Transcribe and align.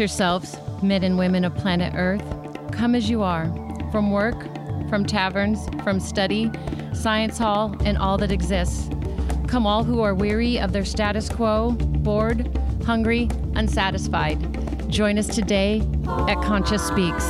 Yourselves, 0.00 0.56
men 0.82 1.04
and 1.04 1.18
women 1.18 1.44
of 1.44 1.54
planet 1.54 1.92
Earth. 1.94 2.24
Come 2.72 2.94
as 2.94 3.10
you 3.10 3.22
are, 3.22 3.44
from 3.92 4.10
work, 4.10 4.34
from 4.88 5.04
taverns, 5.04 5.68
from 5.84 6.00
study, 6.00 6.50
science 6.94 7.36
hall, 7.36 7.76
and 7.84 7.98
all 7.98 8.16
that 8.16 8.32
exists. 8.32 8.88
Come 9.46 9.66
all 9.66 9.84
who 9.84 10.00
are 10.00 10.14
weary 10.14 10.58
of 10.58 10.72
their 10.72 10.86
status 10.86 11.28
quo, 11.28 11.72
bored, 11.72 12.48
hungry, 12.82 13.28
unsatisfied. 13.54 14.90
Join 14.90 15.18
us 15.18 15.26
today 15.26 15.82
at 16.28 16.40
Conscious 16.42 16.82
Speaks. 16.82 17.26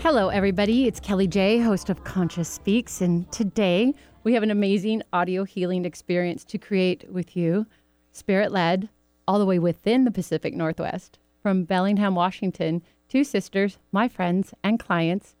Hello, 0.00 0.28
everybody. 0.28 0.86
It's 0.86 1.00
Kellie 1.00 1.26
J, 1.26 1.58
host 1.58 1.90
of 1.90 2.04
Conscious 2.04 2.48
Speaks, 2.48 3.00
and 3.00 3.30
today 3.32 3.94
we 4.24 4.34
have 4.34 4.42
an 4.42 4.50
amazing 4.50 5.02
audio 5.12 5.44
healing 5.44 5.84
experience 5.84 6.44
to 6.44 6.58
create 6.58 7.10
with 7.10 7.36
you, 7.36 7.66
spirit 8.12 8.52
led, 8.52 8.88
all 9.26 9.38
the 9.38 9.46
way 9.46 9.58
within 9.58 10.04
the 10.04 10.10
Pacific 10.10 10.54
Northwest. 10.54 11.18
From 11.42 11.64
Bellingham, 11.64 12.14
Washington, 12.14 12.82
two 13.08 13.24
sisters, 13.24 13.78
my 13.90 14.08
friends 14.08 14.54
and 14.62 14.78
clients, 14.78 15.34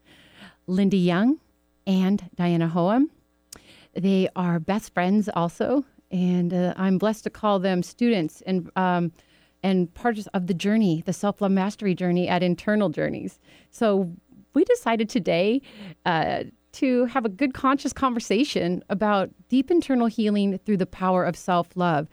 Lindy 0.66 0.98
Young 0.98 1.38
and 1.86 2.28
Diana 2.34 2.70
Hoyem. 2.74 3.06
They 3.94 4.28
are 4.34 4.58
best 4.58 4.92
friends 4.94 5.28
also, 5.28 5.84
and 6.10 6.52
uh, 6.52 6.74
I'm 6.76 6.98
blessed 6.98 7.24
to 7.24 7.30
call 7.30 7.58
them 7.58 7.82
students 7.82 8.42
and 8.42 8.70
um, 8.74 9.12
and 9.62 9.94
parts 9.94 10.26
of 10.34 10.48
the 10.48 10.54
journey, 10.54 11.02
the 11.06 11.12
self 11.12 11.40
love 11.40 11.52
mastery 11.52 11.94
journey 11.94 12.28
at 12.28 12.42
Internal 12.42 12.88
Journeys. 12.88 13.38
So 13.70 14.12
we 14.54 14.64
decided 14.64 15.08
today 15.08 15.62
uh, 16.04 16.44
to 16.72 17.04
have 17.06 17.24
a 17.24 17.28
good 17.28 17.54
conscious 17.54 17.92
conversation 17.92 18.82
about 18.88 19.30
deep 19.48 19.70
internal 19.70 20.06
healing 20.06 20.58
through 20.64 20.78
the 20.78 20.86
power 20.86 21.24
of 21.24 21.36
self 21.36 21.68
love. 21.76 22.08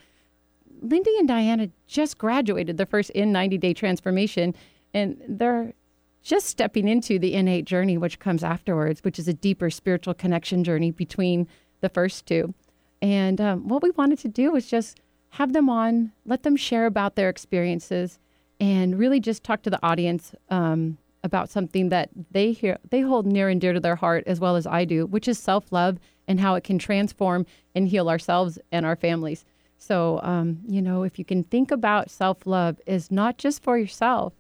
Lindy 0.82 1.16
and 1.18 1.28
Diana 1.28 1.70
just 1.88 2.18
graduated 2.18 2.78
their 2.78 2.86
first 2.86 3.10
in 3.12 3.32
90 3.32 3.58
day 3.58 3.74
transformation, 3.74 4.54
and 4.94 5.22
they're 5.28 5.74
just 6.22 6.48
stepping 6.48 6.88
into 6.88 7.18
the 7.18 7.34
innate 7.34 7.66
journey, 7.66 7.98
which 7.98 8.20
comes 8.20 8.44
afterwards, 8.44 9.04
which 9.04 9.20
is 9.20 9.28
a 9.28 9.34
deeper 9.34 9.70
spiritual 9.70 10.14
connection 10.14 10.64
journey 10.64 10.92
between 10.92 11.48
the 11.82 11.90
first 11.90 12.26
two. 12.26 12.54
And 13.02 13.40
um, 13.40 13.68
what 13.68 13.82
we 13.82 13.92
wanted 13.92 14.20
to 14.20 14.28
do 14.28 14.52
was 14.52 14.68
just 14.68 15.00
have 15.30 15.54
them 15.54 15.70
on, 15.70 16.12
let 16.26 16.44
them 16.44 16.56
share 16.56 16.86
about 16.86 17.16
their 17.16 17.30
experiences, 17.30 18.20
and 18.60 19.00
really 19.00 19.20
just 19.20 19.44
talk 19.44 19.62
to 19.64 19.70
the 19.70 19.80
audience 19.86 20.34
um, 20.50 20.98
about 21.24 21.50
something 21.50 21.90
that 21.90 22.10
they 22.32 22.52
hear 22.52 22.78
they 22.90 23.02
hold 23.02 23.26
near 23.26 23.50
and 23.50 23.60
dear 23.60 23.74
to 23.74 23.80
their 23.80 23.96
heart 23.96 24.24
as 24.26 24.40
well 24.40 24.56
as 24.56 24.66
I 24.66 24.86
do, 24.86 25.06
which 25.06 25.28
is 25.28 25.38
self-love 25.38 26.00
and 26.28 26.40
how 26.40 26.56
it 26.56 26.64
can 26.64 26.80
transform 26.80 27.46
and 27.76 27.88
heal 27.88 28.10
ourselves 28.10 28.60
and 28.72 28.86
our 28.86 28.96
families. 28.96 29.46
So, 29.78 30.20
um, 30.24 30.60
you 30.68 30.82
know, 30.82 31.04
if 31.04 31.18
you 31.18 31.26
can 31.26 31.44
think 31.44 31.72
about 31.72 32.10
self-love 32.10 32.80
as 32.86 33.12
not 33.12 33.38
just 33.38 33.64
for 33.64 33.78
yourself, 33.78 34.34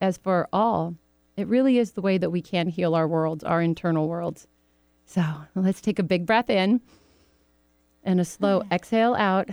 as 0.00 0.18
for 0.18 0.48
all, 0.52 0.94
it 1.36 1.46
really 1.46 1.78
is 1.78 1.92
the 1.92 2.02
way 2.02 2.18
that 2.18 2.30
we 2.30 2.42
can 2.42 2.68
heal 2.68 2.94
our 2.94 3.08
worlds, 3.08 3.44
our 3.44 3.62
internal 3.62 4.08
worlds. 4.08 4.46
So 5.06 5.22
let's 5.54 5.80
take 5.80 5.98
a 5.98 6.02
big 6.02 6.26
breath 6.26 6.50
in 6.50 6.80
and 8.04 8.20
a 8.20 8.24
slow 8.24 8.62
exhale 8.70 9.14
out. 9.14 9.48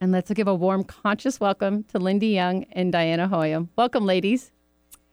And 0.00 0.12
let's 0.12 0.30
give 0.30 0.46
a 0.46 0.54
warm, 0.54 0.84
conscious 0.84 1.40
welcome 1.40 1.84
to 1.84 1.98
Lindy 1.98 2.28
Young 2.28 2.64
and 2.72 2.92
Diana 2.92 3.28
Hoyem. 3.28 3.68
Welcome, 3.76 4.06
ladies. 4.06 4.52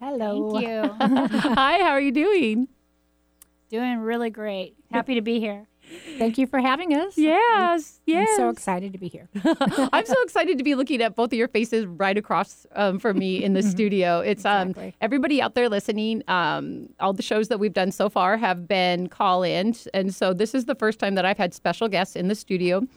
Hello. 0.01 0.51
Thank 0.53 0.67
you. 0.67 0.91
Hi, 1.39 1.79
how 1.79 1.91
are 1.91 2.01
you 2.01 2.11
doing? 2.11 2.67
Doing 3.69 3.99
really 3.99 4.29
great. 4.29 4.75
Happy 4.91 5.15
to 5.15 5.21
be 5.21 5.39
here. 5.39 5.67
Thank 6.17 6.37
you 6.37 6.47
for 6.47 6.59
having 6.59 6.93
us. 6.93 7.17
Yes, 7.17 8.01
yes. 8.05 8.27
I'm 8.31 8.35
so 8.37 8.49
excited 8.49 8.93
to 8.93 8.99
be 8.99 9.07
here. 9.07 9.29
I'm 9.93 10.05
so 10.05 10.15
excited 10.23 10.57
to 10.57 10.63
be 10.63 10.73
looking 10.75 11.01
at 11.01 11.15
both 11.15 11.31
of 11.31 11.37
your 11.37 11.47
faces 11.47 11.85
right 11.85 12.17
across 12.17 12.65
um, 12.75 12.97
from 12.99 13.19
me 13.19 13.43
in 13.43 13.53
the 13.53 13.61
studio. 13.61 14.19
It's 14.19 14.45
um, 14.45 14.73
everybody 15.01 15.41
out 15.41 15.53
there 15.53 15.69
listening. 15.69 16.23
Um, 16.27 16.89
all 16.99 17.13
the 17.13 17.21
shows 17.21 17.49
that 17.49 17.59
we've 17.59 17.73
done 17.73 17.91
so 17.91 18.09
far 18.09 18.37
have 18.37 18.67
been 18.67 19.07
call 19.07 19.43
ins, 19.43 19.87
and 19.87 20.13
so 20.13 20.33
this 20.33 20.55
is 20.55 20.65
the 20.65 20.75
first 20.75 20.99
time 20.99 21.15
that 21.15 21.25
I've 21.25 21.37
had 21.37 21.53
special 21.53 21.87
guests 21.87 22.15
in 22.15 22.29
the 22.29 22.35
studio 22.35 22.87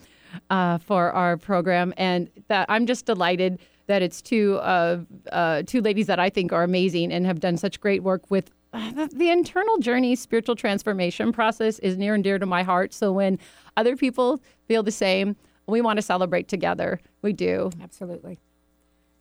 uh, 0.49 0.79
for 0.79 1.11
our 1.11 1.37
program, 1.37 1.93
and 1.97 2.29
that 2.47 2.65
I'm 2.69 2.85
just 2.87 3.05
delighted 3.05 3.59
that 3.89 4.01
it's 4.01 4.21
two 4.21 4.55
uh, 4.61 4.99
uh, 5.31 5.63
two 5.65 5.81
ladies 5.81 6.07
that 6.07 6.19
I 6.19 6.29
think 6.29 6.53
are 6.53 6.63
amazing 6.63 7.11
and 7.11 7.25
have 7.25 7.39
done 7.39 7.57
such 7.57 7.81
great 7.81 8.03
work 8.03 8.21
with 8.29 8.51
uh, 8.71 8.91
the, 8.91 9.07
the 9.07 9.29
internal 9.29 9.77
journey 9.79 10.15
spiritual 10.15 10.55
transformation 10.55 11.33
process 11.33 11.79
is 11.79 11.97
near 11.97 12.13
and 12.13 12.23
dear 12.23 12.39
to 12.39 12.45
my 12.45 12.63
heart. 12.63 12.93
So 12.93 13.11
when 13.11 13.39
other 13.75 13.95
people 13.95 14.41
feel 14.67 14.83
the 14.83 14.91
same 14.91 15.35
we 15.69 15.81
want 15.81 15.97
to 15.97 16.01
celebrate 16.01 16.47
together. 16.47 16.99
We 17.21 17.33
do. 17.33 17.71
Absolutely. 17.81 18.39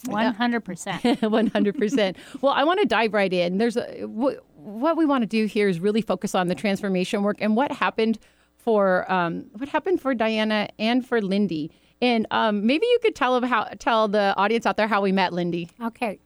100%. 0.06 0.62
100% 0.62 2.16
well 2.40 2.52
i 2.52 2.62
want 2.62 2.78
to 2.78 2.86
dive 2.86 3.12
right 3.12 3.32
in. 3.32 3.58
There's 3.58 3.76
a 3.76 4.06
wh- 4.06 4.38
what 4.56 4.96
we 4.96 5.04
want 5.04 5.22
to 5.22 5.26
do 5.26 5.46
here 5.46 5.68
is 5.68 5.80
really 5.80 6.02
focus 6.02 6.36
on 6.36 6.46
the 6.46 6.54
transformation 6.54 7.22
work 7.22 7.38
and 7.40 7.56
what 7.56 7.72
happened 7.72 8.18
for 8.56 9.10
um, 9.10 9.46
what 9.54 9.68
happened 9.68 10.00
for 10.00 10.14
diana 10.14 10.68
and 10.78 11.04
for 11.04 11.20
lindy 11.20 11.72
and 12.00 12.26
um, 12.30 12.66
maybe 12.66 12.86
you 12.86 12.98
could 13.02 13.14
tell 13.14 13.38
them 13.38 13.48
how 13.48 13.64
tell 13.78 14.08
the 14.08 14.34
audience 14.36 14.66
out 14.66 14.76
there 14.76 14.88
how 14.88 15.00
we 15.00 15.12
met 15.12 15.32
lindy 15.32 15.68
Okay. 15.82 16.18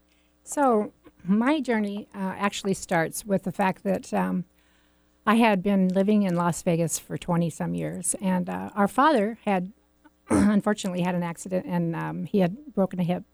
So, 0.44 0.93
my 1.25 1.60
journey 1.60 2.09
uh, 2.15 2.34
actually 2.37 2.75
starts 2.75 3.25
with 3.25 3.44
the 3.44 3.53
fact 3.53 3.84
that 3.84 4.12
um, 4.12 4.44
I 5.25 5.37
had 5.37 5.62
been 5.62 5.88
living 5.88 6.25
in 6.25 6.34
Las 6.34 6.62
Vegas 6.62 6.99
for 6.99 7.16
20 7.16 7.49
some 7.49 7.75
years, 7.75 8.16
and 8.21 8.49
uh, 8.49 8.71
our 8.75 8.88
father 8.88 9.38
had 9.44 9.72
unfortunately 10.31 11.03
had 11.03 11.15
an 11.15 11.22
accident 11.22 11.66
and 11.66 11.94
um, 11.94 12.25
he 12.25 12.39
had 12.39 12.75
broken 12.75 12.99
a 12.99 13.04
hip. 13.04 13.25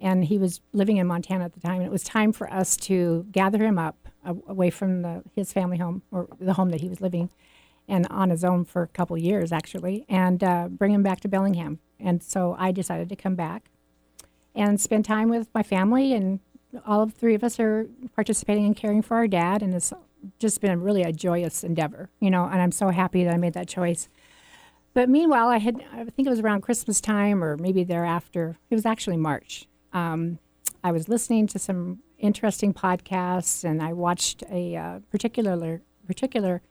And 0.00 0.24
he 0.24 0.38
was 0.38 0.60
living 0.72 0.96
in 0.98 1.06
Montana 1.06 1.44
at 1.44 1.54
the 1.54 1.60
time, 1.60 1.76
and 1.76 1.84
it 1.84 1.92
was 1.92 2.02
time 2.02 2.32
for 2.32 2.52
us 2.52 2.76
to 2.78 3.26
gather 3.30 3.58
him 3.64 3.78
up 3.78 4.08
a- 4.24 4.34
away 4.48 4.68
from 4.70 5.02
the, 5.02 5.22
his 5.34 5.52
family 5.52 5.78
home 5.78 6.02
or 6.10 6.28
the 6.40 6.54
home 6.54 6.70
that 6.70 6.80
he 6.80 6.88
was 6.88 7.00
living 7.00 7.30
and 7.88 8.06
on 8.08 8.30
his 8.30 8.44
own 8.44 8.64
for 8.64 8.82
a 8.82 8.88
couple 8.88 9.16
years 9.18 9.52
actually, 9.52 10.04
and 10.08 10.42
uh, 10.42 10.68
bring 10.68 10.92
him 10.92 11.02
back 11.02 11.20
to 11.20 11.28
Bellingham. 11.28 11.78
And 12.00 12.22
so 12.22 12.56
I 12.58 12.72
decided 12.72 13.08
to 13.08 13.16
come 13.16 13.34
back 13.34 13.70
and 14.54 14.80
spend 14.80 15.04
time 15.04 15.28
with 15.28 15.48
my 15.54 15.62
family. 15.62 16.12
And 16.12 16.40
all 16.86 17.02
of 17.02 17.14
three 17.14 17.34
of 17.34 17.44
us 17.44 17.58
are 17.60 17.88
participating 18.14 18.66
in 18.66 18.74
caring 18.74 19.02
for 19.02 19.16
our 19.16 19.28
dad, 19.28 19.62
and 19.62 19.74
it's 19.74 19.92
just 20.38 20.60
been 20.60 20.80
really 20.80 21.02
a 21.02 21.12
joyous 21.12 21.64
endeavor, 21.64 22.10
you 22.20 22.30
know. 22.30 22.44
And 22.44 22.60
I'm 22.60 22.72
so 22.72 22.90
happy 22.90 23.24
that 23.24 23.34
I 23.34 23.36
made 23.36 23.54
that 23.54 23.68
choice. 23.68 24.08
But 24.92 25.08
meanwhile, 25.08 25.48
I 25.48 25.58
had 25.58 25.84
I 25.92 26.04
think 26.04 26.26
it 26.26 26.30
was 26.30 26.40
around 26.40 26.62
Christmas 26.62 27.00
time 27.00 27.42
or 27.42 27.56
maybe 27.56 27.84
thereafter. 27.84 28.56
It 28.70 28.74
was 28.74 28.86
actually 28.86 29.16
March. 29.16 29.66
Um, 29.92 30.38
I 30.82 30.92
was 30.92 31.08
listening 31.08 31.46
to 31.48 31.58
some 31.58 32.00
interesting 32.18 32.72
podcasts, 32.72 33.64
and 33.64 33.82
I 33.82 33.92
watched 33.92 34.42
a 34.50 34.76
uh, 34.76 34.98
particular 35.10 35.82
particular 36.06 36.62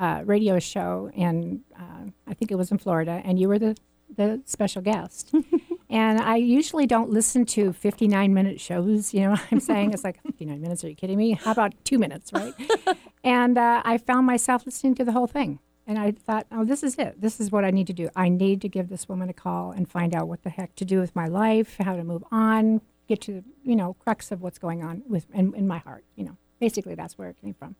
uh, 0.00 0.22
radio 0.24 0.58
show, 0.58 1.10
and 1.14 1.60
uh, 1.78 2.10
I 2.26 2.34
think 2.34 2.50
it 2.50 2.56
was 2.56 2.72
in 2.72 2.78
Florida, 2.78 3.20
and 3.24 3.38
you 3.38 3.46
were 3.46 3.58
the 3.58 3.76
the 4.16 4.42
special 4.44 4.82
guest. 4.82 5.32
and 5.90 6.20
I 6.20 6.34
usually 6.36 6.86
don't 6.86 7.10
listen 7.10 7.46
to 7.46 7.72
59 7.72 8.34
minute 8.34 8.60
shows. 8.60 9.14
You 9.14 9.20
know 9.20 9.30
what 9.30 9.42
I'm 9.52 9.60
saying? 9.60 9.92
It's 9.92 10.02
like 10.02 10.20
59 10.24 10.60
minutes. 10.60 10.82
Are 10.82 10.88
you 10.88 10.96
kidding 10.96 11.16
me? 11.16 11.32
How 11.32 11.52
about 11.52 11.74
two 11.84 11.98
minutes, 11.98 12.32
right? 12.32 12.52
and 13.24 13.56
uh, 13.56 13.82
I 13.84 13.98
found 13.98 14.26
myself 14.26 14.66
listening 14.66 14.96
to 14.96 15.04
the 15.04 15.12
whole 15.12 15.28
thing. 15.28 15.60
And 15.86 15.98
I 15.98 16.12
thought, 16.12 16.46
oh, 16.50 16.64
this 16.64 16.82
is 16.82 16.96
it. 16.96 17.20
This 17.20 17.40
is 17.40 17.50
what 17.50 17.64
I 17.64 17.70
need 17.70 17.86
to 17.88 17.92
do. 17.92 18.08
I 18.14 18.28
need 18.28 18.60
to 18.62 18.68
give 18.68 18.88
this 18.88 19.08
woman 19.08 19.28
a 19.28 19.32
call 19.32 19.72
and 19.72 19.88
find 19.88 20.14
out 20.14 20.28
what 20.28 20.42
the 20.42 20.50
heck 20.50 20.74
to 20.76 20.84
do 20.84 21.00
with 21.00 21.14
my 21.16 21.26
life, 21.26 21.76
how 21.78 21.96
to 21.96 22.04
move 22.04 22.24
on, 22.30 22.80
get 23.08 23.20
to 23.22 23.42
you 23.64 23.76
know 23.76 23.94
crux 23.94 24.30
of 24.30 24.40
what's 24.40 24.58
going 24.58 24.82
on 24.82 25.02
with 25.08 25.26
in, 25.34 25.54
in 25.54 25.68
my 25.68 25.78
heart. 25.78 26.04
You 26.16 26.24
know, 26.24 26.36
basically 26.60 26.94
that's 26.94 27.18
where 27.18 27.28
it 27.28 27.36
came 27.40 27.54
from. 27.54 27.76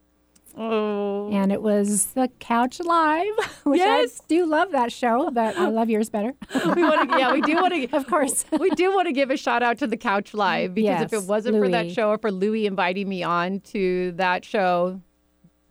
Oh 0.56 1.30
And 1.32 1.52
it 1.52 1.62
was 1.62 2.06
the 2.06 2.28
Couch 2.40 2.80
Live, 2.80 3.34
which 3.64 3.78
Yes. 3.78 4.20
I 4.20 4.24
do 4.28 4.46
love 4.46 4.72
that 4.72 4.92
show, 4.92 5.30
but 5.30 5.56
I 5.56 5.68
love 5.78 5.88
yours 5.90 6.10
better. 6.10 6.34
we 6.54 6.82
want 6.82 7.10
to 7.10 7.18
yeah 7.18 7.32
we 7.32 7.40
do 7.40 7.54
want 7.56 7.72
to 7.74 7.96
of 7.96 8.06
course. 8.06 8.44
we 8.58 8.70
do 8.70 8.92
want 8.94 9.06
to 9.06 9.12
give 9.12 9.30
a 9.30 9.36
shout 9.36 9.62
out 9.62 9.78
to 9.78 9.86
the 9.86 9.96
Couch 9.96 10.34
Live 10.34 10.74
because 10.74 11.02
if 11.02 11.12
it 11.12 11.24
wasn't 11.24 11.56
for 11.58 11.68
that 11.68 11.90
show 11.90 12.10
or 12.10 12.18
for 12.18 12.30
Louie 12.30 12.66
inviting 12.66 13.08
me 13.08 13.22
on 13.22 13.60
to 13.60 14.12
that 14.12 14.44
show, 14.44 15.00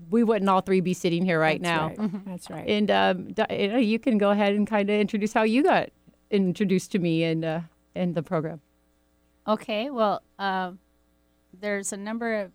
we 0.10 0.24
wouldn't 0.24 0.50
all 0.50 0.62
three 0.62 0.80
be 0.82 0.94
sitting 0.94 1.25
here 1.25 1.40
right 1.40 1.62
now. 1.62 1.90
That's 1.90 2.00
right. 2.00 2.25
That's 2.25 2.50
right. 2.50 2.68
And 2.68 2.90
um, 2.92 3.80
you 3.82 4.00
can 4.00 4.18
go 4.18 4.30
ahead 4.32 4.54
and 4.56 4.66
kind 4.66 4.90
of 4.90 4.96
introduce 4.96 5.34
how 5.34 5.44
you 5.44 5.62
got 5.64 5.90
introduced 6.32 6.92
to 6.94 7.00
me 7.00 7.24
and 7.24 7.44
uh, 7.44 7.60
in 7.96 8.14
the 8.14 8.24
program. 8.24 8.62
Okay, 9.48 9.90
well, 9.90 10.22
uh, 10.38 10.72
there's 11.60 11.92
a 11.92 11.98
number 11.98 12.36
of 12.42 12.52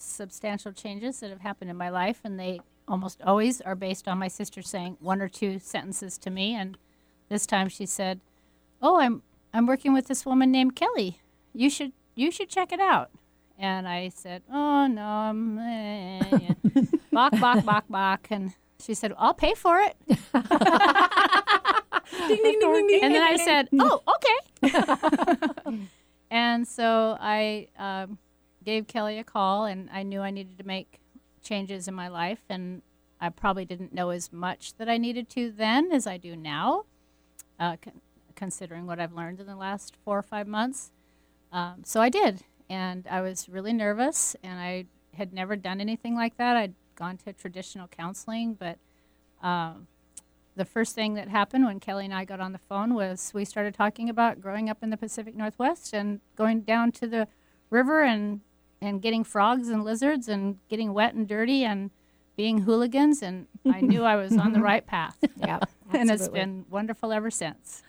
substantial 0.00 0.72
changes 0.72 1.20
that 1.20 1.30
have 1.30 1.40
happened 1.40 1.70
in 1.70 1.76
my 1.76 1.90
life, 1.90 2.20
and 2.24 2.38
they 2.38 2.60
almost 2.88 3.22
always 3.22 3.60
are 3.60 3.74
based 3.74 4.08
on 4.08 4.18
my 4.18 4.28
sister 4.28 4.62
saying 4.62 4.96
one 5.00 5.20
or 5.20 5.28
two 5.28 5.58
sentences 5.58 6.18
to 6.18 6.30
me. 6.30 6.54
And 6.54 6.76
this 7.28 7.46
time 7.46 7.68
she 7.68 7.86
said, 7.86 8.20
"Oh, 8.82 8.98
I'm 9.00 9.22
I'm 9.52 9.66
working 9.66 9.92
with 9.92 10.06
this 10.06 10.26
woman 10.26 10.50
named 10.50 10.76
Kellie. 10.76 11.20
You 11.54 11.70
should 11.70 11.92
you 12.14 12.30
should 12.30 12.48
check 12.48 12.72
it 12.72 12.80
out." 12.80 13.10
And 13.58 13.86
I 13.86 14.08
said, 14.08 14.42
"Oh 14.50 14.86
no, 14.86 15.02
I'm 15.02 15.58
eh, 15.58 16.38
yeah." 16.40 16.54
bok 17.12 17.38
bok 17.40 17.64
bok 17.64 17.84
bok." 17.88 18.26
And 18.30 18.54
she 18.80 18.94
said, 18.94 19.12
"I'll 19.18 19.34
pay 19.34 19.54
for 19.54 19.78
it." 19.80 19.96
ding, 20.08 20.18
ding, 22.28 22.42
ding, 22.42 22.60
ding, 22.60 22.86
ding. 22.86 23.00
and 23.02 23.14
then 23.14 23.22
I 23.22 23.36
said, 23.36 23.68
"Oh, 23.78 24.02
okay." 24.16 24.38
and 26.30 26.66
so 26.66 27.16
I 27.20 27.68
um, 27.78 28.18
gave 28.64 28.86
Kellie 28.86 29.18
a 29.18 29.24
call, 29.24 29.64
and 29.64 29.88
I 29.90 30.02
knew 30.02 30.20
I 30.20 30.30
needed 30.30 30.58
to 30.58 30.66
make 30.66 31.00
changes 31.42 31.88
in 31.88 31.94
my 31.94 32.08
life, 32.08 32.40
and 32.48 32.82
I 33.20 33.28
probably 33.28 33.64
didn't 33.64 33.92
know 33.92 34.10
as 34.10 34.32
much 34.32 34.74
that 34.74 34.88
I 34.88 34.96
needed 34.98 35.28
to 35.30 35.50
then 35.50 35.92
as 35.92 36.06
I 36.06 36.16
do 36.16 36.36
now, 36.36 36.84
uh, 37.58 37.76
con- 37.76 38.00
considering 38.34 38.86
what 38.86 38.98
I've 38.98 39.12
learned 39.12 39.40
in 39.40 39.46
the 39.46 39.56
last 39.56 39.96
four 40.04 40.18
or 40.18 40.22
five 40.22 40.46
months. 40.46 40.90
Um, 41.52 41.82
so 41.84 42.00
I 42.00 42.08
did, 42.08 42.44
and 42.68 43.06
I 43.10 43.20
was 43.20 43.48
really 43.48 43.72
nervous, 43.72 44.36
and 44.42 44.60
I 44.60 44.86
had 45.14 45.32
never 45.32 45.56
done 45.56 45.80
anything 45.80 46.14
like 46.14 46.36
that. 46.36 46.56
I'd 46.56 46.74
gone 46.94 47.16
to 47.18 47.32
traditional 47.32 47.88
counseling, 47.88 48.54
but 48.54 48.78
um, 49.42 49.86
the 50.56 50.64
first 50.64 50.94
thing 50.94 51.14
that 51.14 51.28
happened 51.28 51.64
when 51.64 51.80
Kellie 51.80 52.04
and 52.04 52.14
I 52.14 52.24
got 52.24 52.40
on 52.40 52.52
the 52.52 52.58
phone 52.58 52.94
was 52.94 53.32
we 53.34 53.44
started 53.44 53.74
talking 53.74 54.08
about 54.08 54.40
growing 54.40 54.68
up 54.68 54.82
in 54.82 54.90
the 54.90 54.96
Pacific 54.96 55.34
Northwest 55.34 55.92
and 55.92 56.20
going 56.36 56.60
down 56.60 56.92
to 56.92 57.06
the 57.06 57.28
river 57.70 58.02
and 58.02 58.40
and 58.80 59.02
getting 59.02 59.24
frogs 59.24 59.68
and 59.68 59.84
lizards 59.84 60.28
and 60.28 60.58
getting 60.68 60.92
wet 60.92 61.14
and 61.14 61.28
dirty 61.28 61.64
and 61.64 61.90
being 62.36 62.58
hooligans 62.58 63.22
and 63.22 63.46
I 63.70 63.80
knew 63.82 64.02
I 64.04 64.16
was 64.16 64.36
on 64.36 64.52
the 64.52 64.60
right 64.60 64.86
path. 64.86 65.16
Yeah, 65.36 65.58
and 65.92 66.10
it's 66.10 66.28
been 66.28 66.66
wonderful 66.68 67.12
ever 67.12 67.30
since. 67.30 67.82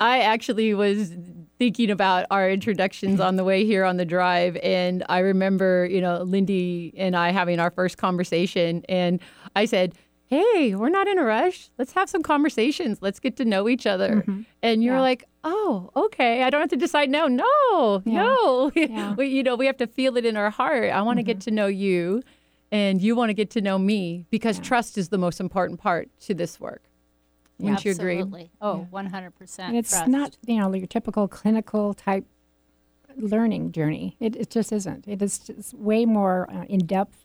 I 0.00 0.20
actually 0.20 0.74
was 0.74 1.12
thinking 1.58 1.90
about 1.90 2.26
our 2.30 2.50
introductions 2.50 3.20
on 3.20 3.36
the 3.36 3.44
way 3.44 3.64
here 3.64 3.84
on 3.84 3.96
the 3.96 4.04
drive, 4.04 4.56
and 4.56 5.04
I 5.08 5.20
remember, 5.20 5.86
you 5.88 6.00
know, 6.00 6.22
Lindy 6.22 6.92
and 6.96 7.14
I 7.14 7.30
having 7.30 7.60
our 7.60 7.70
first 7.70 7.96
conversation, 7.96 8.84
and 8.88 9.20
I 9.54 9.64
said, 9.66 9.94
"Hey, 10.28 10.74
we're 10.74 10.88
not 10.88 11.08
in 11.08 11.18
a 11.18 11.24
rush. 11.24 11.70
Let's 11.78 11.92
have 11.92 12.08
some 12.08 12.22
conversations. 12.22 12.98
Let's 13.00 13.18
get 13.20 13.36
to 13.38 13.44
know 13.44 13.68
each 13.68 13.86
other." 13.86 14.24
And 14.62 14.82
you're 14.82 14.94
Yeah. 14.96 15.00
like, 15.00 15.24
"Oh, 15.44 15.90
okay. 15.96 16.42
I 16.42 16.50
don't 16.50 16.60
have 16.60 16.70
to 16.70 16.76
decide 16.76 17.10
now. 17.10 17.26
No, 17.28 18.02
Yeah. 18.04 18.22
no. 18.22 18.70
Yeah. 18.76 19.14
we, 19.14 19.26
you 19.28 19.42
know, 19.42 19.56
we 19.56 19.66
have 19.66 19.76
to 19.78 19.86
feel 19.86 20.16
it 20.16 20.24
in 20.26 20.36
our 20.36 20.50
heart. 20.50 20.90
I 20.92 21.02
want 21.02 21.18
to 21.18 21.22
get 21.22 21.40
to 21.42 21.50
know 21.50 21.66
you, 21.66 22.22
and 22.70 23.00
you 23.00 23.16
want 23.16 23.30
to 23.30 23.34
get 23.34 23.50
to 23.50 23.60
know 23.60 23.78
me 23.78 24.26
because 24.30 24.58
trust 24.58 24.98
is 24.98 25.08
the 25.08 25.18
most 25.18 25.40
important 25.40 25.80
part 25.80 26.08
to 26.20 26.34
this 26.34 26.58
work." 26.60 26.82
Wouldn't 27.60 27.84
you 27.84 27.90
agree? 27.90 28.18
Absolutely. 28.18 28.50
Oh, 28.60 28.86
100%. 28.92 29.68
And 29.68 29.76
it's 29.76 29.90
trust. 29.90 30.06
not, 30.08 30.36
you 30.46 30.58
know, 30.60 30.72
your 30.74 30.86
typical 30.86 31.26
clinical 31.26 31.92
type 31.92 32.24
learning 33.16 33.72
journey. 33.72 34.16
It, 34.20 34.36
it 34.36 34.50
just 34.50 34.70
isn't. 34.70 35.08
It 35.08 35.20
is 35.22 35.40
just 35.40 35.74
way 35.74 36.04
more 36.04 36.48
uh, 36.50 36.64
in 36.68 36.86
depth, 36.86 37.18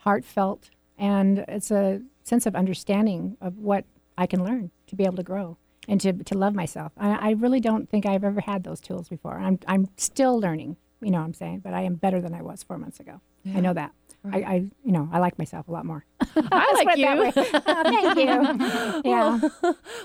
heartfelt, 0.00 0.68
and 0.98 1.38
it's 1.48 1.70
a 1.70 2.02
sense 2.26 2.44
of 2.46 2.54
understanding 2.56 3.36
of 3.40 3.56
what 3.58 3.84
I 4.18 4.26
can 4.26 4.44
learn 4.44 4.70
to 4.88 4.96
be 4.96 5.04
able 5.04 5.16
to 5.16 5.22
grow 5.22 5.56
and 5.88 6.00
to, 6.00 6.12
to 6.12 6.36
love 6.36 6.54
myself. 6.54 6.92
I, 6.98 7.28
I 7.28 7.30
really 7.32 7.60
don't 7.60 7.88
think 7.88 8.04
I've 8.06 8.24
ever 8.24 8.40
had 8.40 8.64
those 8.64 8.80
tools 8.80 9.08
before. 9.08 9.38
I'm, 9.38 9.58
I'm 9.68 9.88
still 9.96 10.38
learning, 10.40 10.76
you 11.00 11.10
know 11.12 11.18
what 11.18 11.24
I'm 11.24 11.34
saying, 11.34 11.60
but 11.60 11.72
I 11.74 11.82
am 11.82 11.94
better 11.94 12.20
than 12.20 12.34
I 12.34 12.42
was 12.42 12.62
four 12.62 12.78
months 12.78 12.98
ago. 13.00 13.20
I 13.54 13.60
know 13.60 13.72
that. 13.74 13.92
I, 14.32 14.38
I, 14.38 14.54
you 14.84 14.90
know, 14.90 15.08
I 15.12 15.20
like 15.20 15.38
myself 15.38 15.68
a 15.68 15.70
lot 15.70 15.86
more. 15.86 16.04
I 16.36 16.82
like 16.84 16.98
you. 16.98 17.30
Thank 17.62 18.18
you. 18.18 19.02
yeah. 19.04 19.38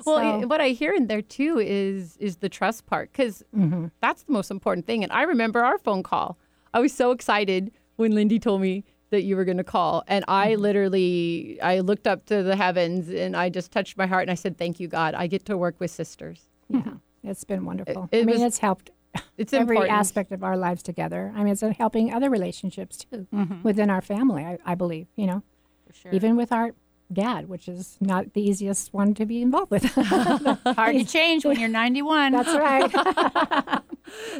Well, 0.05 0.41
So- 0.41 0.47
what 0.47 0.61
I 0.61 0.69
hear 0.69 0.93
in 0.93 1.07
there 1.07 1.23
too 1.23 1.57
is 1.59 2.17
is 2.17 2.35
the 2.37 2.49
trust 2.49 2.85
part 2.85 3.11
because 3.11 3.41
Mm-hmm. 3.57 3.87
that's 3.99 4.21
the 4.23 4.31
most 4.31 4.51
important 4.51 4.85
thing. 4.85 5.01
And 5.03 5.11
I 5.11 5.23
remember 5.23 5.63
our 5.63 5.79
phone 5.79 6.03
call. 6.03 6.37
I 6.71 6.79
was 6.81 6.93
so 6.93 7.09
excited 7.11 7.71
when 7.95 8.11
Lindy 8.13 8.37
told 8.37 8.61
me 8.61 8.83
that 9.11 9.23
you 9.23 9.35
were 9.35 9.45
going 9.45 9.57
to 9.57 9.63
call, 9.63 10.03
and 10.07 10.25
I 10.27 10.53
Mm-hmm. 10.53 10.61
literally 10.61 11.59
I 11.61 11.79
looked 11.79 12.07
up 12.07 12.25
to 12.25 12.41
the 12.43 12.55
heavens 12.55 13.09
and 13.09 13.35
I 13.37 13.49
just 13.49 13.71
touched 13.71 13.97
my 13.97 14.07
heart 14.07 14.23
and 14.23 14.31
I 14.31 14.35
said, 14.35 14.57
"Thank 14.57 14.79
you, 14.79 14.87
God. 14.87 15.13
I 15.13 15.27
get 15.27 15.45
to 15.45 15.57
work 15.57 15.75
with 15.79 15.91
sisters. 15.91 16.47
Yeah, 16.69 16.93
it's 17.23 17.43
been 17.43 17.63
wonderful. 17.65 18.09
it 18.11 18.23
I 18.23 18.25
mean, 18.25 18.35
was- 18.35 18.41
it's 18.41 18.57
helped 18.57 18.89
It's 19.37 19.53
every 19.53 19.75
important." 19.75 19.97
aspect 19.99 20.31
of 20.31 20.43
our 20.43 20.57
lives 20.57 20.81
together. 20.81 21.31
I 21.35 21.43
mean, 21.43 21.53
it's 21.53 21.61
helping 21.77 22.13
other 22.13 22.29
relationships 22.29 22.97
too 23.05 23.27
within 23.63 23.89
our 23.89 24.01
family. 24.01 24.43
I, 24.45 24.57
I 24.65 24.75
believe, 24.75 25.07
you 25.15 25.27
know, 25.27 25.43
For 25.87 25.93
sure. 25.93 26.11
even 26.13 26.35
with 26.37 26.51
our 26.51 26.71
dad, 27.11 27.49
which 27.49 27.67
is 27.67 27.97
not 27.99 28.31
the 28.33 28.41
easiest 28.41 28.93
one 28.93 29.13
to 29.15 29.25
be 29.25 29.41
involved 29.41 29.69
with. 29.71 29.83
Hard 29.95 30.95
to 30.95 31.03
change 31.17 31.43
when 31.43 31.59
you're 31.59 31.67
91. 31.67 32.31
That's 32.31 32.55
right. 32.55 33.81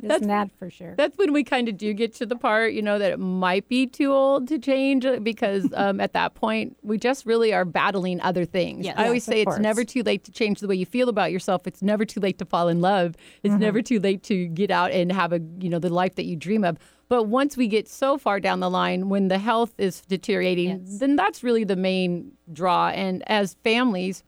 Isn't 0.04 0.28
that 0.28 0.50
for 0.58 0.70
sure? 0.70 0.96
that's 0.98 1.18
when 1.18 1.34
we 1.34 1.44
kind 1.44 1.68
of 1.70 1.78
do 1.78 1.94
get 1.94 2.14
to 2.16 2.26
the 2.26 2.36
part, 2.36 2.74
you 2.74 2.82
know, 2.82 2.98
that 3.00 3.12
it 3.12 3.20
might 3.20 3.68
be 3.68 3.88
too 3.88 4.12
old 4.12 4.48
to 4.50 4.58
change 4.60 5.06
uh, 5.06 5.20
because 5.20 5.68
um, 5.76 6.00
at 6.00 6.14
that 6.14 6.34
point 6.36 6.78
we 6.84 6.98
just 6.98 7.26
really 7.26 7.54
are 7.54 7.66
battling 7.66 8.20
other 8.22 8.46
things. 8.46 8.86
Yes. 8.86 8.96
I 8.98 9.06
always 9.06 9.22
Yes, 9.28 9.34
say 9.36 9.42
it's 9.42 9.46
course. 9.46 9.60
never 9.60 9.84
too 9.84 10.04
late 10.04 10.24
to 10.26 10.32
change 10.32 10.60
the 10.60 10.68
way 10.68 10.76
you 10.76 10.86
feel 10.86 11.10
about 11.10 11.32
yourself. 11.32 11.68
It's 11.68 11.82
never 11.82 12.06
too 12.06 12.20
late 12.20 12.38
to 12.40 12.46
fall 12.46 12.68
in 12.68 12.82
love. 12.82 13.16
It's 13.44 13.52
Mm-hmm. 13.54 13.62
never 13.62 13.82
too 13.82 14.00
late 14.00 14.24
to 14.24 14.48
get 14.48 14.72
out 14.72 14.92
and 14.92 15.12
have 15.12 15.32
a, 15.34 15.40
you 15.60 15.70
know, 15.70 15.80
the 15.80 15.90
life 15.90 16.16
that 16.16 16.26
you 16.26 16.36
dream 16.36 16.64
of. 16.64 16.78
But 17.10 17.24
once 17.28 17.58
we 17.58 17.68
get 17.68 17.90
so 17.90 18.18
far 18.18 18.40
down 18.40 18.62
the 18.62 18.70
line 18.70 19.10
when 19.10 19.28
the 19.28 19.38
health 19.38 19.74
is 19.78 20.00
deteriorating, 20.02 20.70
Yes. 20.86 21.00
then 21.00 21.18
that's 21.18 21.44
really 21.44 21.66
the 21.66 21.76
main 21.76 22.32
draw. 22.54 22.88
And 22.90 23.22
as 23.28 23.56
families, 23.64 24.24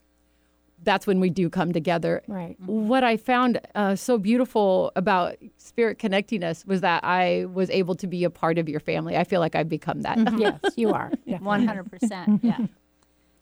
that's 0.84 1.08
when 1.08 1.20
we 1.20 1.30
do 1.30 1.50
come 1.50 1.72
together 1.74 2.22
Right. 2.28 2.56
what 2.66 3.04
I 3.04 3.18
found 3.18 3.60
uh, 3.76 3.96
so 3.96 4.18
beautiful 4.18 4.92
about 4.96 5.36
Spirit 5.58 5.98
connecting 6.00 6.44
us 6.44 6.66
was 6.66 6.82
that 6.82 7.04
I 7.04 7.46
was 7.46 7.70
able 7.70 7.96
to 7.96 8.08
be 8.08 8.24
a 8.24 8.30
part 8.30 8.58
of 8.58 8.68
your 8.70 8.80
family. 8.80 9.16
I 9.18 9.24
feel 9.24 9.40
like 9.40 9.56
I've 9.56 9.70
become 9.70 10.02
that. 10.02 10.18
yes, 10.38 10.60
you 10.76 10.92
are. 10.94 11.12
One 11.40 11.66
hundred 11.68 11.90
percent. 11.90 12.42
Yeah, 12.44 12.58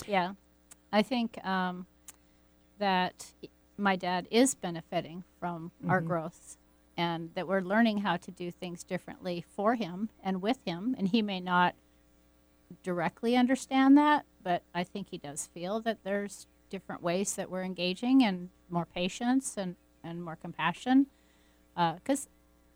yeah. 0.08 0.34
I 0.94 1.02
think 1.02 1.44
um, 1.46 1.86
that 2.80 3.34
my 3.78 3.96
dad 3.96 4.28
is 4.30 4.56
benefiting 4.56 5.24
from 5.40 5.72
our 5.88 6.02
growth, 6.02 6.58
and 6.98 7.32
that 7.36 7.48
we're 7.48 7.62
learning 7.62 8.00
how 8.00 8.18
to 8.18 8.32
do 8.32 8.52
things 8.52 8.84
differently 8.84 9.44
for 9.56 9.76
him 9.76 10.10
and 10.24 10.42
with 10.42 10.60
him. 10.66 10.96
And 10.98 11.08
he 11.08 11.22
may 11.22 11.40
not 11.40 11.76
directly 12.84 13.36
understand 13.36 13.98
that, 13.98 14.26
but 14.44 14.64
I 14.74 14.84
think 14.84 15.08
he 15.10 15.18
does 15.18 15.50
feel 15.54 15.80
that 15.82 16.00
there's 16.04 16.48
different 16.72 17.04
ways 17.04 17.36
that 17.36 17.52
we're 17.52 17.64
engaging 17.64 18.24
and 18.24 18.50
more 18.70 18.86
patience 18.86 19.58
and 19.58 19.76
and 20.04 20.24
more 20.24 20.36
compassion, 20.36 21.06
uh, 21.78 21.94
because 21.94 22.28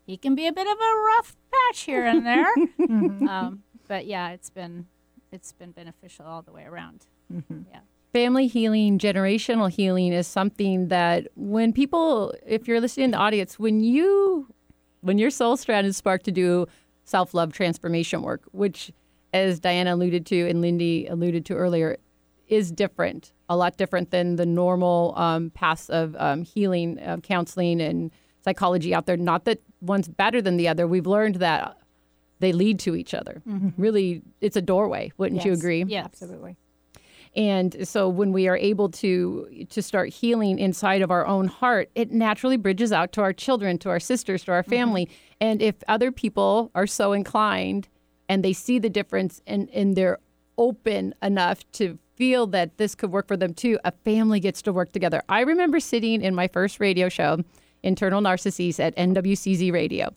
he 0.06 0.16
can 0.16 0.36
be 0.36 0.46
a 0.46 0.52
bit 0.52 0.68
of 0.68 0.78
a 0.78 1.16
rough 1.16 1.34
patch 1.50 1.80
here 1.80 2.04
and 2.06 2.24
there. 2.30 2.54
Mm-hmm. 2.78 3.26
um, 3.26 3.64
but 3.88 4.06
yeah, 4.06 4.30
it's 4.30 4.50
been 4.50 4.86
it's 5.32 5.52
been 5.52 5.72
beneficial 5.72 6.24
all 6.24 6.42
the 6.42 6.52
way 6.52 6.64
around. 6.64 7.06
Mm-hmm. 7.32 7.62
Yeah. 7.72 7.80
Family 8.12 8.46
healing, 8.46 8.98
generational 8.98 9.70
healing 9.70 10.12
is 10.12 10.26
something 10.26 10.88
that 10.88 11.28
when 11.34 11.72
people, 11.72 12.34
if 12.46 12.66
you're 12.66 12.80
listening 12.80 13.06
in 13.06 13.10
the 13.10 13.18
audience, 13.18 13.58
when 13.58 13.80
you, 13.80 14.48
when 15.02 15.18
your 15.18 15.30
soul 15.30 15.56
strand 15.56 15.86
is 15.86 15.96
sparked 15.96 16.24
to 16.24 16.32
do 16.32 16.66
self 17.04 17.34
love 17.34 17.52
transformation 17.52 18.22
work, 18.22 18.42
which, 18.52 18.90
as 19.34 19.60
Diana 19.60 19.94
alluded 19.94 20.24
to 20.26 20.48
and 20.48 20.62
Lindy 20.62 21.06
alluded 21.08 21.44
to 21.46 21.54
earlier, 21.54 21.98
is 22.48 22.70
different, 22.70 23.32
a 23.48 23.56
lot 23.56 23.76
different 23.76 24.10
than 24.10 24.36
the 24.36 24.46
normal 24.46 25.14
um, 25.16 25.50
paths 25.50 25.88
of 25.90 26.14
um, 26.18 26.42
healing, 26.42 26.98
uh, 27.00 27.16
counseling, 27.18 27.80
and 27.80 28.10
psychology 28.44 28.94
out 28.94 29.06
there. 29.06 29.16
Not 29.16 29.44
that 29.44 29.60
one's 29.80 30.08
better 30.08 30.40
than 30.40 30.56
the 30.56 30.68
other. 30.68 30.86
We've 30.86 31.06
learned 31.06 31.36
that 31.36 31.76
they 32.38 32.52
lead 32.52 32.78
to 32.80 32.94
each 32.94 33.14
other. 33.14 33.42
Really, 33.76 34.22
it's 34.40 34.56
a 34.56 34.62
doorway. 34.62 35.12
Wouldn't 35.16 35.44
you 35.44 35.52
agree? 35.52 35.84
Yes. 35.86 36.04
Absolutely. 36.06 36.56
And 37.34 37.86
so 37.86 38.08
when 38.08 38.32
we 38.32 38.48
are 38.48 38.56
able 38.56 38.88
to 38.90 39.66
to 39.68 39.82
start 39.82 40.08
healing 40.08 40.58
inside 40.58 41.02
of 41.02 41.10
our 41.10 41.26
own 41.26 41.48
heart, 41.48 41.90
it 41.94 42.10
naturally 42.10 42.56
bridges 42.56 42.92
out 42.92 43.12
to 43.12 43.20
our 43.20 43.34
children, 43.34 43.76
to 43.78 43.90
our 43.90 44.00
sisters, 44.00 44.44
to 44.44 44.52
our 44.52 44.62
family. 44.62 45.10
And 45.38 45.60
if 45.60 45.74
other 45.86 46.10
people 46.10 46.70
are 46.74 46.86
so 46.86 47.12
inclined 47.12 47.88
and 48.28 48.42
they 48.42 48.54
see 48.54 48.78
the 48.78 48.88
difference 48.88 49.42
and, 49.46 49.68
and 49.70 49.96
they're 49.96 50.18
open 50.56 51.14
enough 51.22 51.70
to 51.72 51.98
feel 52.16 52.46
that 52.48 52.78
this 52.78 52.94
could 52.94 53.12
work 53.12 53.28
for 53.28 53.36
them 53.36 53.54
too, 53.54 53.78
a 53.84 53.92
family 54.04 54.40
gets 54.40 54.62
to 54.62 54.72
work 54.72 54.92
together. 54.92 55.22
I 55.28 55.40
remember 55.40 55.80
sitting 55.80 56.22
in 56.22 56.34
my 56.34 56.48
first 56.48 56.80
radio 56.80 57.08
show, 57.08 57.44
Internal 57.82 58.20
Narcissies 58.20 58.80
at 58.80 58.96
NWCZ 58.96 59.72
Radio. 59.72 60.14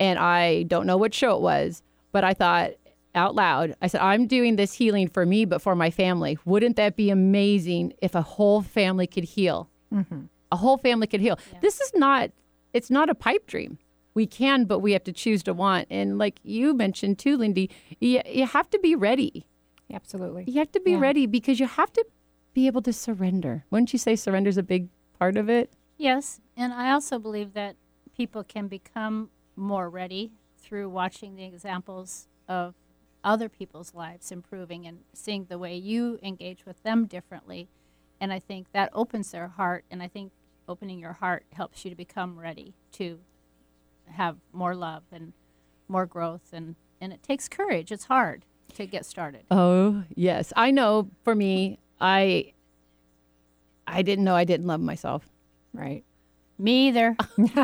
And 0.00 0.18
I 0.18 0.64
don't 0.64 0.86
know 0.86 0.96
what 0.96 1.14
show 1.14 1.36
it 1.36 1.42
was, 1.42 1.82
but 2.10 2.24
I 2.24 2.34
thought 2.34 2.72
out 3.14 3.34
loud, 3.34 3.76
I 3.82 3.86
said, 3.86 4.00
I'm 4.00 4.26
doing 4.26 4.56
this 4.56 4.72
healing 4.72 5.08
for 5.08 5.26
me, 5.26 5.44
but 5.44 5.60
for 5.60 5.76
my 5.76 5.90
family. 5.90 6.38
Wouldn't 6.44 6.76
that 6.76 6.96
be 6.96 7.10
amazing 7.10 7.92
if 8.00 8.14
a 8.14 8.22
whole 8.22 8.62
family 8.62 9.06
could 9.06 9.24
heal? 9.24 9.68
Mm-hmm. 9.92 10.22
A 10.50 10.56
whole 10.56 10.78
family 10.78 11.06
could 11.06 11.20
heal. 11.20 11.38
This 11.60 11.80
is 11.80 11.92
not, 11.94 12.30
it's 12.72 12.90
not 12.90 13.10
a 13.10 13.14
pipe 13.14 13.46
dream. 13.46 13.78
We 14.14 14.26
can, 14.26 14.64
but 14.64 14.80
we 14.80 14.92
have 14.92 15.04
to 15.04 15.12
choose 15.12 15.42
to 15.44 15.54
want. 15.54 15.88
And 15.90 16.18
like 16.18 16.40
you 16.42 16.74
mentioned 16.74 17.18
too, 17.18 17.36
Lindy, 17.36 17.70
you, 18.00 18.20
you 18.26 18.46
have 18.46 18.68
to 18.70 18.78
be 18.78 18.94
ready. 18.94 19.46
Absolutely. 19.92 20.44
You 20.46 20.58
have 20.60 20.72
to 20.72 20.80
be 20.80 20.92
Yeah. 20.92 21.00
ready 21.00 21.26
because 21.26 21.60
you 21.60 21.66
have 21.66 21.92
to 21.92 22.04
be 22.54 22.66
able 22.66 22.82
to 22.82 22.92
surrender. 22.92 23.64
Wouldn't 23.70 23.92
you 23.92 23.98
say 23.98 24.16
surrender 24.16 24.48
is 24.48 24.58
a 24.58 24.62
big 24.62 24.88
part 25.18 25.36
of 25.36 25.48
it? 25.48 25.72
Yes, 25.98 26.40
and 26.56 26.72
I 26.72 26.90
also 26.92 27.18
believe 27.18 27.52
that 27.54 27.76
people 28.16 28.42
can 28.44 28.68
become 28.68 29.30
more 29.56 29.88
ready 29.88 30.32
through 30.58 30.88
watching 30.90 31.36
the 31.36 31.44
examples 31.44 32.28
of 32.48 32.74
other 33.24 33.48
people's 33.48 33.94
lives 33.94 34.32
improving 34.32 34.86
and 34.86 35.00
seeing 35.12 35.44
the 35.44 35.58
way 35.58 35.76
you 35.76 36.18
engage 36.22 36.66
with 36.66 36.82
them 36.82 37.06
differently 37.06 37.68
And 38.20 38.32
I 38.32 38.38
think 38.38 38.70
that 38.72 38.90
opens 38.92 39.32
their 39.32 39.48
heart. 39.48 39.84
And 39.90 40.00
I 40.00 40.06
think 40.06 40.30
opening 40.68 41.00
your 41.00 41.14
heart 41.14 41.44
helps 41.52 41.84
you 41.84 41.90
to 41.90 41.96
become 41.96 42.38
ready 42.38 42.74
to 42.92 43.18
have 44.06 44.36
more 44.52 44.76
love 44.76 45.02
and 45.10 45.32
more 45.88 46.06
growth. 46.06 46.52
And, 46.52 46.76
and 47.00 47.12
it 47.12 47.24
takes 47.24 47.48
courage. 47.48 47.90
It's 47.90 48.04
hard 48.04 48.44
to 48.76 48.86
get 48.86 49.06
started. 49.06 49.44
Oh, 49.50 50.04
yes. 50.14 50.52
I 50.56 50.70
know 50.70 51.10
for 51.24 51.34
me, 51.34 51.78
I 52.00 52.52
I 53.86 54.02
didn't 54.02 54.24
know 54.24 54.34
I 54.34 54.44
didn't 54.44 54.66
love 54.66 54.80
myself. 54.80 55.28
Right. 55.72 56.04
Me 56.62 56.88
either. 56.88 57.16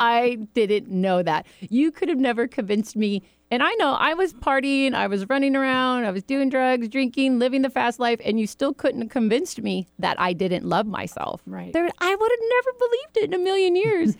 I 0.00 0.38
didn't 0.54 0.88
know 0.88 1.22
that. 1.22 1.46
You 1.60 1.92
could 1.92 2.08
have 2.08 2.18
never 2.18 2.48
convinced 2.48 2.96
me. 2.96 3.22
And 3.50 3.62
I 3.62 3.72
know 3.74 3.92
I 3.92 4.14
was 4.14 4.32
partying, 4.32 4.92
I 4.92 5.06
was 5.06 5.28
running 5.28 5.54
around, 5.54 6.04
I 6.04 6.10
was 6.10 6.24
doing 6.24 6.48
drugs, 6.48 6.88
drinking, 6.88 7.38
living 7.38 7.62
the 7.62 7.70
fast 7.70 8.00
life, 8.00 8.20
and 8.24 8.40
you 8.40 8.46
still 8.48 8.74
couldn't 8.74 9.02
have 9.02 9.10
convinced 9.10 9.62
me 9.62 9.86
that 10.00 10.18
I 10.18 10.32
didn't 10.32 10.64
love 10.64 10.86
myself. 10.86 11.42
Right. 11.46 11.72
There, 11.72 11.88
I 11.98 12.14
would 12.14 12.30
have 12.30 12.40
never 12.50 12.78
believed 12.78 13.16
it 13.18 13.24
in 13.24 13.34
a 13.34 13.44
million 13.44 13.76
years. 13.76 14.16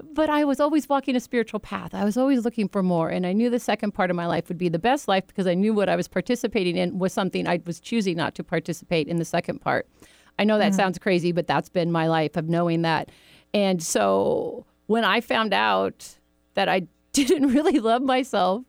but 0.14 0.30
I 0.30 0.44
was 0.44 0.60
always 0.60 0.88
walking 0.88 1.14
a 1.14 1.20
spiritual 1.20 1.60
path. 1.60 1.94
I 1.94 2.04
was 2.04 2.16
always 2.16 2.42
looking 2.44 2.68
for 2.68 2.82
more. 2.82 3.10
And 3.10 3.26
I 3.26 3.34
knew 3.34 3.50
the 3.50 3.60
second 3.60 3.92
part 3.92 4.08
of 4.08 4.16
my 4.16 4.26
life 4.26 4.48
would 4.48 4.58
be 4.58 4.70
the 4.70 4.78
best 4.78 5.08
life 5.08 5.26
because 5.26 5.46
I 5.46 5.54
knew 5.54 5.74
what 5.74 5.90
I 5.90 5.96
was 5.96 6.08
participating 6.08 6.76
in 6.76 6.98
was 6.98 7.12
something 7.12 7.46
I 7.46 7.60
was 7.66 7.80
choosing 7.80 8.16
not 8.16 8.34
to 8.36 8.44
participate 8.44 9.08
in 9.08 9.18
the 9.18 9.24
second 9.26 9.60
part. 9.60 9.88
I 10.40 10.44
know 10.44 10.56
that 10.56 10.68
mm-hmm. 10.68 10.76
sounds 10.76 10.98
crazy, 10.98 11.32
but 11.32 11.46
that's 11.46 11.68
been 11.68 11.92
my 11.92 12.08
life 12.08 12.34
of 12.34 12.48
knowing 12.48 12.80
that. 12.80 13.10
And 13.52 13.82
so 13.82 14.64
when 14.86 15.04
I 15.04 15.20
found 15.20 15.52
out 15.52 16.16
that 16.54 16.66
I 16.66 16.86
didn't 17.12 17.48
really 17.48 17.78
love 17.78 18.00
myself, 18.00 18.64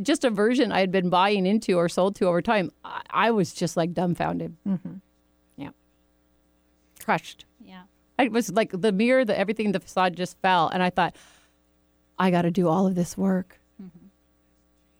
just 0.00 0.24
a 0.24 0.30
version 0.30 0.72
I 0.72 0.80
had 0.80 0.90
been 0.90 1.10
buying 1.10 1.44
into 1.44 1.76
or 1.76 1.90
sold 1.90 2.16
to 2.16 2.26
over 2.26 2.40
time, 2.40 2.72
I, 2.82 3.02
I 3.10 3.30
was 3.30 3.52
just 3.52 3.76
like 3.76 3.92
dumbfounded, 3.92 4.56
mm-hmm. 4.66 4.94
Yeah. 5.58 5.68
crushed. 7.04 7.44
yeah. 7.62 7.82
I 8.18 8.28
was 8.28 8.50
like 8.50 8.70
the 8.72 8.90
mirror, 8.90 9.26
the 9.26 9.38
everything, 9.38 9.72
the 9.72 9.80
facade 9.80 10.16
just 10.16 10.38
fell, 10.40 10.68
and 10.68 10.82
I 10.82 10.88
thought, 10.88 11.14
I 12.18 12.30
got 12.30 12.42
to 12.42 12.50
do 12.50 12.68
all 12.68 12.86
of 12.86 12.94
this 12.94 13.18
work, 13.18 13.60
mm-hmm. 13.82 14.06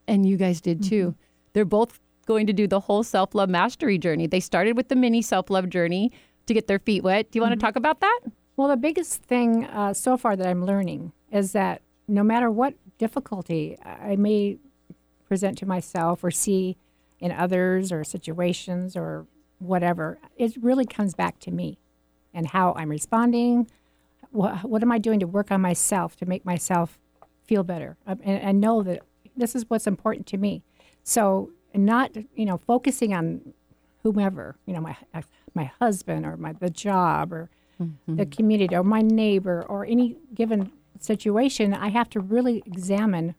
and 0.06 0.26
you 0.26 0.36
guys 0.36 0.60
did 0.60 0.82
too. 0.82 1.14
They're 1.54 1.64
both 1.64 2.00
going 2.26 2.46
to 2.46 2.52
do 2.52 2.66
the 2.66 2.80
whole 2.80 3.02
self 3.02 3.34
love 3.34 3.48
mastery 3.48 3.98
journey. 3.98 4.26
They 4.26 4.40
started 4.40 4.76
with 4.76 4.88
the 4.88 4.96
mini 4.96 5.22
self 5.22 5.50
love 5.50 5.68
journey 5.68 6.12
to 6.46 6.54
get 6.54 6.66
their 6.66 6.78
feet 6.78 7.02
wet. 7.02 7.30
Do 7.30 7.38
you 7.38 7.42
want 7.42 7.52
to 7.52 7.60
talk 7.60 7.76
about 7.76 8.00
that? 8.00 8.20
Well, 8.56 8.68
the 8.68 8.76
biggest 8.76 9.22
thing 9.22 9.64
uh, 9.66 9.94
so 9.94 10.16
far 10.16 10.36
that 10.36 10.46
I'm 10.46 10.64
learning 10.64 11.12
is 11.30 11.52
that 11.52 11.82
no 12.08 12.22
matter 12.22 12.50
what 12.50 12.74
difficulty 12.98 13.78
I 13.84 14.16
may 14.16 14.58
present 15.26 15.56
to 15.58 15.66
myself 15.66 16.22
or 16.22 16.30
see 16.30 16.76
in 17.18 17.32
others 17.32 17.90
or 17.90 18.04
situations 18.04 18.96
or 18.96 19.26
whatever, 19.58 20.18
it 20.36 20.54
really 20.60 20.84
comes 20.84 21.14
back 21.14 21.38
to 21.40 21.50
me 21.50 21.78
and 22.34 22.48
how 22.48 22.74
I'm 22.76 22.90
responding. 22.90 23.70
What, 24.30 24.64
what 24.64 24.82
am 24.82 24.92
I 24.92 24.98
doing 24.98 25.20
to 25.20 25.26
work 25.26 25.50
on 25.50 25.60
myself 25.60 26.16
to 26.16 26.26
make 26.26 26.44
myself 26.44 26.98
feel 27.44 27.62
better 27.64 27.96
uh, 28.06 28.16
and, 28.22 28.42
and 28.42 28.60
know 28.60 28.82
that 28.82 29.02
this 29.36 29.54
is 29.54 29.64
what's 29.68 29.86
important 29.86 30.26
to 30.28 30.36
me. 30.36 30.62
So, 31.02 31.50
not 31.74 32.10
you 32.34 32.44
know 32.44 32.58
focusing 32.58 33.14
on 33.14 33.54
whomever 34.02 34.56
you 34.66 34.74
know 34.74 34.80
my 34.80 34.96
my 35.54 35.70
husband 35.80 36.26
or 36.26 36.36
my 36.36 36.52
the 36.52 36.70
job 36.70 37.32
or 37.32 37.50
mm-hmm. 37.80 38.16
the 38.16 38.26
community 38.26 38.74
or 38.74 38.82
my 38.82 39.00
neighbor 39.02 39.64
or 39.68 39.84
any 39.84 40.16
given 40.34 40.70
situation 40.98 41.74
i 41.74 41.88
have 41.88 42.08
to 42.08 42.20
really 42.20 42.62
examine 42.66 43.34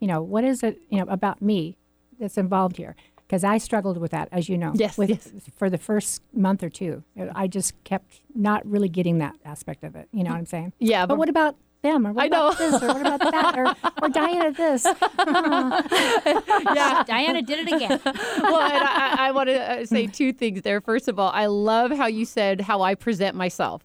you 0.00 0.06
know 0.06 0.22
what 0.22 0.44
is 0.44 0.62
it 0.62 0.78
you 0.90 0.98
know 0.98 1.10
about 1.10 1.42
me 1.42 1.76
that's 2.18 2.38
involved 2.38 2.76
here? 2.76 2.94
Because 3.16 3.44
i 3.44 3.58
struggled 3.58 3.98
with 3.98 4.10
that 4.12 4.28
as 4.30 4.48
you 4.48 4.58
know 4.58 4.72
Yes, 4.74 4.96
with, 4.96 5.10
yes. 5.10 5.30
for 5.56 5.70
the 5.70 5.78
first 5.78 6.22
month 6.32 6.62
or 6.62 6.70
two. 6.70 7.02
I 7.34 7.46
just 7.46 7.72
kept 7.84 8.20
not 8.34 8.64
really 8.66 8.88
getting 8.88 9.18
that 9.18 9.34
aspect 9.44 9.82
of 9.84 9.96
it 9.96 10.08
you 10.12 10.18
know 10.18 10.26
mm-hmm. 10.26 10.32
what 10.32 10.38
i'm 10.38 10.46
saying? 10.46 10.72
Yeah, 10.78 11.06
but 11.06 11.18
what 11.18 11.28
about 11.28 11.56
them 11.84 12.06
or 12.06 12.12
what 12.12 12.24
I 12.24 12.26
about 12.26 12.58
know. 12.58 12.70
this 12.70 12.82
or 12.82 12.88
what 12.88 13.00
about 13.00 13.20
that 13.20 13.56
or, 13.56 13.76
or 14.02 14.08
diana 14.08 14.50
this 14.52 14.84
yeah. 16.74 17.04
Diana 17.06 17.42
did 17.42 17.66
it 17.66 17.72
again. 17.72 18.00
well, 18.04 18.60
and 18.60 18.84
I, 18.84 19.28
I 19.28 19.30
want 19.30 19.48
to 19.48 19.60
uh, 19.60 19.86
say 19.86 20.06
two 20.06 20.32
things 20.32 20.62
there. 20.62 20.80
First 20.80 21.08
of 21.08 21.18
all, 21.18 21.30
I 21.30 21.46
love 21.46 21.92
how 21.92 22.06
you 22.06 22.24
said 22.24 22.60
how 22.60 22.82
I 22.82 22.94
present 22.94 23.36
myself. 23.36 23.82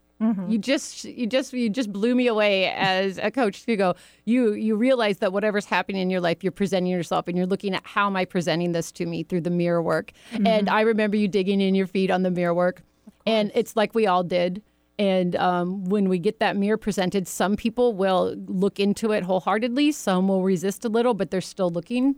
You 0.49 0.57
just, 0.57 1.05
you 1.05 1.27
just, 1.27 1.53
you 1.53 1.69
just 1.69 1.93
blew 1.93 2.13
me 2.13 2.27
away 2.27 2.69
as 2.71 3.17
a 3.19 3.31
coach 3.31 3.65
to 3.65 3.77
go. 3.77 3.95
You, 4.25 4.51
you 4.51 4.75
realize 4.75 5.19
that 5.19 5.31
whatever's 5.31 5.63
happening 5.63 6.01
in 6.01 6.09
your 6.09 6.19
life, 6.19 6.43
you're 6.43 6.51
presenting 6.51 6.91
yourself, 6.91 7.29
and 7.29 7.37
you're 7.37 7.47
looking 7.47 7.73
at 7.73 7.85
how 7.85 8.07
am 8.07 8.17
I 8.17 8.25
presenting 8.25 8.73
this 8.73 8.91
to 8.93 9.05
me 9.05 9.23
through 9.23 9.41
the 9.41 9.49
mirror 9.49 9.81
work. 9.81 10.11
And 10.45 10.69
I 10.69 10.81
remember 10.81 11.15
you 11.15 11.29
digging 11.29 11.61
in 11.61 11.73
your 11.73 11.87
feet 11.87 12.11
on 12.11 12.23
the 12.23 12.31
mirror 12.31 12.53
work, 12.53 12.81
and 13.25 13.49
it's 13.55 13.77
like 13.77 13.95
we 13.95 14.07
all 14.07 14.23
did. 14.23 14.61
And 14.99 15.35
um, 15.37 15.85
when 15.85 16.09
we 16.09 16.19
get 16.19 16.39
that 16.39 16.57
mirror 16.57 16.77
presented, 16.77 17.27
some 17.27 17.55
people 17.55 17.93
will 17.93 18.35
look 18.47 18.79
into 18.79 19.13
it 19.13 19.23
wholeheartedly. 19.23 19.93
Some 19.93 20.27
will 20.27 20.43
resist 20.43 20.83
a 20.85 20.89
little, 20.89 21.13
but 21.13 21.31
they're 21.31 21.41
still 21.41 21.69
looking 21.71 22.17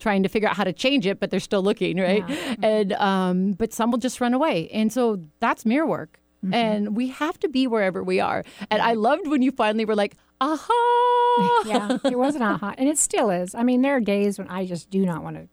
trying 0.00 0.22
to 0.22 0.28
figure 0.28 0.48
out 0.48 0.56
how 0.56 0.64
to 0.64 0.72
change 0.72 1.06
it, 1.06 1.20
but 1.20 1.30
they're 1.30 1.40
still 1.40 1.62
looking, 1.62 1.98
right? 1.98 2.24
And 2.62 2.92
um, 2.94 3.52
but 3.52 3.72
some 3.72 3.90
will 3.90 3.98
just 3.98 4.20
run 4.20 4.34
away, 4.34 4.68
and 4.70 4.92
so 4.92 5.24
that's 5.40 5.64
mirror 5.64 5.86
work. 5.86 6.20
And 6.52 6.94
we 6.94 7.08
have 7.08 7.40
to 7.40 7.48
be 7.48 7.66
wherever 7.66 8.04
we 8.04 8.20
are. 8.20 8.44
And 8.70 8.82
I 8.82 8.92
loved 8.92 9.26
when 9.28 9.40
you 9.40 9.50
finally 9.50 9.86
were 9.86 9.94
like, 9.94 10.14
"Aha!" 10.42 11.62
yeah, 11.66 11.96
it 12.04 12.18
was 12.18 12.36
an 12.36 12.42
aha, 12.42 12.74
and 12.76 12.86
it 12.86 12.98
still 12.98 13.30
is. 13.30 13.54
I 13.54 13.62
mean, 13.62 13.80
there 13.80 13.96
are 13.96 14.00
days 14.00 14.38
when 14.38 14.48
I 14.48 14.66
just 14.66 14.90
do 14.90 15.06
not 15.06 15.22
want 15.22 15.36
to, 15.36 15.48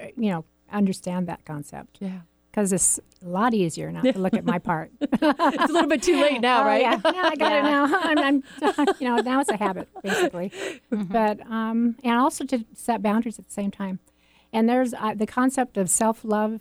uh, 0.00 0.06
you 0.16 0.30
know, 0.30 0.46
understand 0.70 1.26
that 1.28 1.44
concept 1.44 1.98
Yeah, 2.00 2.20
because 2.52 2.72
it's 2.72 3.00
a 3.24 3.28
lot 3.28 3.54
easier 3.54 3.90
not 3.90 4.04
to 4.04 4.18
look 4.18 4.34
at 4.34 4.44
my 4.44 4.58
part. 4.58 4.92
it's 5.00 5.22
a 5.22 5.72
little 5.72 5.88
bit 5.88 6.02
too 6.02 6.20
late 6.20 6.40
now, 6.42 6.62
Oh, 6.62 6.66
right? 6.66 6.82
Yeah, 6.82 7.00
yeah 7.04 7.22
I 7.24 7.34
got 7.36 7.52
it 7.52 7.62
now. 7.62 7.84
I'm, 8.02 8.18
I'm, 8.18 8.86
you 9.00 9.08
know, 9.08 9.16
now 9.16 9.40
it's 9.40 9.50
a 9.50 9.56
habit 9.56 9.88
basically. 10.02 10.52
But 10.90 11.40
um, 11.50 11.96
and 12.04 12.18
also 12.18 12.44
to 12.44 12.64
set 12.74 13.02
boundaries 13.02 13.38
at 13.38 13.46
the 13.46 13.52
same 13.52 13.70
time. 13.70 14.00
And 14.52 14.68
there's 14.68 14.92
uh, 14.92 15.14
the 15.14 15.26
concept 15.26 15.78
of 15.78 15.88
self 15.88 16.24
love, 16.24 16.60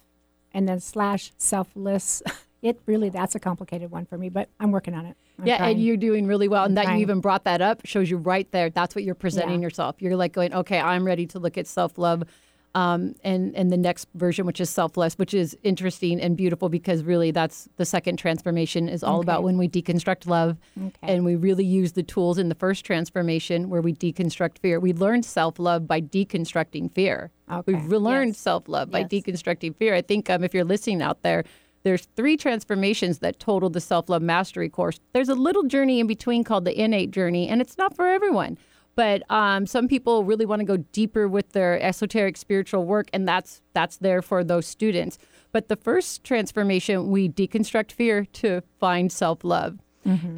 and 0.53 0.67
then 0.67 0.79
slash 0.79 1.33
selfless. 1.37 2.23
It 2.61 2.79
really 2.85 3.09
that's 3.09 3.35
a 3.35 3.39
complicated 3.39 3.91
one 3.91 4.05
for 4.05 4.17
me, 4.17 4.29
but 4.29 4.47
I'm 4.59 4.71
working 4.71 4.93
on 4.93 5.05
it. 5.07 5.17
I'm 5.39 5.47
yeah, 5.47 5.57
trying. 5.57 5.75
and 5.75 5.83
you're 5.83 5.97
doing 5.97 6.25
really 6.27 6.47
well. 6.47 6.63
And 6.63 6.77
that 6.77 6.87
you 6.89 6.97
even 6.97 7.19
brought 7.19 7.43
that 7.45 7.59
up 7.59 7.81
shows 7.85 8.09
you 8.09 8.17
right 8.17 8.49
there. 8.51 8.69
That's 8.69 8.93
what 8.93 9.03
you're 9.03 9.15
presenting 9.15 9.61
Yeah. 9.61 9.65
yourself. 9.65 9.95
You're 9.99 10.15
like 10.15 10.31
going, 10.31 10.53
okay, 10.53 10.79
I'm 10.79 11.03
ready 11.03 11.25
to 11.27 11.39
look 11.39 11.57
at 11.57 11.65
self 11.67 11.97
love. 11.97 12.23
Um, 12.73 13.15
and 13.21 13.53
and 13.53 13.69
the 13.69 13.75
next 13.75 14.07
version, 14.15 14.45
which 14.45 14.61
is 14.61 14.69
selfless, 14.69 15.15
which 15.15 15.33
is 15.33 15.57
interesting 15.61 16.21
and 16.21 16.37
beautiful 16.37 16.69
because 16.69 17.03
really 17.03 17.31
that's 17.31 17.67
the 17.75 17.83
second 17.83 18.15
transformation 18.15 18.87
is 18.87 19.03
all 19.03 19.19
about 19.19 19.43
when 19.43 19.57
we 19.57 19.67
deconstruct 19.67 20.25
love, 20.25 20.57
Okay. 20.81 20.91
and 21.13 21.25
we 21.25 21.35
really 21.35 21.65
use 21.65 21.91
the 21.91 22.03
tools 22.03 22.37
in 22.37 22.47
the 22.47 22.55
first 22.55 22.85
transformation 22.85 23.69
where 23.69 23.81
we 23.81 23.93
deconstruct 23.93 24.59
fear. 24.59 24.79
We 24.79 24.93
learned 24.93 25.25
self 25.25 25.59
love 25.59 25.85
by 25.85 25.99
deconstructing 25.99 26.93
fear. 26.93 27.29
Okay. 27.51 27.73
We've 27.73 27.87
learned 27.91 28.29
Yes. 28.29 28.37
self 28.37 28.69
love 28.69 28.89
by 28.89 28.99
Yes. 28.99 29.09
deconstructing 29.09 29.75
fear. 29.75 29.93
I 29.93 30.01
think 30.01 30.29
um, 30.29 30.41
if 30.41 30.53
you're 30.53 30.63
listening 30.63 31.01
out 31.01 31.23
there, 31.23 31.43
there's 31.83 32.07
three 32.15 32.37
transformations 32.37 33.19
that 33.19 33.37
total 33.37 33.69
the 33.69 33.81
self 33.81 34.07
love 34.07 34.21
mastery 34.21 34.69
course. 34.69 34.97
There's 35.11 35.27
a 35.29 35.35
little 35.35 35.63
journey 35.63 35.99
in 35.99 36.07
between 36.07 36.45
called 36.45 36.63
the 36.63 36.79
innate 36.81 37.11
journey, 37.11 37.49
and 37.49 37.59
it's 37.59 37.77
not 37.77 37.95
for 37.97 38.07
everyone. 38.07 38.57
But 38.95 39.23
um, 39.31 39.65
some 39.65 39.87
people 39.87 40.23
really 40.23 40.45
want 40.45 40.59
to 40.59 40.65
go 40.65 40.77
deeper 40.77 41.27
with 41.27 41.53
their 41.53 41.81
esoteric 41.81 42.37
spiritual 42.37 42.85
work, 42.85 43.09
and 43.13 43.27
that's 43.27 43.61
that's 43.73 43.97
there 43.97 44.21
for 44.21 44.43
those 44.43 44.67
students. 44.67 45.17
But 45.51 45.69
the 45.69 45.75
first 45.75 46.23
transformation, 46.23 47.09
we 47.09 47.29
deconstruct 47.29 47.91
fear 47.91 48.25
to 48.33 48.61
find 48.79 49.11
self 49.11 49.43
love, 49.43 49.79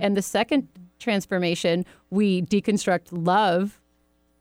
and 0.02 0.16
the 0.16 0.22
second 0.22 0.68
transformation, 1.00 1.86
we 2.10 2.42
deconstruct 2.44 3.08
love 3.12 3.82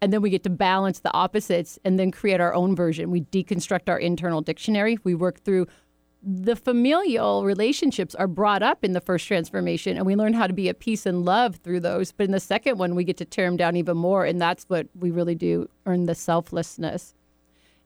and 0.03 0.13
then 0.13 0.21
we 0.21 0.31
get 0.31 0.43
to 0.43 0.51
balance 0.51 0.99
the 0.99 1.15
opposites 1.15 1.79
and 1.85 1.97
then 1.97 2.11
create 2.11 2.41
our 2.41 2.53
own 2.53 2.75
version. 2.75 3.13
We 3.13 3.21
deconstruct 3.21 3.89
our 3.89 3.99
internal 3.99 4.41
dictionary. 4.41 4.99
We 5.05 5.15
work 5.15 5.39
through 5.45 5.69
the 6.23 6.55
familial 6.55 7.45
relationships 7.45 8.15
are 8.15 8.29
brought 8.29 8.63
up 8.63 8.85
in 8.85 8.93
the 8.93 9.01
first 9.01 9.27
transformation 9.27 9.97
and 9.97 10.07
we 10.07 10.15
learn 10.15 10.35
how 10.35 10.47
to 10.47 10.53
be 10.53 10.69
at 10.69 10.79
peace 10.79 11.05
and 11.05 11.25
love 11.25 11.57
through 11.57 11.81
those. 11.81 12.13
But 12.13 12.25
in 12.25 12.31
the 12.31 12.41
second 12.41 12.79
one, 12.79 12.95
we 12.95 13.03
get 13.03 13.17
to 13.17 13.25
tear 13.25 13.47
them 13.47 13.57
down 13.57 13.77
even 13.77 13.97
more. 13.97 14.25
And 14.25 14.41
that's 14.41 14.65
what 14.65 14.87
we 14.99 15.11
really 15.11 15.35
do 15.35 15.69
earn 15.85 16.07
the 16.07 16.15
selflessness. 16.15 17.15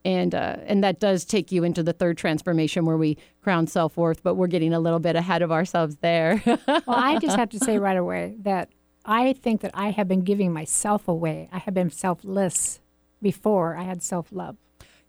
And, 0.04 0.34
uh, 0.34 0.56
and 0.66 0.84
that 0.84 1.00
does 1.00 1.24
take 1.24 1.50
you 1.50 1.64
into 1.64 1.82
the 1.82 1.92
third 1.92 2.18
transformation 2.18 2.84
where 2.84 2.98
we 2.98 3.16
crown 3.42 3.66
self 3.66 3.96
worth, 3.96 4.22
but 4.22 4.34
we're 4.34 4.46
getting 4.46 4.72
a 4.72 4.80
little 4.80 5.00
bit 5.00 5.16
ahead 5.16 5.42
of 5.42 5.50
ourselves 5.50 5.96
there. 5.96 6.42
well, 6.46 6.82
I 6.86 7.18
just 7.18 7.36
have 7.36 7.50
to 7.50 7.58
say 7.58 7.78
right 7.78 7.96
away 7.96 8.36
that 8.42 8.68
I 9.04 9.32
think 9.32 9.62
that 9.62 9.70
I 9.72 9.90
have 9.90 10.08
been 10.08 10.22
giving 10.22 10.52
myself 10.52 11.08
away. 11.08 11.48
I 11.50 11.58
have 11.58 11.74
been 11.74 11.90
selfless 11.90 12.80
before 13.22 13.76
I 13.76 13.82
had 13.82 14.02
self 14.02 14.30
love. 14.30 14.56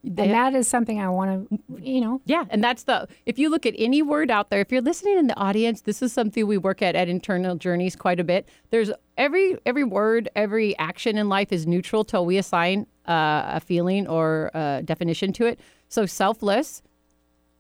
They- 0.04 0.24
And 0.24 0.32
that 0.34 0.54
is 0.56 0.68
something 0.68 1.00
I 1.02 1.10
want 1.10 1.50
to, 1.50 1.60
you 1.82 2.00
know, 2.02 2.22
Yeah, 2.26 2.46
and 2.50 2.64
that's 2.64 2.84
the 2.84 3.08
if 3.26 3.38
you 3.40 3.50
look 3.50 3.66
at 3.66 3.74
any 3.78 4.02
word 4.02 4.30
out 4.32 4.50
there, 4.50 4.62
if 4.62 4.72
you're 4.72 4.82
listening 4.82 5.18
in 5.18 5.28
the 5.28 5.36
audience, 5.38 5.82
this 5.82 6.02
is 6.02 6.14
something 6.14 6.46
we 6.48 6.58
work 6.58 6.82
at 6.82 6.96
at 6.96 7.10
Internal 7.10 7.56
Journeys 7.56 7.96
quite 7.96 8.20
a 8.20 8.24
bit. 8.24 8.48
There's 8.70 8.92
every 9.18 9.58
every 9.66 9.84
word, 9.84 10.30
every 10.36 10.78
action 10.78 11.18
in 11.18 11.28
life 11.30 11.52
is 11.52 11.66
neutral 11.68 12.04
till 12.06 12.26
we 12.26 12.38
assign 12.38 12.86
uh, 13.08 13.52
a 13.56 13.60
feeling 13.60 14.08
or 14.08 14.52
a 14.54 14.82
definition 14.86 15.34
to 15.34 15.46
it. 15.46 15.60
So 15.90 16.06
selfless 16.06 16.84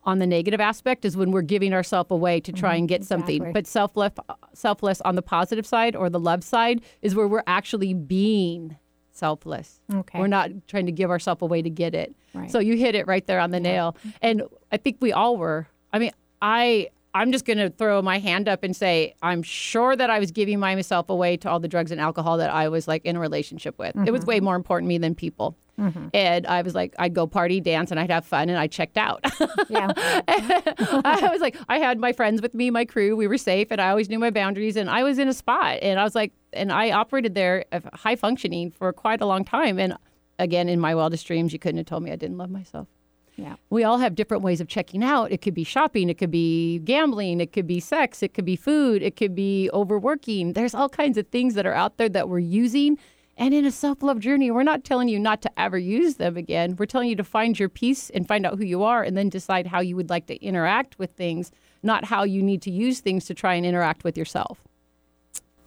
on 0.03 0.19
the 0.19 0.27
negative 0.27 0.61
aspect 0.61 1.03
is 1.03 1.17
when 1.17 1.31
we're 1.31 1.41
giving 1.41 1.73
ourselves 1.73 2.11
away 2.11 2.39
to 2.39 2.53
try 2.53 2.75
and 2.75 2.87
get 2.87 3.03
something. 3.03 3.37
exactly. 3.37 3.51
But 3.53 3.67
selfless, 3.67 4.13
selfless 4.53 5.01
on 5.01 5.15
the 5.15 5.21
positive 5.21 5.65
side 5.65 5.97
or 5.97 6.09
the 6.09 6.19
love 6.19 6.45
side 6.45 6.81
is 7.01 7.13
where 7.13 7.27
we're 7.27 7.43
actually 7.45 7.93
being 7.93 8.77
selfless. 9.17 9.79
Okay. 9.93 10.19
We're 10.19 10.27
not 10.27 10.49
trying 10.67 10.85
to 10.85 10.91
give 10.91 11.09
ourselves 11.09 11.41
away 11.41 11.61
to 11.61 11.69
get 11.69 11.95
it. 11.95 12.15
Right. 12.33 12.49
So 12.49 12.59
you 12.59 12.77
hit 12.77 12.95
it 12.95 13.07
right 13.07 13.25
there 13.25 13.39
on 13.39 13.51
the 13.51 13.59
nail. 13.59 13.95
And 14.21 14.43
I 14.71 14.77
think 14.77 14.97
we 14.99 15.11
all 15.11 15.37
were. 15.37 15.67
I 15.91 15.99
mean, 15.99 16.11
I 16.41 16.89
I'm 17.13 17.31
just 17.31 17.45
going 17.45 17.57
to 17.57 17.69
throw 17.71 18.01
my 18.01 18.19
hand 18.19 18.47
up 18.47 18.63
and 18.63 18.75
say 18.75 19.15
I'm 19.23 19.41
sure 19.41 19.95
that 19.95 20.09
I 20.09 20.19
was 20.19 20.29
giving 20.31 20.59
myself 20.59 21.09
away 21.09 21.35
to 21.37 21.49
all 21.49 21.59
the 21.59 21.67
drugs 21.67 21.91
and 21.91 21.99
alcohol 21.99 22.37
that 22.37 22.51
I 22.51 22.69
was 22.69 22.87
like 22.87 23.05
in 23.05 23.15
a 23.15 23.19
relationship 23.19 23.79
with. 23.79 23.95
It 24.05 24.11
was 24.11 24.21
mm-hmm. 24.21 24.29
way 24.29 24.39
more 24.39 24.55
important 24.55 24.87
to 24.87 24.89
me 24.89 24.97
than 24.99 25.15
people. 25.15 25.55
Mm-hmm. 25.79 26.07
And 26.13 26.47
I 26.47 26.63
was 26.63 26.73
like, 26.73 26.95
I'd 26.97 27.13
go 27.13 27.27
party, 27.27 27.59
dance, 27.61 27.91
and 27.91 27.99
I'd 27.99 28.09
have 28.09 28.25
fun, 28.25 28.49
and 28.49 28.57
I 28.57 28.67
checked 28.67 28.97
out. 28.97 29.19
Yeah. 29.69 29.91
I 29.97 31.29
was 31.31 31.41
like, 31.41 31.55
I 31.69 31.77
had 31.77 31.99
my 31.99 32.13
friends 32.13 32.41
with 32.41 32.53
me, 32.53 32.71
my 32.71 32.85
crew. 32.85 33.15
We 33.15 33.27
were 33.27 33.37
safe, 33.37 33.67
and 33.69 33.79
I 33.79 33.89
always 33.89 34.09
knew 34.09 34.17
my 34.17 34.31
boundaries. 34.31 34.75
And 34.75 34.89
I 34.89 35.03
was 35.03 35.19
in 35.19 35.27
a 35.27 35.33
spot, 35.33 35.79
and 35.81 35.99
I 35.99 36.03
was 36.03 36.15
like, 36.15 36.33
and 36.53 36.71
I 36.71 36.91
operated 36.91 37.35
there 37.35 37.65
uh, 37.71 37.81
high 37.93 38.15
functioning 38.15 38.71
for 38.71 38.91
quite 38.91 39.21
a 39.21 39.25
long 39.25 39.45
time. 39.45 39.77
And 39.77 39.95
again, 40.39 40.69
in 40.69 40.79
my 40.79 40.95
wildest 40.95 41.27
dreams, 41.27 41.53
you 41.53 41.59
couldn't 41.59 41.77
have 41.77 41.85
told 41.85 42.03
me 42.03 42.11
I 42.11 42.15
didn't 42.15 42.37
love 42.37 42.49
myself. 42.49 42.87
Yeah. 43.35 43.55
We 43.69 43.83
all 43.83 43.99
have 43.99 44.15
different 44.15 44.41
ways 44.41 44.59
of 44.59 44.67
checking 44.67 45.03
out. 45.03 45.31
It 45.31 45.43
could 45.43 45.53
be 45.53 45.63
shopping, 45.63 46.09
it 46.09 46.17
could 46.17 46.31
be 46.31 46.79
gambling, 46.79 47.39
it 47.39 47.53
could 47.53 47.67
be 47.67 47.79
sex, 47.79 48.23
it 48.23 48.33
could 48.33 48.45
be 48.45 48.55
food, 48.55 49.03
it 49.03 49.15
could 49.15 49.35
be 49.35 49.69
overworking. 49.73 50.53
There's 50.53 50.73
all 50.73 50.89
kinds 50.89 51.19
of 51.19 51.27
things 51.27 51.53
that 51.53 51.67
are 51.67 51.73
out 51.73 51.97
there 51.97 52.09
that 52.09 52.29
we're 52.29 52.39
using. 52.39 52.97
And 53.37 53.53
in 53.53 53.65
a 53.65 53.71
self 53.71 54.01
love 54.01 54.19
journey, 54.19 54.49
we're 54.49 54.63
not 54.63 54.83
telling 54.83 55.09
you 55.09 55.19
not 55.19 55.41
to 55.43 55.59
ever 55.59 55.77
use 55.77 56.15
them 56.15 56.37
again. 56.37 56.75
We're 56.75 56.87
telling 56.87 57.09
you 57.09 57.15
to 57.17 57.23
find 57.23 57.57
your 57.57 57.69
peace 57.69 58.09
and 58.09 58.27
find 58.27 58.45
out 58.45 58.57
who 58.57 58.65
you 58.65 58.83
are 58.83 59.03
and 59.03 59.15
then 59.15 59.29
decide 59.29 59.67
how 59.67 59.79
you 59.79 59.95
would 59.95 60.09
like 60.09 60.25
to 60.27 60.43
interact 60.43 60.97
with 60.97 61.11
things, 61.11 61.51
not 61.83 62.05
how 62.05 62.23
you 62.23 62.41
need 62.41 62.63
to 62.63 62.71
use 62.71 62.99
things 62.99 63.25
to 63.25 63.35
try 63.35 63.53
and 63.53 63.65
interact 63.65 64.03
with 64.03 64.17
yourself. 64.17 64.63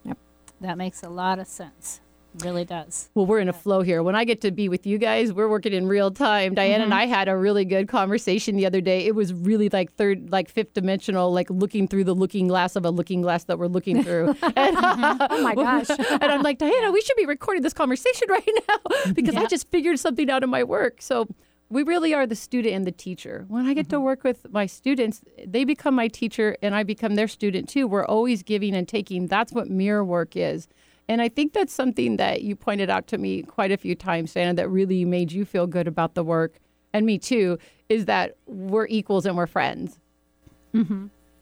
Yep. 0.05 0.19
That 0.61 0.79
makes 0.79 1.05
a 1.05 1.09
lot 1.09 1.39
of 1.39 1.47
sense. 1.47 2.01
Really 2.39 2.65
does. 2.65 3.11
Well, 3.15 3.27
we're 3.27 3.41
in 3.41 3.49
a 3.49 3.53
flow 3.53 3.83
here. 3.83 4.03
When 4.03 4.15
I 4.15 4.25
get 4.25 4.41
to 4.43 4.53
be 4.53 4.69
with 4.69 4.87
you 4.87 4.99
guys, 4.99 5.33
we're 5.33 5.49
working 5.49 5.73
in 5.73 5.89
real 5.89 6.13
time. 6.13 6.55
Diane 6.55 6.81
and 6.81 6.93
mm-hmm. 6.93 7.01
I 7.01 7.07
had 7.07 7.29
a 7.29 7.37
really 7.37 7.65
good 7.65 7.89
conversation 7.89 8.57
the 8.57 8.67
other 8.67 8.81
day. 8.81 9.07
It 9.07 9.17
was 9.17 9.35
really 9.35 9.69
like 9.69 9.93
third, 9.95 10.31
like 10.31 10.49
fifth 10.49 10.75
dimensional, 10.75 11.33
like 11.33 11.51
looking 11.51 11.89
through 11.89 12.05
the 12.05 12.15
looking 12.15 12.47
glass 12.47 12.77
of 12.77 12.85
a 12.85 12.91
looking 12.91 13.21
glass 13.23 13.45
that 13.45 13.59
we're 13.59 13.67
looking 13.67 14.03
through. 14.03 14.21
Mm-hmm. 14.41 14.59
and, 14.59 14.77
uh, 14.77 15.29
Oh 15.31 15.43
my 15.43 15.55
gosh. 15.55 15.89
and 16.11 16.25
I'm 16.25 16.43
like, 16.43 16.59
Diana, 16.59 16.91
we 16.93 17.01
should 17.01 17.17
be 17.17 17.27
recording 17.27 17.63
this 17.63 17.73
conversation 17.73 18.27
right 18.31 18.49
now 18.69 19.13
because 19.13 19.35
I 19.37 19.47
just 19.47 19.71
figured 19.71 19.99
something 19.99 20.31
out 20.31 20.43
in 20.43 20.51
my 20.51 20.63
work. 20.63 21.03
So 21.03 21.27
we 21.69 21.83
really 21.83 22.15
are 22.15 22.27
the 22.27 22.37
student 22.37 22.75
and 22.75 22.87
the 22.87 22.93
teacher. 22.93 23.45
When 23.49 23.67
I 23.67 23.75
get 23.75 23.89
to 23.91 23.97
mm-hmm. 23.97 24.05
work 24.05 24.25
with 24.25 24.51
my 24.51 24.67
students, 24.67 25.23
they 25.47 25.65
become 25.65 25.95
my 25.95 26.09
teacher 26.09 26.57
and 26.63 26.75
I 26.75 26.83
become 26.83 27.15
their 27.15 27.29
student 27.29 27.69
too. 27.69 27.87
We're 27.87 28.05
always 28.05 28.43
giving 28.43 28.75
and 28.75 28.87
taking. 28.87 29.27
That's 29.27 29.53
what 29.53 29.69
mirror 29.69 30.05
work 30.05 30.37
is. 30.37 30.69
And 31.11 31.21
I 31.21 31.29
think 31.29 31.55
that's 31.55 31.75
something 31.75 32.19
that 32.19 32.43
you 32.43 32.55
pointed 32.55 32.89
out 32.89 33.09
to 33.09 33.19
me 33.19 33.43
quite 33.43 33.73
a 33.73 33.77
few 33.77 33.97
times, 33.97 34.31
Shannon, 34.31 34.55
that 34.55 34.69
really 34.69 35.05
made 35.05 35.33
you 35.33 35.45
feel 35.45 35.67
good 35.67 35.89
about 35.89 36.15
the 36.15 36.23
work, 36.23 36.61
and 36.93 37.05
me 37.05 37.19
too, 37.19 37.59
is 37.89 38.05
that 38.05 38.37
we're 38.47 38.87
equals 38.87 39.27
and 39.27 39.37
we're 39.37 39.49
friends. 39.49 39.99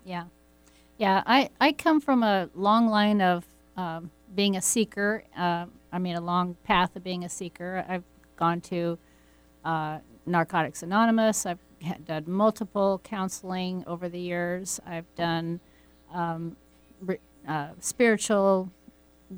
Yeah. 0.06 0.24
Yeah. 0.96 1.22
I, 1.26 1.50
I 1.60 1.72
come 1.72 2.00
from 2.00 2.22
a 2.22 2.48
long 2.54 2.88
line 2.88 3.20
of 3.20 3.44
um, 3.76 4.10
being 4.34 4.56
a 4.56 4.62
seeker. 4.62 5.22
Uh, 5.36 5.66
I 5.92 5.98
mean, 5.98 6.16
a 6.16 6.22
long 6.22 6.56
path 6.64 6.96
of 6.96 7.04
being 7.04 7.24
a 7.24 7.28
seeker. 7.28 7.84
I've 7.86 8.04
gone 8.36 8.62
to 8.62 8.98
uh, 9.66 9.98
Narcotics 10.24 10.82
Anonymous. 10.82 11.44
I've 11.44 11.60
done 12.06 12.24
multiple 12.26 13.02
counseling 13.04 13.84
over 13.86 14.08
the 14.08 14.18
years. 14.18 14.80
I've 14.86 15.14
done 15.14 15.60
um, 16.10 16.56
uh, 17.46 17.68
spiritual, 17.80 18.72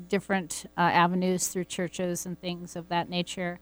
different 0.07 0.65
uh, 0.77 0.81
avenues 0.81 1.47
through 1.47 1.65
churches 1.65 2.25
and 2.25 2.39
things 2.39 2.75
of 2.75 2.89
that 2.89 3.09
nature. 3.09 3.59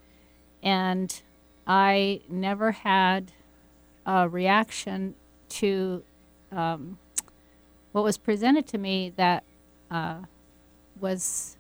And 0.62 1.22
I 1.66 2.22
never 2.30 2.72
had 2.72 3.32
a 4.06 4.28
reaction 4.28 5.16
to 5.50 6.04
um, 6.52 6.98
what 7.92 8.04
was 8.04 8.18
presented 8.18 8.68
to 8.68 8.78
me 8.78 9.14
that 9.16 9.44
uh, 9.92 10.20
was 11.00 11.58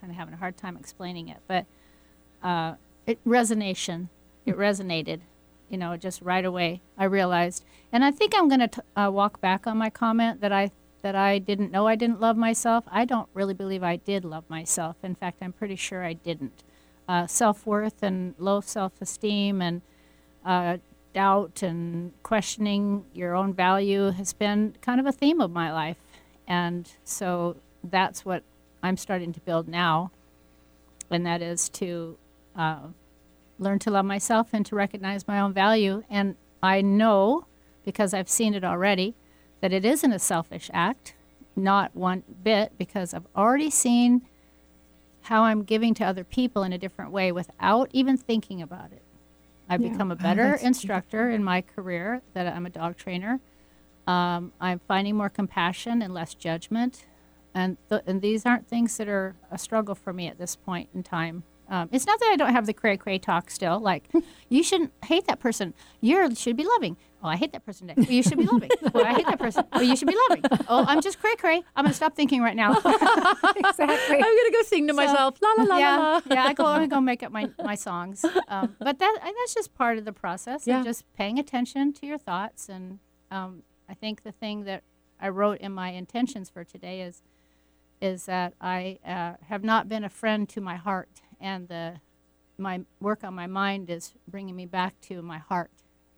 kind 0.00 0.10
of 0.10 0.16
having 0.16 0.34
a 0.34 0.36
hard 0.36 0.56
time 0.56 0.76
explaining 0.76 1.28
it, 1.28 1.38
but 1.46 1.66
uh, 2.42 2.74
it 3.06 3.22
resonation, 3.26 4.08
it 4.46 4.56
resonated, 4.56 5.20
you 5.68 5.76
know, 5.76 5.96
just 5.96 6.22
right 6.22 6.44
away. 6.44 6.80
I 6.96 7.04
realized, 7.04 7.64
and 7.92 8.04
I 8.04 8.10
think 8.10 8.34
I'm 8.34 8.48
going 8.48 8.68
to 8.68 8.84
uh, 8.96 9.10
walk 9.10 9.40
back 9.40 9.66
on 9.66 9.76
my 9.76 9.90
comment 9.90 10.40
that 10.40 10.52
I 10.52 10.70
that 11.02 11.14
I 11.14 11.38
didn't 11.38 11.70
know 11.70 11.86
I 11.86 11.96
didn't 11.96 12.20
love 12.20 12.36
myself. 12.36 12.84
I 12.90 13.04
don't 13.04 13.28
really 13.34 13.54
believe 13.54 13.82
I 13.82 13.96
did 13.96 14.24
love 14.24 14.44
myself. 14.48 14.96
In 15.02 15.14
fact, 15.14 15.38
I'm 15.42 15.52
pretty 15.52 15.76
sure 15.76 16.04
I 16.04 16.12
didn't. 16.12 16.62
Uh, 17.08 17.26
self 17.26 17.66
worth 17.66 18.02
and 18.02 18.34
low 18.38 18.60
self 18.60 18.92
esteem 19.00 19.60
and 19.60 19.82
uh, 20.44 20.78
doubt 21.12 21.62
and 21.62 22.12
questioning 22.22 23.04
your 23.12 23.34
own 23.34 23.52
value 23.52 24.10
has 24.10 24.32
been 24.32 24.76
kind 24.80 25.00
of 25.00 25.06
a 25.06 25.12
theme 25.12 25.40
of 25.40 25.50
my 25.50 25.72
life. 25.72 25.96
And 26.46 26.90
so 27.04 27.56
that's 27.82 28.24
what 28.24 28.42
I'm 28.82 28.96
starting 28.96 29.32
to 29.32 29.40
build 29.40 29.68
now. 29.68 30.10
And 31.10 31.26
that 31.26 31.42
is 31.42 31.68
to 31.70 32.16
uh, 32.56 32.88
learn 33.58 33.78
to 33.80 33.90
love 33.90 34.04
myself 34.04 34.48
and 34.52 34.64
to 34.66 34.76
recognize 34.76 35.26
my 35.26 35.40
own 35.40 35.52
value. 35.52 36.04
And 36.08 36.36
I 36.62 36.80
know, 36.80 37.46
because 37.84 38.14
I've 38.14 38.28
seen 38.28 38.54
it 38.54 38.64
already, 38.64 39.14
that 39.60 39.72
it 39.72 39.84
isn't 39.84 40.12
a 40.12 40.18
selfish 40.18 40.70
act, 40.72 41.14
not 41.56 41.94
one 41.94 42.22
bit, 42.42 42.72
because 42.78 43.12
I've 43.14 43.26
already 43.36 43.70
seen 43.70 44.22
how 45.22 45.42
I'm 45.44 45.62
giving 45.62 45.92
to 45.94 46.04
other 46.04 46.24
people 46.24 46.62
in 46.62 46.72
a 46.72 46.78
different 46.78 47.10
way 47.12 47.30
without 47.30 47.90
even 47.92 48.16
thinking 48.16 48.62
about 48.62 48.92
it. 48.92 49.02
I've 49.68 49.82
Yeah. 49.82 49.90
become 49.90 50.10
a 50.10 50.14
Oh, 50.14 50.16
better 50.16 50.54
instructor 50.54 51.30
in 51.30 51.44
my 51.44 51.60
career, 51.60 52.22
that 52.34 52.46
I'm 52.52 52.66
a 52.66 52.70
dog 52.70 52.96
trainer. 52.96 53.38
Um, 54.06 54.52
I'm 54.60 54.78
finding 54.80 55.16
more 55.16 55.28
compassion 55.28 56.02
and 56.02 56.12
less 56.14 56.34
judgment. 56.34 57.04
And, 57.54 57.76
th- 57.88 58.02
and 58.06 58.22
these 58.22 58.46
aren't 58.46 58.66
things 58.66 58.96
that 58.96 59.08
are 59.08 59.36
a 59.50 59.58
struggle 59.58 59.94
for 59.94 60.12
me 60.12 60.26
at 60.28 60.38
this 60.38 60.56
point 60.56 60.88
in 60.94 61.02
time. 61.02 61.42
Um, 61.68 61.88
it's 61.92 62.06
not 62.06 62.18
that 62.18 62.30
I 62.32 62.36
don't 62.36 62.52
have 62.52 62.66
the 62.66 62.72
cray 62.72 62.96
cray 62.96 63.18
talk 63.18 63.50
still. 63.50 63.78
Like, 63.78 64.08
you 64.48 64.62
shouldn't 64.64 64.92
hate 65.04 65.26
that 65.26 65.38
person. 65.38 65.74
You 66.00 66.34
should 66.34 66.56
be 66.56 66.64
loving. 66.64 66.96
Oh, 67.22 67.28
I 67.28 67.36
hate 67.36 67.52
that 67.52 67.66
person 67.66 67.88
today. 67.88 68.02
Well, 68.02 68.12
you 68.12 68.22
should 68.22 68.38
be 68.38 68.46
loving. 68.46 68.70
Well, 68.94 69.06
I 69.06 69.12
hate 69.12 69.26
that 69.26 69.38
person. 69.38 69.64
Well, 69.72 69.82
you 69.82 69.94
should 69.94 70.08
be 70.08 70.16
loving. 70.28 70.42
Oh, 70.68 70.84
I'm 70.88 71.00
just 71.00 71.20
cray 71.20 71.36
cray. 71.36 71.62
I'm 71.76 71.84
going 71.84 71.90
to 71.90 71.96
stop 71.96 72.16
thinking 72.16 72.40
right 72.42 72.56
now. 72.56 72.72
exactly. 72.78 74.16
I'm 74.16 74.20
gonna 74.20 74.52
go 74.52 74.62
sing 74.64 74.86
to 74.88 74.92
myself. 74.92 75.36
La 75.40 75.50
la 75.58 75.64
la 75.64 75.78
yeah, 75.78 75.96
la. 75.96 76.12
la. 76.14 76.20
yeah. 76.30 76.44
I 76.44 76.52
go 76.52 76.64
I 76.64 76.86
go 76.86 77.00
make 77.00 77.22
up 77.22 77.30
my, 77.30 77.50
my 77.62 77.74
songs, 77.74 78.24
um, 78.48 78.74
but 78.78 78.98
that 78.98 79.18
that's 79.22 79.54
just 79.54 79.74
part 79.74 79.98
of 79.98 80.04
the 80.04 80.12
process. 80.12 80.66
Yeah. 80.66 80.80
Of 80.80 80.84
just 80.86 81.04
paying 81.14 81.38
attention 81.38 81.92
to 81.94 82.06
your 82.06 82.18
thoughts, 82.18 82.68
and 82.68 82.98
um, 83.30 83.62
I 83.88 83.94
think 83.94 84.22
the 84.22 84.32
thing 84.32 84.64
that 84.64 84.82
I 85.20 85.28
wrote 85.28 85.58
in 85.58 85.72
my 85.72 85.90
intentions 85.90 86.48
for 86.50 86.64
today 86.64 87.02
is 87.02 87.22
is 88.00 88.26
that 88.26 88.54
I 88.60 88.98
uh, 89.06 89.34
have 89.48 89.62
not 89.62 89.88
been 89.88 90.04
a 90.04 90.08
friend 90.08 90.48
to 90.50 90.60
my 90.60 90.76
heart, 90.76 91.20
and 91.40 91.68
the 91.68 92.00
my 92.58 92.80
work 93.00 93.24
on 93.24 93.34
my 93.34 93.46
mind 93.46 93.90
is 93.90 94.14
bringing 94.28 94.56
me 94.56 94.66
back 94.66 95.00
to 95.02 95.22
my 95.22 95.38
heart, 95.38 95.70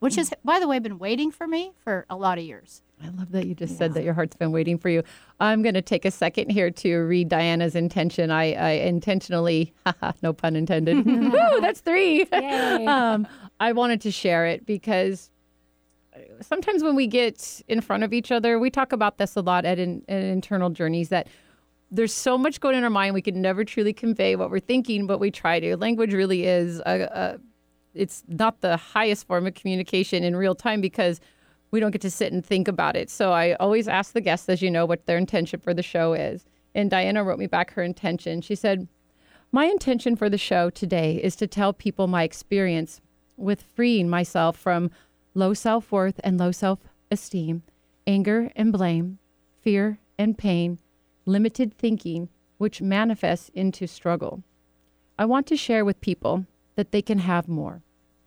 which 0.03 0.17
has, 0.17 0.33
by 0.45 0.59
the 0.59 0.67
way, 0.67 0.81
been 0.81 0.99
waiting 0.99 1.31
for 1.31 1.47
me 1.47 1.71
for 1.85 2.05
a 2.11 2.17
lot 2.17 2.37
of 2.37 2.43
years. 2.43 2.83
I 3.01 3.09
love 3.11 3.31
that 3.31 3.47
you 3.47 3.55
just 3.55 3.79
said 3.79 3.95
that 3.95 4.03
your 4.03 4.15
heart's 4.15 4.35
been 4.35 4.51
waiting 4.51 4.77
for 4.77 4.89
you. 4.89 5.05
I'm 5.39 5.63
going 5.63 5.75
to 5.75 5.83
take 5.83 6.05
a 6.05 6.11
second 6.11 6.51
here 6.51 6.73
to 6.73 6.97
read 6.99 7.29
Diana's 7.29 7.77
intention. 7.77 8.33
I, 8.33 8.53
I 8.55 8.71
intentionally, 8.71 9.73
no 10.23 10.33
pun 10.33 10.57
intended. 10.57 11.07
Woo, 11.07 11.61
that's 11.61 11.81
three. 11.83 12.25
Um, 12.33 13.29
I 13.61 13.71
wanted 13.71 14.01
to 14.01 14.11
share 14.11 14.45
it 14.45 14.67
because 14.67 15.31
sometimes 16.41 16.83
when 16.83 16.97
we 16.97 17.07
get 17.07 17.63
in 17.69 17.81
front 17.81 18.03
of 18.03 18.13
each 18.13 18.33
other, 18.33 18.59
we 18.59 18.71
talk 18.71 18.91
about 18.91 19.19
this 19.19 19.37
a 19.37 19.41
lot 19.41 19.65
at, 19.65 19.79
in, 19.79 20.03
at 20.09 20.21
internal 20.21 20.71
journeys 20.71 21.11
that 21.11 21.29
there's 21.93 22.13
so 22.13 22.37
much 22.37 22.59
going 22.59 22.75
in 22.75 22.83
our 22.83 22.91
mind 22.91 23.15
we 23.15 23.23
can 23.23 23.41
never 23.41 23.65
truly 23.65 23.93
convey 23.93 24.35
what 24.35 24.51
we're 24.51 24.59
thinking, 24.59 25.07
but 25.07 25.19
we 25.19 25.31
try 25.31 25.61
to. 25.61 25.77
Language 25.77 26.13
really 26.13 26.45
is 26.45 26.81
a, 26.81 27.03
a 27.03 27.39
it's 27.95 28.23
not 28.29 28.61
the 28.61 28.77
highest 28.77 29.27
form 29.27 29.47
of 29.47 29.55
communication 29.55 30.25
in 30.25 30.37
real 30.37 30.55
time 30.55 30.81
because 30.81 31.21
we 31.71 31.81
don't 31.81 31.91
get 31.91 32.03
to 32.03 32.11
sit 32.11 32.33
and 32.33 32.45
think 32.45 32.69
about 32.69 32.97
it. 32.97 33.11
So 33.11 33.33
I 33.33 33.55
always 33.55 33.89
ask 33.89 34.13
the 34.13 34.21
guests, 34.21 34.49
as 34.49 34.63
you 34.63 34.71
know, 34.71 34.87
what 34.87 35.07
their 35.07 35.17
intention 35.17 35.61
for 35.61 35.75
the 35.75 35.83
show 35.83 36.13
is. 36.13 36.45
And 36.75 36.91
Diana 36.91 37.25
wrote 37.25 37.39
me 37.39 37.47
back 37.47 37.73
her 37.73 37.83
intention. 37.83 38.41
She 38.41 38.55
said, 38.55 38.89
My 39.51 39.67
intention 39.67 40.17
for 40.17 40.29
the 40.29 40.39
show 40.39 40.71
today 40.71 41.17
is 41.23 41.37
to 41.37 41.47
tell 41.47 41.73
people 41.73 42.07
my 42.07 42.23
experience 42.23 43.01
with 43.37 43.63
freeing 43.63 44.09
myself 44.09 44.57
from 44.57 44.91
low 45.35 45.55
self 45.55 45.91
worth 45.91 46.21
and 46.23 46.39
low 46.39 46.53
self 46.53 46.79
esteem, 47.11 47.63
anger 48.07 48.51
and 48.55 48.73
blame, 48.73 49.19
fear 49.61 49.99
and 50.19 50.37
pain, 50.37 50.79
limited 51.25 51.77
thinking, 51.77 52.29
which 52.59 52.83
manifests 52.83 53.51
into 53.55 53.87
struggle. 53.87 54.43
I 55.19 55.25
want 55.25 55.47
to 55.49 55.57
share 55.57 55.85
with 55.85 56.01
people 56.01 56.47
that 56.75 56.93
they 56.93 57.03
can 57.03 57.19
have 57.19 57.49
more 57.49 57.83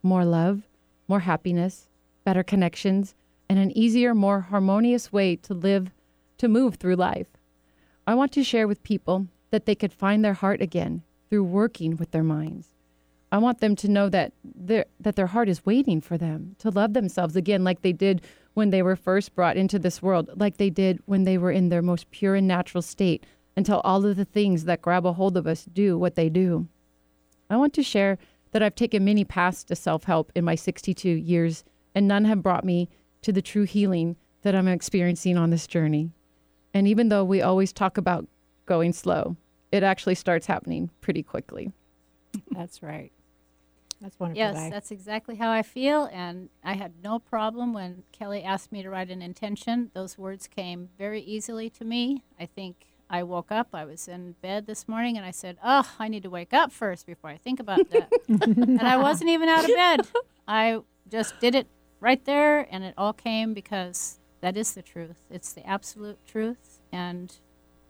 more 0.06 0.24
love, 0.24 0.62
more 1.08 1.22
happiness, 1.22 1.88
better 2.24 2.44
connections, 2.44 3.16
and 3.50 3.58
an 3.58 3.76
easier, 3.76 4.14
more 4.14 4.42
harmonious 4.42 5.12
way 5.12 5.36
to 5.36 5.54
live, 5.54 5.92
to 6.38 6.48
move 6.48 6.76
through 6.76 6.96
life. 6.96 7.28
I 8.06 8.14
want 8.14 8.32
to 8.34 8.44
share 8.44 8.68
with 8.68 8.84
people 8.84 9.28
that 9.50 9.66
they 9.66 9.76
could 9.76 9.92
find 9.92 10.24
their 10.24 10.34
heart 10.34 10.62
again 10.62 11.02
through 11.30 11.44
working 11.44 11.98
with 11.98 12.12
their 12.12 12.24
minds. 12.24 12.70
I 13.32 13.40
want 13.40 13.60
them 13.60 13.76
to 13.78 13.88
know 13.90 14.10
that 14.10 14.34
their 14.44 14.86
that 15.00 15.16
their 15.16 15.28
heart 15.28 15.50
is 15.50 15.66
waiting 15.66 16.02
for 16.02 16.18
them 16.18 16.56
to 16.60 16.70
love 16.70 16.94
themselves 16.94 17.36
again 17.36 17.64
like 17.64 17.82
they 17.82 17.92
did 17.92 18.22
when 18.54 18.70
they 18.70 18.82
were 18.82 18.96
first 18.96 19.36
brought 19.36 19.58
into 19.58 19.80
this 19.80 20.02
world, 20.02 20.30
like 20.36 20.58
they 20.58 20.70
did 20.70 21.02
when 21.06 21.24
they 21.24 21.38
were 21.38 21.52
in 21.52 21.70
their 21.70 21.82
most 21.82 22.10
pure 22.12 22.36
and 22.36 22.48
natural 22.48 22.82
state, 22.82 23.26
until 23.58 23.82
all 23.84 24.06
of 24.06 24.16
the 24.16 24.24
things 24.24 24.66
that 24.66 24.82
grab 24.82 25.06
a 25.06 25.14
hold 25.14 25.36
of 25.36 25.48
us 25.48 25.66
do 25.66 25.98
what 25.98 26.16
they 26.16 26.30
do. 26.30 26.68
I 27.50 27.58
want 27.58 27.74
to 27.74 27.84
share 27.84 28.18
that 28.56 28.64
I've 28.64 28.74
taken 28.74 29.04
many 29.04 29.26
paths 29.26 29.66
to 29.66 29.76
self-help 29.76 30.32
in 30.34 30.46
my 30.46 30.56
62 30.56 31.10
years 31.10 31.66
and 31.94 32.08
none 32.08 32.24
have 32.24 32.42
brought 32.42 32.64
me 32.64 32.88
to 33.22 33.34
the 33.34 33.42
true 33.42 33.66
healing 33.66 34.16
that 34.44 34.56
I'm 34.56 34.70
experiencing 34.70 35.36
on 35.36 35.50
this 35.50 35.68
journey. 35.68 36.12
And 36.74 36.88
even 36.88 37.10
though 37.10 37.26
we 37.26 37.42
always 37.42 37.74
talk 37.74 37.98
about 37.98 38.30
going 38.66 38.94
slow, 38.94 39.36
it 39.74 39.84
actually 39.84 40.16
starts 40.16 40.48
happening 40.48 40.90
pretty 41.02 41.22
quickly. 41.22 41.74
That's 42.50 42.82
right. 42.82 43.12
That's 44.00 44.18
wonderful. 44.18 44.40
Yes, 44.40 44.56
Di. 44.56 44.70
that's 44.70 44.90
exactly 44.90 45.36
how 45.36 45.52
I 45.52 45.62
feel. 45.62 46.10
And 46.14 46.48
I 46.64 46.76
had 46.76 46.94
no 47.04 47.20
problem 47.20 47.74
when 47.74 48.04
Kellie 48.14 48.44
asked 48.44 48.72
me 48.72 48.82
to 48.84 48.90
write 48.90 49.10
an 49.10 49.22
intention. 49.22 49.92
Those 49.94 50.18
words 50.18 50.48
came 50.48 50.88
very 50.98 51.20
easily 51.20 51.70
to 51.72 51.84
me. 51.84 52.24
I 52.40 52.46
think 52.46 52.86
I 53.10 53.24
woke 53.24 53.52
up, 53.52 53.70
I 53.74 53.86
was 53.86 54.08
in 54.08 54.34
bed 54.42 54.66
this 54.66 54.88
morning, 54.88 55.18
and 55.18 55.26
I 55.26 55.32
said, 55.32 55.58
Oh, 55.64 55.90
I 56.00 56.08
need 56.08 56.24
to 56.24 56.30
wake 56.30 56.54
up 56.54 56.72
first 56.72 57.06
before 57.06 57.30
I 57.30 57.38
think 57.38 57.60
about 57.60 57.90
that. 57.92 58.12
and 58.28 58.82
I 58.82 58.98
wasn't 58.98 59.30
even 59.30 59.50
out 59.50 59.64
of 59.64 59.76
bed. 59.76 60.02
I 60.48 60.80
just 61.10 61.40
did 61.40 61.56
it 61.56 61.68
right 62.00 62.24
there, 62.26 62.68
and 62.72 62.84
it 62.84 62.94
all 62.98 63.14
came 63.14 63.54
because 63.54 64.20
that 64.42 64.58
is 64.58 64.74
the 64.74 64.82
truth. 64.82 65.18
It's 65.30 65.54
the 65.54 65.66
absolute 65.68 66.18
truth. 66.26 66.80
And 66.92 67.34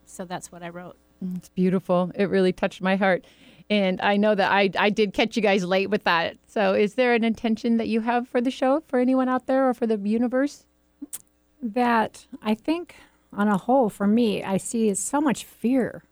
so 0.05 0.25
that's 0.25 0.51
what 0.51 0.63
I 0.63 0.69
wrote. 0.69 0.97
It's 1.35 1.49
beautiful. 1.49 2.11
It 2.15 2.29
really 2.29 2.51
touched 2.53 2.81
my 2.81 2.97
heart. 2.97 3.25
And 3.69 3.99
I 4.01 4.17
know 4.17 4.35
that 4.35 4.51
I, 4.51 4.69
I 4.77 4.89
did 4.89 5.13
catch 5.13 5.35
you 5.35 5.41
guys 5.41 5.65
late 5.65 5.89
with 5.89 6.03
that. 6.03 6.37
So, 6.45 6.73
is 6.73 6.93
there 6.93 7.15
an 7.15 7.23
intention 7.23 7.77
that 7.77 7.87
you 7.87 8.01
have 8.01 8.27
for 8.27 8.39
the 8.39 8.51
show 8.51 8.83
for 8.87 8.99
anyone 8.99 9.27
out 9.27 9.47
there 9.47 9.67
or 9.67 9.73
for 9.73 9.87
the 9.87 9.97
universe? 9.97 10.65
that 11.61 12.27
I 12.41 12.53
think, 12.53 12.95
on 13.33 13.47
a 13.47 13.57
whole, 13.57 13.89
for 13.89 14.07
me, 14.07 14.43
I 14.43 14.57
see 14.57 14.89
is 14.89 14.99
so 14.99 15.19
much 15.19 15.43
fear 15.43 16.03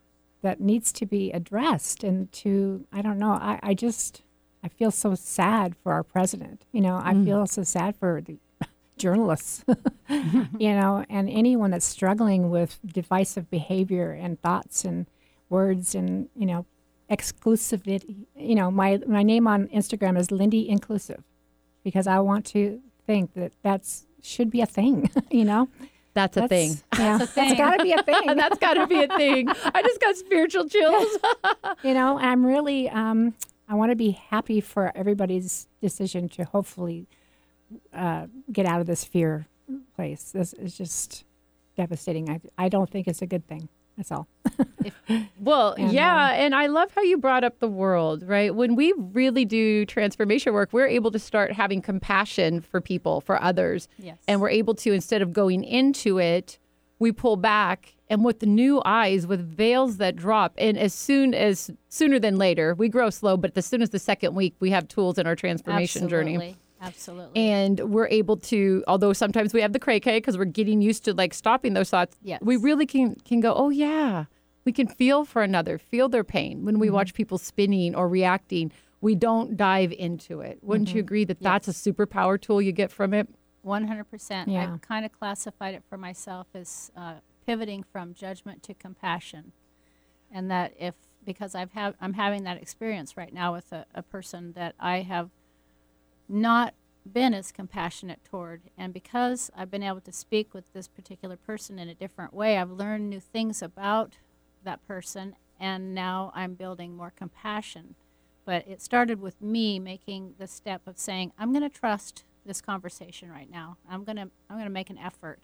that 0.42 0.60
needs 0.60 0.92
to 0.92 1.06
be 1.06 1.32
addressed. 1.32 2.04
And 2.04 2.30
to, 2.32 2.86
I 2.92 3.02
don't 3.02 3.18
know, 3.18 3.32
I, 3.32 3.58
I 3.62 3.74
just, 3.74 4.22
I 4.62 4.68
feel 4.68 4.90
so 4.90 5.14
sad 5.14 5.74
for 5.82 5.92
our 5.92 6.02
president. 6.02 6.64
You 6.72 6.82
know, 6.82 7.00
I 7.02 7.14
mm. 7.14 7.24
feel 7.24 7.46
so 7.46 7.62
sad 7.62 7.96
for 7.96 8.20
the 8.20 8.36
journalists, 8.98 9.64
you 10.08 10.72
know, 10.72 11.04
and 11.08 11.30
anyone 11.30 11.70
that's 11.70 11.86
struggling 11.86 12.50
with 12.50 12.78
divisive 12.86 13.50
behavior 13.50 14.12
and 14.12 14.40
thoughts 14.40 14.84
and 14.84 15.06
words 15.48 15.94
and, 15.94 16.28
you 16.36 16.46
know, 16.46 16.66
exclusivity. 17.10 18.26
You 18.36 18.54
know, 18.54 18.70
my, 18.70 19.00
my 19.06 19.22
name 19.22 19.46
on 19.46 19.68
Instagram 19.68 20.18
is 20.18 20.30
Lindy 20.30 20.68
Inclusive 20.68 21.22
because 21.82 22.06
I 22.06 22.18
want 22.20 22.44
to 22.46 22.80
think 23.06 23.34
that 23.34 23.52
that's 23.62 24.06
should 24.22 24.50
be 24.50 24.60
a 24.60 24.66
thing, 24.66 25.10
you 25.30 25.44
know? 25.44 25.68
That's 26.14 26.36
a 26.36 26.40
That's- 26.42 26.74
thing. 26.76 26.82
Yeah, 26.98 27.16
a 27.22 27.26
thing. 27.26 27.48
that's 27.48 27.58
got 27.58 27.76
to 27.76 27.82
be 27.82 27.92
a 27.92 28.02
thing. 28.02 28.26
That's 28.36 28.58
got 28.58 28.74
to 28.74 28.86
be 28.86 29.02
a 29.02 29.08
thing. 29.08 29.48
I 29.48 29.82
just 29.82 30.00
got 30.00 30.16
spiritual 30.16 30.68
chills. 30.68 31.18
you 31.82 31.92
know, 31.92 32.18
I'm 32.18 32.46
really, 32.46 32.88
um, 32.88 33.34
I 33.68 33.74
want 33.74 33.90
to 33.90 33.96
be 33.96 34.12
happy 34.12 34.60
for 34.60 34.92
everybody's 34.94 35.66
decision 35.82 36.28
to 36.30 36.44
hopefully 36.44 37.08
uh, 37.92 38.26
get 38.52 38.64
out 38.66 38.80
of 38.80 38.86
this 38.86 39.04
fear 39.04 39.48
place. 39.96 40.30
This 40.30 40.52
is 40.52 40.76
just 40.78 41.24
devastating. 41.76 42.30
I, 42.30 42.40
I 42.56 42.68
don't 42.68 42.88
think 42.88 43.08
it's 43.08 43.22
a 43.22 43.26
good 43.26 43.46
thing. 43.48 43.68
That's 43.96 44.10
all. 44.10 44.26
Well, 45.38 45.72
And, 45.78 45.92
yeah, 45.92 46.26
um, 46.26 46.32
and 46.32 46.54
I 46.54 46.66
love 46.66 46.90
how 46.94 47.02
you 47.02 47.16
brought 47.18 47.44
up 47.44 47.58
the 47.60 47.68
world, 47.68 48.22
right? 48.26 48.54
When 48.54 48.74
we 48.74 48.92
really 48.96 49.44
do 49.44 49.86
transformation 49.86 50.52
work, 50.52 50.70
we're 50.72 50.88
able 50.88 51.10
to 51.10 51.18
start 51.18 51.52
having 51.52 51.80
compassion 51.80 52.60
for 52.60 52.80
people, 52.80 53.20
for 53.20 53.40
others. 53.42 53.88
Yes. 53.98 54.18
And 54.26 54.40
we're 54.40 54.50
able 54.50 54.74
to, 54.76 54.92
instead 54.92 55.22
of 55.22 55.32
going 55.32 55.64
into 55.64 56.18
it, 56.18 56.58
we 56.98 57.12
pull 57.12 57.36
back 57.36 57.94
and 58.08 58.24
with 58.24 58.42
new 58.42 58.82
eyes, 58.84 59.26
with 59.26 59.40
veils 59.40 59.96
that 59.96 60.16
drop. 60.16 60.54
And 60.58 60.78
as 60.78 60.92
soon 60.92 61.34
as, 61.34 61.70
sooner 61.88 62.18
than 62.18 62.36
later, 62.36 62.74
we 62.74 62.88
grow 62.88 63.10
slow, 63.10 63.36
but 63.36 63.56
as 63.56 63.66
soon 63.66 63.82
as 63.82 63.90
the 63.90 63.98
second 63.98 64.34
week, 64.34 64.54
we 64.60 64.70
have 64.70 64.88
tools 64.88 65.18
in 65.18 65.26
our 65.26 65.36
transformation 65.36 66.08
journey. 66.08 66.56
Absolutely. 66.86 67.40
And 67.40 67.80
we're 67.92 68.08
able 68.08 68.36
to 68.52 68.84
although 68.86 69.12
sometimes 69.12 69.52
we 69.54 69.60
have 69.60 69.72
the 69.72 69.78
cray 69.78 70.00
cray 70.00 70.18
because 70.18 70.36
we're 70.38 70.44
getting 70.44 70.80
used 70.82 71.04
to 71.06 71.14
like 71.14 71.32
stopping 71.34 71.74
those 71.74 71.90
thoughts 71.90 72.16
Yes. 72.22 72.40
we 72.42 72.56
really 72.56 72.86
can 72.86 73.16
can 73.24 73.40
go 73.40 73.52
oh 73.54 73.70
yeah 73.70 74.24
we 74.64 74.72
can 74.72 74.86
feel 74.86 75.24
for 75.24 75.42
another 75.42 75.78
feel 75.78 76.08
their 76.08 76.24
pain 76.24 76.64
when 76.64 76.74
Mm-hmm. 76.74 76.80
we 76.82 76.90
watch 76.90 77.14
people 77.14 77.38
spinning 77.38 77.94
or 77.94 78.08
reacting 78.08 78.70
we 79.00 79.14
don't 79.14 79.56
dive 79.56 79.92
into 79.92 80.40
it 80.40 80.58
wouldn't 80.62 80.88
Mm-hmm. 80.88 80.96
you 80.98 81.02
agree 81.02 81.24
that 81.24 81.40
that's 81.40 81.68
a 81.68 81.72
superpower 81.72 82.40
tool 82.40 82.60
you 82.62 82.72
get 82.72 82.90
from 82.90 83.14
it 83.14 83.28
100%. 83.64 84.46
Yeah. 84.46 84.72
I've 84.74 84.80
kind 84.82 85.06
of 85.06 85.12
classified 85.12 85.74
it 85.74 85.82
for 85.88 85.96
myself 85.96 86.46
as 86.54 86.90
uh, 86.96 87.14
pivoting 87.46 87.82
from 87.82 88.12
judgment 88.12 88.62
to 88.64 88.74
compassion. 88.74 89.52
And 90.30 90.50
that 90.50 90.74
if, 90.78 90.94
because 91.24 91.54
I've 91.54 91.72
have, 91.72 91.94
I'm 92.00 92.12
having 92.12 92.44
that 92.44 92.60
experience 92.60 93.16
right 93.16 93.32
now 93.32 93.54
with 93.54 93.72
a, 93.72 93.86
a 93.94 94.02
person 94.02 94.52
that 94.52 94.74
I 94.78 95.00
have 95.00 95.30
not 96.28 96.74
been 97.10 97.34
as 97.34 97.52
compassionate 97.52 98.20
toward. 98.24 98.62
And 98.78 98.92
because 98.92 99.50
I've 99.56 99.70
been 99.70 99.82
able 99.82 100.00
to 100.02 100.12
speak 100.12 100.54
with 100.54 100.72
this 100.72 100.88
particular 100.88 101.36
person 101.36 101.78
in 101.78 101.88
a 101.88 101.94
different 101.94 102.32
way, 102.32 102.56
I've 102.56 102.70
learned 102.70 103.10
new 103.10 103.20
things 103.20 103.62
about 103.62 104.14
that 104.62 104.86
person. 104.86 105.36
And 105.60 105.94
now 105.94 106.32
I'm 106.34 106.54
building 106.54 106.96
more 106.96 107.12
compassion. 107.14 107.94
But 108.44 108.66
it 108.66 108.82
started 108.82 109.20
with 109.20 109.40
me 109.40 109.78
making 109.78 110.34
the 110.38 110.46
step 110.46 110.82
of 110.86 110.98
saying, 110.98 111.32
I'm 111.38 111.52
going 111.52 111.62
to 111.62 111.74
trust 111.74 112.24
this 112.44 112.60
conversation 112.60 113.30
right 113.30 113.50
now. 113.50 113.78
I'm 113.88 114.04
going 114.04 114.16
to 114.16 114.30
I'm 114.50 114.56
going 114.56 114.64
to 114.64 114.70
make 114.70 114.90
an 114.90 114.98
effort. 114.98 115.40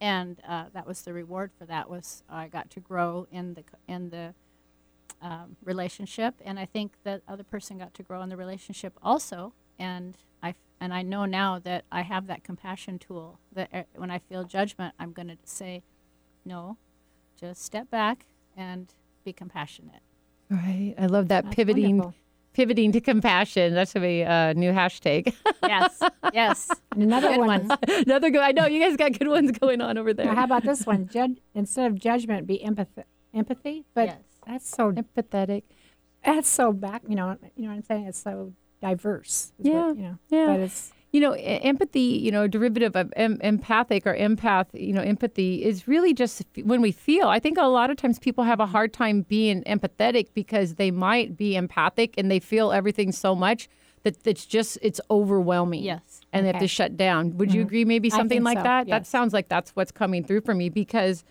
And 0.00 0.40
uh, 0.48 0.66
that 0.72 0.86
was 0.86 1.02
the 1.02 1.12
reward 1.12 1.50
for 1.58 1.66
that 1.66 1.90
was 1.90 2.22
I 2.28 2.48
got 2.48 2.70
to 2.70 2.80
grow 2.80 3.26
in 3.30 3.54
the 3.54 3.64
in 3.88 4.10
the 4.10 4.34
um, 5.22 5.56
relationship, 5.62 6.34
and 6.44 6.58
I 6.58 6.64
think 6.64 6.92
that 7.04 7.22
other 7.28 7.42
person 7.42 7.76
got 7.76 7.92
to 7.94 8.02
grow 8.02 8.22
in 8.22 8.30
the 8.30 8.36
relationship 8.36 8.94
also. 9.02 9.52
And 9.80 10.16
I 10.42 10.50
f- 10.50 10.56
and 10.80 10.92
I 10.94 11.02
know 11.02 11.24
now 11.24 11.58
that 11.58 11.84
I 11.90 12.02
have 12.02 12.26
that 12.28 12.44
compassion 12.44 12.98
tool. 12.98 13.40
That 13.52 13.68
uh, 13.72 13.82
when 13.96 14.10
I 14.10 14.18
feel 14.18 14.44
judgment, 14.44 14.94
I'm 14.98 15.12
going 15.12 15.28
to 15.28 15.36
say, 15.44 15.82
no, 16.44 16.76
just 17.38 17.62
step 17.64 17.90
back 17.90 18.26
and 18.56 18.92
be 19.24 19.32
compassionate. 19.32 20.02
right 20.50 20.94
i 20.98 21.06
love 21.06 21.28
that 21.28 21.44
That's 21.44 21.54
pivoting 21.56 21.98
wonderful. 21.98 22.14
pivoting 22.52 22.90
to 22.92 23.00
compassion 23.00 23.74
that's 23.74 23.94
a 23.94 24.00
be 24.00 24.22
a 24.22 24.52
new 24.54 24.72
hashtag 24.72 25.32
Yes, 25.62 26.00
yes. 26.32 26.70
And 26.92 27.02
another 27.04 27.28
Good 27.28 27.38
one. 27.38 27.68
one. 27.68 27.78
another 28.06 28.30
good 28.30 28.40
i 28.40 28.52
know 28.52 28.66
you 28.66 28.80
guys 28.80 28.96
got 28.96 29.12
good 29.18 29.28
ones 29.28 29.50
going 29.52 29.80
on 29.80 29.96
over 29.98 30.12
Now, 30.14 30.24
there 30.24 30.34
how 30.34 30.44
about 30.44 30.64
this 30.64 30.84
one? 30.86 31.08
Jud- 31.08 31.40
instead 31.54 31.86
of 31.90 31.98
judgment, 31.98 32.46
be 32.46 32.62
empathy. 32.62 33.02
Empathy, 33.32 33.84
but 33.94 34.06
Yes. 34.08 34.18
that's 34.46 34.68
so 34.68 34.90
empathetic 34.92 35.62
that's 36.24 36.48
so 36.48 36.72
back. 36.72 37.02
You 37.08 37.14
know, 37.16 37.36
you 37.56 37.62
know 37.64 37.68
what 37.70 37.76
I'm 37.76 37.82
saying? 37.82 38.04
It's 38.06 38.22
so 38.22 38.52
diverse. 38.80 39.52
is 39.58 39.66
what- 39.66 39.72
Yeah, 39.72 39.88
you 39.92 40.02
know, 40.02 40.18
yeah. 40.28 40.46
But 40.46 40.60
it's 40.60 40.92
you 41.12 41.20
know, 41.20 41.32
empathy, 41.32 41.98
you 42.00 42.30
know, 42.30 42.46
derivative 42.46 42.94
of 42.94 43.12
em- 43.16 43.40
empathic 43.42 44.06
or 44.06 44.14
empath, 44.16 44.66
you 44.74 44.92
know, 44.92 45.00
empathy 45.00 45.64
is 45.64 45.88
really 45.88 46.14
just 46.14 46.42
f- 46.56 46.64
when 46.64 46.80
we 46.80 46.92
feel. 46.92 47.26
I 47.26 47.40
think 47.40 47.58
a 47.58 47.64
lot 47.64 47.90
of 47.90 47.96
times 47.96 48.20
people 48.20 48.44
have 48.44 48.60
a 48.60 48.66
hard 48.66 48.92
time 48.92 49.22
being 49.22 49.64
empathetic 49.64 50.28
because 50.34 50.76
they 50.76 50.92
might 50.92 51.36
be 51.36 51.56
empathic 51.56 52.14
and 52.16 52.30
they 52.30 52.38
feel 52.38 52.70
everything 52.70 53.10
so 53.10 53.34
much 53.34 53.68
that 54.04 54.24
it's 54.24 54.46
just 54.46 54.78
it's 54.82 55.00
overwhelming. 55.10 55.82
Yes. 55.82 56.20
And 56.32 56.46
they 56.46 56.52
have 56.52 56.60
to 56.60 56.68
shut 56.68 56.96
down. 56.96 57.36
Would 57.38 57.52
you 57.52 57.62
agree 57.62 57.84
maybe 57.84 58.08
something 58.08 58.44
like 58.44 58.58
so, 58.58 58.62
that? 58.62 58.86
That 58.86 59.04
sounds 59.04 59.32
like 59.32 59.48
that's 59.48 59.72
what's 59.72 59.90
coming 59.90 60.22
through 60.22 60.42
for 60.42 60.54
me 60.54 60.68
because 60.68 61.24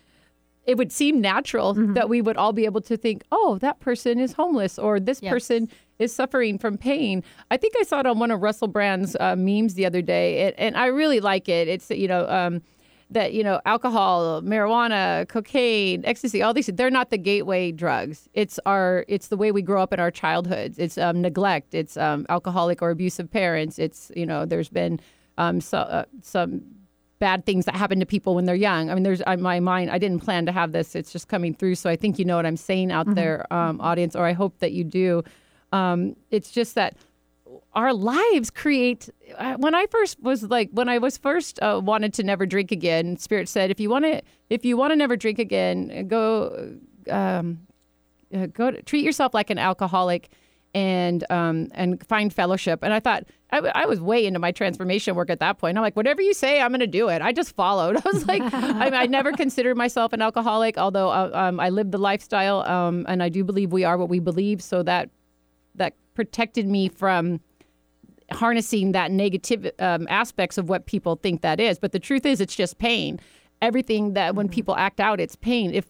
it 0.66 0.76
would 0.76 0.92
seem 0.92 1.22
natural 1.22 1.72
Mm-hmm. 1.74 1.94
that 1.94 2.10
we 2.10 2.20
would 2.20 2.36
all 2.36 2.52
be 2.52 2.66
able 2.66 2.82
to 2.82 2.98
think, 2.98 3.24
oh, 3.32 3.56
that 3.62 3.80
person 3.80 4.20
is 4.20 4.34
homeless 4.34 4.78
or 4.78 5.00
this 5.00 5.22
Yes. 5.22 5.32
person 5.32 5.68
is 6.00 6.12
suffering 6.12 6.58
from 6.58 6.76
pain. 6.76 7.22
I 7.50 7.56
think 7.56 7.74
I 7.78 7.84
saw 7.84 8.00
it 8.00 8.06
on 8.06 8.18
one 8.18 8.32
of 8.32 8.42
Russell 8.42 8.68
Brand's 8.68 9.16
uh, 9.20 9.36
memes 9.36 9.74
the 9.74 9.86
other 9.86 10.02
day, 10.02 10.46
and, 10.46 10.58
and 10.58 10.76
I 10.76 10.86
really 10.86 11.20
like 11.20 11.48
it. 11.48 11.68
It's, 11.68 11.90
you 11.90 12.08
know, 12.08 12.28
um, 12.28 12.62
that, 13.10 13.32
you 13.32 13.42
know, 13.42 13.60
alcohol, 13.66 14.40
marijuana, 14.40 15.28
cocaine, 15.28 16.04
ecstasy, 16.04 16.42
all 16.42 16.54
these, 16.54 16.66
they're 16.66 16.90
not 16.90 17.10
the 17.10 17.18
gateway 17.18 17.72
drugs. 17.72 18.28
It's 18.34 18.58
our, 18.66 19.04
it's 19.08 19.28
the 19.28 19.36
way 19.36 19.50
we 19.52 19.62
grow 19.62 19.82
up 19.82 19.92
in 19.92 20.00
our 20.00 20.12
childhoods. 20.12 20.78
It's 20.78 20.96
um, 20.96 21.20
neglect. 21.20 21.74
It's 21.74 21.96
um, 21.96 22.24
alcoholic 22.28 22.82
or 22.82 22.90
abusive 22.90 23.28
parents. 23.30 23.78
It's, 23.78 24.12
you 24.14 24.24
know, 24.24 24.46
there's 24.46 24.68
been 24.68 25.00
um, 25.38 25.60
so, 25.60 25.78
uh, 25.78 26.04
some 26.22 26.62
bad 27.18 27.44
things 27.44 27.64
that 27.66 27.76
happen 27.76 28.00
to 28.00 28.06
people 28.06 28.34
when 28.34 28.44
they're 28.46 28.54
young. 28.54 28.90
I 28.90 28.94
mean, 28.94 29.02
there's 29.02 29.22
on 29.22 29.42
my 29.42 29.60
mind. 29.60 29.90
I 29.90 29.98
didn't 29.98 30.20
plan 30.20 30.46
to 30.46 30.52
have 30.52 30.72
this. 30.72 30.94
It's 30.94 31.12
just 31.12 31.28
coming 31.28 31.52
through. 31.52 31.74
So 31.74 31.90
I 31.90 31.96
think 31.96 32.18
you 32.18 32.24
know 32.24 32.36
what 32.36 32.46
I'm 32.46 32.56
saying 32.56 32.92
out 32.92 33.14
there, 33.14 33.52
um, 33.52 33.80
audience, 33.80 34.16
or 34.16 34.24
I 34.24 34.32
hope 34.32 34.58
that 34.60 34.72
you 34.72 34.84
do. 34.84 35.22
Um, 35.72 36.16
it's 36.30 36.50
just 36.50 36.74
that 36.74 36.96
our 37.72 37.92
lives 37.92 38.50
create 38.50 39.08
uh, 39.36 39.54
when 39.56 39.74
i 39.74 39.86
first 39.86 40.20
was 40.20 40.44
like 40.44 40.70
when 40.72 40.88
i 40.88 40.98
was 40.98 41.16
first 41.16 41.60
uh, 41.62 41.80
wanted 41.82 42.12
to 42.14 42.22
never 42.22 42.46
drink 42.46 42.70
again 42.70 43.16
spirit 43.16 43.48
said 43.48 43.70
if 43.70 43.80
you 43.80 43.90
want 43.90 44.04
to 44.04 44.22
if 44.50 44.64
you 44.64 44.76
want 44.76 44.92
to 44.92 44.96
never 44.96 45.16
drink 45.16 45.38
again 45.38 46.06
go 46.08 46.76
um, 47.08 47.66
uh, 48.34 48.46
go 48.46 48.70
to, 48.70 48.82
treat 48.82 49.04
yourself 49.04 49.34
like 49.34 49.50
an 49.50 49.58
alcoholic 49.58 50.30
and 50.72 51.28
um, 51.30 51.68
and 51.72 52.04
find 52.06 52.32
fellowship. 52.32 52.80
And 52.82 52.92
i 52.92 53.00
thought 53.00 53.24
I 53.52 53.84
was 53.86 54.00
way 54.00 54.24
into 54.24 54.38
my 54.38 54.52
transformation 54.52 55.16
work 55.16 55.28
at 55.28 55.40
that 55.40 55.58
point. 55.58 55.76
I'm 55.76 55.82
like 55.82 55.96
whatever 55.96 56.22
you 56.22 56.32
say 56.32 56.60
i'm 56.60 56.70
going 56.70 56.80
to 56.80 56.86
do 56.86 57.08
it. 57.08 57.20
I 57.22 57.32
just 57.32 57.56
followed. 57.56 57.96
I 58.04 58.08
was 58.12 58.26
like 58.28 58.42
I, 58.42 59.02
I 59.02 59.06
never 59.06 59.32
considered 59.32 59.76
myself 59.76 60.12
an 60.12 60.22
alcoholic 60.22 60.78
although 60.78 61.10
uh, 61.10 61.30
um, 61.34 61.58
i 61.58 61.70
lived 61.70 61.92
the 61.92 61.98
lifestyle 61.98 62.60
um, 62.62 63.04
and 63.08 63.22
i 63.22 63.28
do 63.28 63.42
believe 63.42 63.72
we 63.72 63.84
are 63.84 63.98
what 63.98 64.08
we 64.08 64.20
believe 64.20 64.62
so 64.62 64.82
that 64.84 65.10
protected 66.14 66.66
me 66.66 66.88
from 66.88 67.40
harnessing 68.32 68.92
that 68.92 69.10
negative 69.10 69.70
um, 69.78 70.06
aspects 70.08 70.58
of 70.58 70.68
what 70.68 70.86
people 70.86 71.16
think 71.16 71.42
that 71.42 71.60
is. 71.60 71.78
But 71.78 71.92
the 71.92 71.98
truth 71.98 72.24
is, 72.24 72.40
it's 72.40 72.54
just 72.54 72.78
pain. 72.78 73.20
Everything 73.60 74.14
that 74.14 74.34
when 74.34 74.48
people 74.48 74.76
act 74.76 75.00
out, 75.00 75.20
it's 75.20 75.36
pain. 75.36 75.72
If 75.74 75.86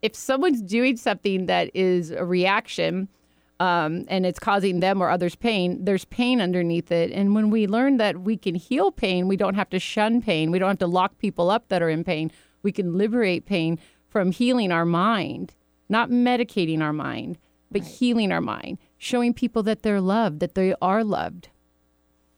if 0.00 0.16
someone's 0.16 0.60
doing 0.60 0.96
something 0.96 1.46
that 1.46 1.70
is 1.74 2.10
a 2.10 2.24
reaction 2.24 3.08
um, 3.60 4.04
and 4.08 4.26
it's 4.26 4.40
causing 4.40 4.80
them 4.80 5.00
or 5.00 5.08
others 5.08 5.36
pain, 5.36 5.84
there's 5.84 6.04
pain 6.06 6.40
underneath 6.40 6.90
it. 6.90 7.12
And 7.12 7.36
when 7.36 7.50
we 7.50 7.68
learn 7.68 7.98
that 7.98 8.22
we 8.22 8.36
can 8.36 8.56
heal 8.56 8.90
pain, 8.90 9.28
we 9.28 9.36
don't 9.36 9.54
have 9.54 9.70
to 9.70 9.78
shun 9.78 10.20
pain. 10.20 10.50
We 10.50 10.58
don't 10.58 10.70
have 10.70 10.78
to 10.78 10.88
lock 10.88 11.18
people 11.18 11.50
up 11.50 11.68
that 11.68 11.82
are 11.82 11.88
in 11.88 12.02
pain. 12.02 12.32
We 12.64 12.72
can 12.72 12.98
liberate 12.98 13.46
pain 13.46 13.78
from 14.08 14.32
healing 14.32 14.72
our 14.72 14.84
mind, 14.84 15.54
not 15.88 16.10
medicating 16.10 16.80
our 16.80 16.92
mind, 16.92 17.38
but 17.70 17.82
healing 17.82 18.32
our 18.32 18.40
mind, 18.40 18.78
showing 19.02 19.34
people 19.34 19.64
that 19.64 19.82
they're 19.82 20.00
loved, 20.00 20.38
that 20.38 20.54
they 20.54 20.74
are 20.80 21.02
loved. 21.02 21.48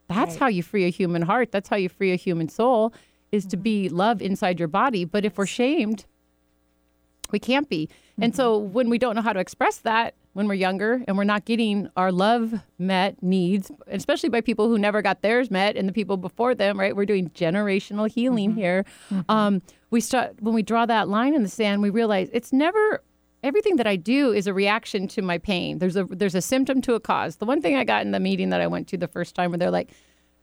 That's 0.08 0.32
Right. 0.32 0.40
how 0.40 0.46
you 0.46 0.62
free 0.62 0.86
a 0.86 0.88
human 0.88 1.22
heart. 1.22 1.52
That's 1.52 1.68
how 1.68 1.76
you 1.76 1.90
free 1.90 2.10
a 2.12 2.16
human 2.16 2.48
soul 2.48 2.94
is 3.30 3.44
to 3.46 3.56
mm-hmm. 3.56 3.62
be 3.62 3.88
love 3.90 4.22
inside 4.22 4.58
your 4.58 4.68
body. 4.68 5.04
But 5.04 5.26
if 5.26 5.36
we're 5.36 5.44
shamed, 5.44 6.06
we 7.30 7.38
can't 7.38 7.68
be. 7.68 7.90
And 8.18 8.34
so 8.34 8.58
mm-hmm. 8.58 8.72
when 8.72 8.88
we 8.88 8.96
don't 8.96 9.14
know 9.14 9.20
how 9.20 9.34
to 9.34 9.40
express 9.40 9.76
that 9.78 10.14
when 10.32 10.48
we're 10.48 10.54
younger 10.54 11.04
and 11.06 11.18
we're 11.18 11.24
not 11.24 11.44
getting 11.44 11.88
our 11.98 12.10
love 12.10 12.54
met 12.78 13.22
needs, 13.22 13.70
especially 13.88 14.30
by 14.30 14.40
people 14.40 14.68
who 14.68 14.78
never 14.78 15.02
got 15.02 15.20
theirs 15.20 15.50
met 15.50 15.76
and 15.76 15.86
the 15.86 15.92
people 15.92 16.16
before 16.16 16.54
them, 16.54 16.80
right? 16.80 16.96
We're 16.96 17.04
doing 17.04 17.28
generational 17.30 18.10
healing 18.10 18.50
mm-hmm. 18.50 18.58
here. 18.58 18.84
Um, 19.28 19.60
we 19.90 20.00
start 20.00 20.40
when 20.40 20.54
we 20.54 20.62
draw 20.62 20.86
that 20.86 21.08
line 21.08 21.34
in 21.34 21.42
the 21.42 21.48
sand, 21.48 21.82
we 21.82 21.90
realize 21.90 22.30
it's 22.32 22.52
never 22.52 23.02
everything 23.44 23.76
that 23.76 23.86
I 23.86 23.94
do 23.94 24.32
is 24.32 24.48
a 24.48 24.54
reaction 24.54 25.06
to 25.08 25.22
my 25.22 25.38
pain. 25.38 25.78
There's 25.78 25.96
a 25.96 26.04
there's 26.04 26.34
a 26.34 26.42
symptom 26.42 26.80
to 26.82 26.94
a 26.94 27.00
cause. 27.00 27.36
The 27.36 27.46
one 27.46 27.62
thing 27.62 27.76
I 27.76 27.84
got 27.84 28.04
in 28.04 28.10
the 28.10 28.18
meeting 28.18 28.50
that 28.50 28.60
I 28.60 28.66
went 28.66 28.88
to 28.88 28.96
the 28.96 29.06
first 29.06 29.36
time 29.36 29.52
where 29.52 29.58
they're 29.58 29.70
like 29.70 29.90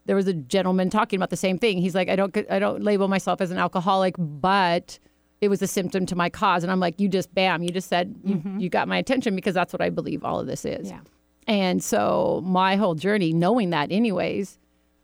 there 0.06 0.16
was 0.16 0.28
a 0.28 0.34
gentleman 0.34 0.90
talking 0.90 1.18
about 1.18 1.30
the 1.30 1.38
same 1.38 1.58
thing. 1.58 1.78
He's 1.78 1.96
like, 1.96 2.10
I 2.10 2.16
don't, 2.16 2.36
I 2.50 2.60
don't 2.60 2.82
label 2.82 3.08
myself 3.08 3.40
as 3.40 3.52
an 3.52 3.58
alcoholic, 3.58 4.16
but 4.18 4.98
it 5.42 5.48
was 5.48 5.62
a 5.62 5.68
symptom 5.68 6.06
to 6.08 6.16
my 6.16 6.30
cause. 6.30 6.64
And 6.64 6.72
I'm 6.72 6.80
like, 6.80 7.00
you 7.00 7.08
just, 7.08 7.34
bam, 7.34 7.64
you 7.64 7.70
just 7.70 7.88
said, 7.88 8.16
you, 8.24 8.42
you 8.58 8.70
got 8.70 8.88
my 8.88 8.98
attention 8.98 9.36
because 9.36 9.54
that's 9.54 9.74
what 9.74 9.82
I 9.82 9.90
believe 9.90 10.24
all 10.24 10.40
of 10.40 10.48
this 10.48 10.66
is. 10.66 10.90
Yeah. 10.90 11.02
And 11.48 11.84
so 11.84 12.42
my 12.44 12.76
whole 12.76 12.96
journey, 12.96 13.34
knowing 13.34 13.72
that, 13.72 13.92
anyways, 13.92 14.60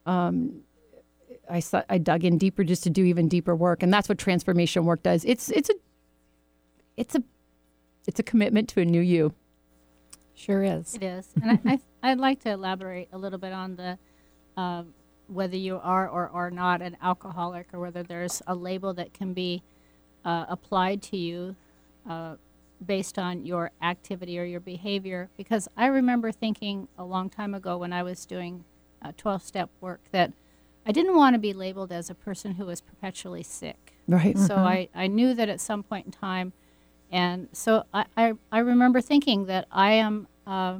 um, 0.06 0.62
I 1.50 1.60
saw, 1.60 1.84
I 1.90 1.98
dug 1.98 2.24
in 2.24 2.38
deeper 2.38 2.64
just 2.64 2.84
to 2.84 2.90
do 2.90 3.04
even 3.04 3.28
deeper 3.28 3.56
work, 3.56 3.82
and 3.82 3.94
that's 3.94 4.10
what 4.10 4.18
transformation 4.18 4.86
work 4.86 5.02
does. 5.02 5.24
It's 5.26 5.50
it's 5.50 5.70
a 5.70 5.74
it's 6.98 7.16
a 7.16 7.24
it's 8.08 8.20
a 8.20 8.24
commitment 8.24 8.70
to 8.70 8.82
a 8.82 8.86
new 8.86 9.02
you. 9.02 9.34
Sure 10.34 10.64
is. 10.64 10.96
It 10.96 11.04
is, 11.04 11.34
and 11.42 11.60
I, 11.66 11.72
I, 11.74 11.80
I'd 12.12 12.20
like 12.20 12.42
to 12.44 12.52
elaborate 12.52 13.10
a 13.12 13.18
little 13.18 13.40
bit 13.40 13.54
on 13.54 13.76
the 13.76 13.98
um, 14.60 14.94
whether 15.28 15.58
you 15.58 15.80
are 15.84 16.08
or 16.08 16.30
are 16.30 16.50
not 16.50 16.82
an 16.82 16.98
alcoholic, 17.02 17.68
or 17.74 17.80
whether 17.80 18.02
there's 18.04 18.42
a 18.48 18.56
label 18.56 18.94
that 18.94 19.14
can 19.14 19.34
be 19.34 19.62
uh, 20.26 20.46
applied 20.48 21.02
to 21.02 21.18
you 21.18 21.56
uh, 22.10 22.36
based 22.86 23.20
on 23.20 23.46
your 23.46 23.72
activity 23.82 24.40
or 24.40 24.44
your 24.44 24.60
behavior. 24.60 25.30
Because 25.38 25.68
I 25.76 25.88
remember 25.88 26.32
thinking 26.32 26.88
a 26.98 27.04
long 27.04 27.30
time 27.30 27.54
ago 27.54 27.78
when 27.78 27.92
I 27.92 28.04
was 28.04 28.26
doing 28.26 28.64
uh, 29.02 29.12
12-step 29.12 29.70
work 29.82 30.02
that 30.12 30.32
I 30.86 30.92
didn't 30.92 31.16
want 31.16 31.34
to 31.34 31.40
be 31.40 31.54
labeled 31.54 31.92
as 31.92 32.10
a 32.10 32.16
person 32.16 32.54
who 32.54 32.66
was 32.66 32.80
perpetually 32.80 33.44
sick. 33.44 33.94
Right. 34.08 34.38
So 34.38 34.56
I, 34.56 34.88
I 34.96 35.08
knew 35.08 35.34
that 35.34 35.50
at 35.50 35.60
some 35.60 35.84
point 35.84 36.06
in 36.06 36.12
time. 36.14 36.54
And 37.12 37.48
so 37.54 37.84
I, 37.94 38.06
I, 38.16 38.34
I 38.52 38.60
remember 38.60 39.02
thinking 39.02 39.46
that 39.46 39.66
I 39.72 39.94
am, 39.94 40.28
uh, 40.46 40.80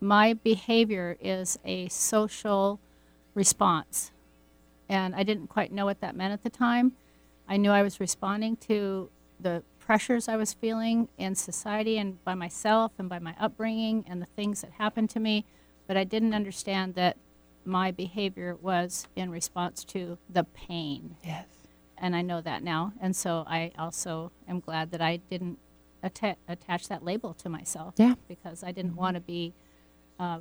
my 0.00 0.34
behavior 0.34 1.16
is 1.20 1.58
a 1.64 1.88
social 1.88 2.80
response. 3.34 4.10
And 4.88 5.14
I 5.14 5.22
didn't 5.22 5.48
quite 5.48 5.70
know 5.72 5.84
what 5.84 6.00
that 6.00 6.16
meant 6.16 6.32
at 6.32 6.42
the 6.42 6.50
time. 6.50 6.92
I 7.48 7.56
knew 7.56 7.70
I 7.70 7.82
was 7.82 8.00
responding 8.00 8.56
to 8.68 9.10
the 9.40 9.62
pressures 9.78 10.28
I 10.28 10.36
was 10.36 10.52
feeling 10.52 11.08
in 11.16 11.34
society 11.34 11.96
and 11.98 12.22
by 12.24 12.34
myself 12.34 12.92
and 12.98 13.08
by 13.08 13.18
my 13.18 13.34
upbringing 13.40 14.04
and 14.08 14.20
the 14.20 14.26
things 14.26 14.60
that 14.62 14.72
happened 14.72 15.10
to 15.10 15.20
me. 15.20 15.44
But 15.86 15.96
I 15.96 16.04
didn't 16.04 16.34
understand 16.34 16.94
that 16.96 17.16
my 17.64 17.90
behavior 17.90 18.56
was 18.60 19.06
in 19.14 19.30
response 19.30 19.84
to 19.84 20.18
the 20.28 20.44
pain 20.44 21.16
Yes. 21.24 21.46
and 21.98 22.16
I 22.16 22.22
know 22.22 22.40
that 22.40 22.62
now. 22.62 22.92
And 23.00 23.14
so 23.14 23.44
I 23.46 23.72
also 23.78 24.32
am 24.48 24.60
glad 24.60 24.90
that 24.90 25.00
I 25.02 25.16
didn't 25.16 25.58
atta- 26.02 26.36
attach 26.48 26.88
that 26.88 27.04
label 27.04 27.34
to 27.34 27.48
myself. 27.48 27.94
Yeah. 27.96 28.14
Because 28.28 28.62
I 28.62 28.72
didn't 28.72 28.96
want 28.96 29.14
to 29.14 29.20
be, 29.20 29.54
uh, 30.18 30.40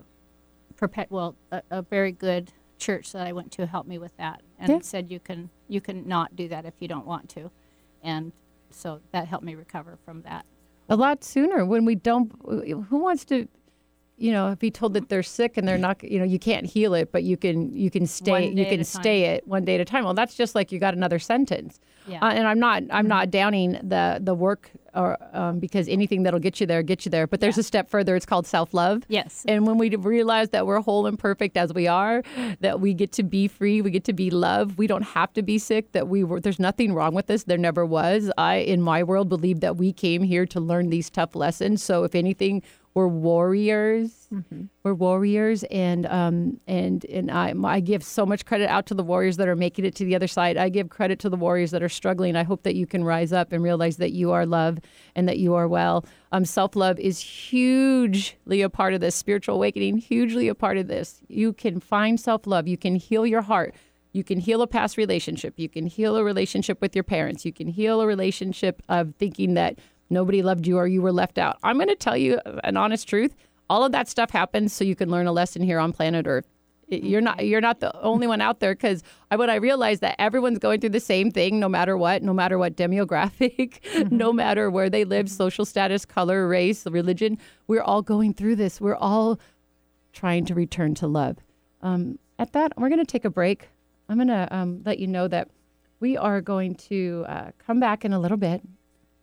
perpet- 0.76 1.12
well, 1.12 1.36
a, 1.52 1.62
a 1.72 1.82
very 1.82 2.12
good 2.12 2.52
church 2.78 3.12
that 3.14 3.26
I 3.26 3.34
went 3.34 3.52
to 3.54 3.66
helped 3.66 3.90
me 3.90 3.98
with 3.98 4.16
that, 4.18 4.42
and 4.60 4.70
Yeah. 4.70 4.80
said 4.82 5.10
you 5.12 5.20
can 5.20 5.50
you 5.68 5.82
can 5.82 6.08
not 6.08 6.36
do 6.36 6.48
that 6.48 6.66
if 6.66 6.76
you 6.80 6.88
don't 6.88 7.06
want 7.06 7.28
to, 7.30 7.52
and 8.04 8.32
so 8.70 9.02
that 9.12 9.28
helped 9.28 9.44
me 9.46 9.56
recover 9.56 9.98
from 10.06 10.22
that. 10.24 10.46
a 10.90 10.96
lot 10.96 11.22
sooner 11.24 11.66
when 11.66 11.84
we 11.86 11.96
don't 11.96 12.32
who 12.46 12.98
wants 12.98 13.26
to 13.26 13.48
you 14.18 14.32
know 14.32 14.56
be 14.60 14.72
told 14.72 14.94
that 14.96 15.10
they're 15.10 15.22
sick 15.24 15.58
and 15.58 15.68
they're 15.68 15.78
not 15.78 16.04
you 16.04 16.18
know 16.18 16.26
you 16.26 16.40
can't 16.40 16.66
heal 16.66 16.94
it 16.96 17.12
but 17.12 17.24
you 17.24 17.38
can 17.38 17.76
you 17.76 17.90
can 17.92 18.06
stay 18.08 18.50
you 18.50 18.66
can 18.66 18.78
time. 18.78 18.84
stay 18.84 19.24
it 19.26 19.48
one 19.48 19.64
day 19.64 19.76
at 19.76 19.82
a 19.82 19.86
time 19.86 20.04
well 20.04 20.14
that's 20.16 20.34
just 20.36 20.56
like 20.56 20.72
you 20.72 20.80
got 20.80 20.94
another 20.96 21.20
sentence 21.20 21.80
Yeah. 22.08 22.20
uh, 22.26 22.32
and 22.32 22.48
i'm 22.48 22.60
not 22.60 22.82
i'm 22.90 23.08
not 23.08 23.30
downing 23.30 23.74
the 23.74 24.20
the 24.22 24.34
work 24.34 24.72
or 24.96 25.18
um, 25.34 25.60
because 25.60 25.88
anything 25.88 26.24
that'll 26.24 26.40
get 26.40 26.60
you 26.60 26.66
there 26.66 26.82
get 26.82 27.06
you 27.06 27.12
there 27.12 27.28
but 27.28 27.40
there's 27.42 27.60
a 27.60 27.64
step 27.64 27.88
further 27.90 28.16
it's 28.16 28.26
called 28.26 28.48
self-love 28.48 29.04
Yes. 29.08 29.46
and 29.48 29.68
when 29.68 29.78
we 29.78 29.96
realize 29.96 30.50
that 30.50 30.66
we're 30.66 30.82
whole 30.82 31.06
and 31.06 31.20
perfect 31.20 31.58
as 31.58 31.74
we 31.74 31.86
are, 31.88 32.24
that 32.62 32.80
we 32.80 32.94
get 32.94 33.12
to 33.14 33.24
be 33.24 33.48
free, 33.48 33.82
we 33.82 33.92
get 33.92 34.04
to 34.06 34.14
be 34.14 34.30
loved, 34.32 34.78
we 34.78 34.88
don't 34.88 35.02
have 35.04 35.34
to 35.34 35.42
be 35.44 35.58
sick, 35.60 35.92
that 35.92 36.08
we 36.08 36.24
were, 36.24 36.40
there's 36.40 36.60
nothing 36.60 36.94
wrong 36.94 37.14
with 37.14 37.28
this. 37.28 37.44
There 37.44 37.58
never 37.58 37.86
was. 37.86 38.32
I, 38.38 38.56
in 38.58 38.82
my 38.82 39.04
world, 39.04 39.28
believe 39.28 39.60
that 39.60 39.76
we 39.76 39.92
came 39.92 40.24
here 40.24 40.46
to 40.48 40.60
learn 40.60 40.90
these 40.90 41.10
tough 41.10 41.36
lessons. 41.36 41.84
So 41.84 42.04
if 42.06 42.16
anything, 42.16 42.64
we're 42.98 43.08
warriors. 43.08 44.28
We're 44.82 44.96
warriors, 44.96 45.64
and 45.66 46.08
um, 46.08 46.60
and 46.66 47.06
and 47.06 47.30
I 47.30 47.54
I 47.64 47.80
give 47.80 48.02
so 48.04 48.26
much 48.26 48.44
credit 48.44 48.72
out 48.72 48.88
to 48.88 48.96
the 48.96 49.04
warriors 49.04 49.38
that 49.38 49.48
are 49.48 49.56
making 49.56 49.86
it 49.86 49.94
to 49.98 50.04
the 50.04 50.16
other 50.16 50.26
side. 50.26 50.58
I 50.58 50.70
give 50.70 50.90
credit 50.90 51.20
to 51.20 51.30
the 51.30 51.38
warriors 51.38 51.70
that 51.72 51.84
are 51.84 51.90
struggling. 51.90 52.36
I 52.36 52.42
hope 52.42 52.64
that 52.64 52.74
you 52.74 52.88
can 52.88 53.04
rise 53.04 53.32
up 53.32 53.52
and 53.52 53.62
realize 53.62 53.98
that 53.98 54.14
you 54.14 54.32
are 54.32 54.48
love 54.48 54.80
and 55.16 55.30
that 55.30 55.38
you 55.38 55.54
are 55.54 55.68
well. 55.68 56.06
Um, 56.32 56.44
Self 56.44 56.76
love 56.76 56.98
is 56.98 57.20
hugely 57.20 58.64
a 58.64 58.70
part 58.70 58.96
of 58.96 59.02
this 59.02 59.14
spiritual 59.14 59.54
awakening. 59.58 60.00
Hugely 60.00 60.48
a 60.48 60.56
part 60.56 60.78
of 60.78 60.88
this. 60.88 61.22
You 61.28 61.54
can 61.54 61.80
find 61.80 62.20
self 62.20 62.48
love. 62.48 62.68
You 62.68 62.78
can 62.78 62.96
heal 62.96 63.28
your 63.28 63.44
heart. 63.44 63.76
You 64.12 64.24
can 64.24 64.40
heal 64.40 64.64
a 64.64 64.68
past 64.68 64.98
relationship. 64.98 65.54
You 65.58 65.70
can 65.70 65.86
heal 65.86 66.16
a 66.18 66.24
relationship 66.24 66.82
with 66.82 66.96
your 66.96 67.04
parents. 67.04 67.46
You 67.46 67.54
can 67.54 67.68
heal 67.68 68.02
a 68.02 68.08
relationship 68.08 68.82
of 68.90 69.14
thinking 69.20 69.54
that 69.54 69.78
nobody 70.10 70.42
loved 70.42 70.68
you 70.68 70.78
or 70.78 70.88
you 70.88 71.02
were 71.02 71.12
left 71.12 71.38
out. 71.38 71.58
I'm 71.64 71.78
going 71.78 71.88
to 71.90 71.96
tell 71.96 72.18
you 72.18 72.40
an 72.64 72.78
honest 72.78 73.08
truth. 73.08 73.36
All 73.70 73.84
of 73.84 73.92
that 73.92 74.08
stuff 74.08 74.32
happens 74.32 74.74
so 74.74 74.84
you 74.84 74.96
can 74.96 75.10
learn 75.10 75.28
a 75.28 75.32
lesson 75.32 75.62
here 75.62 75.80
on 75.80 75.92
planet 75.92 76.26
Earth. 76.28 76.48
You're 76.90 77.20
not 77.20 77.46
you're 77.46 77.60
not 77.60 77.82
the 77.82 77.94
only 78.02 78.28
one 78.28 78.40
out 78.40 78.62
there 78.62 78.74
because 78.74 79.04
I 79.30 79.36
when 79.36 79.50
I 79.50 79.56
realized 79.56 80.00
that 80.02 80.16
everyone's 80.20 80.58
going 80.58 80.80
through 80.80 80.92
the 80.92 81.02
same 81.02 81.32
thing 81.32 81.60
no 81.60 81.68
matter 81.68 81.98
what, 81.98 82.24
no 82.24 82.34
matter 82.34 82.58
what 82.58 82.78
demographic, 82.78 84.10
no 84.12 84.32
matter 84.32 84.72
where 84.72 84.90
they 84.90 85.04
live, 85.04 85.30
social 85.30 85.66
status, 85.66 86.06
color, 86.06 86.48
race, 86.48 86.86
religion, 86.86 87.38
we're 87.68 87.82
all 87.82 88.02
going 88.02 88.34
through 88.34 88.56
this. 88.56 88.80
We're 88.80 88.96
all 88.96 89.38
trying 90.14 90.46
to 90.46 90.56
return 90.56 90.96
to 90.96 91.08
love. 91.08 91.38
Um, 91.82 92.20
at 92.40 92.54
that, 92.54 92.72
we're 92.78 92.90
going 92.90 93.06
to 93.06 93.06
take 93.06 93.26
a 93.26 93.30
break. 93.30 93.68
I'm 94.08 94.18
going 94.18 94.30
to 94.30 94.48
um, 94.56 94.82
let 94.86 95.00
you 95.00 95.08
know 95.08 95.28
that 95.28 95.50
we 96.00 96.16
are 96.16 96.42
going 96.42 96.76
to 96.76 97.26
uh, 97.28 97.52
come 97.58 97.80
back 97.80 98.06
in 98.06 98.14
a 98.14 98.20
little 98.20 98.38
bit. 98.38 98.62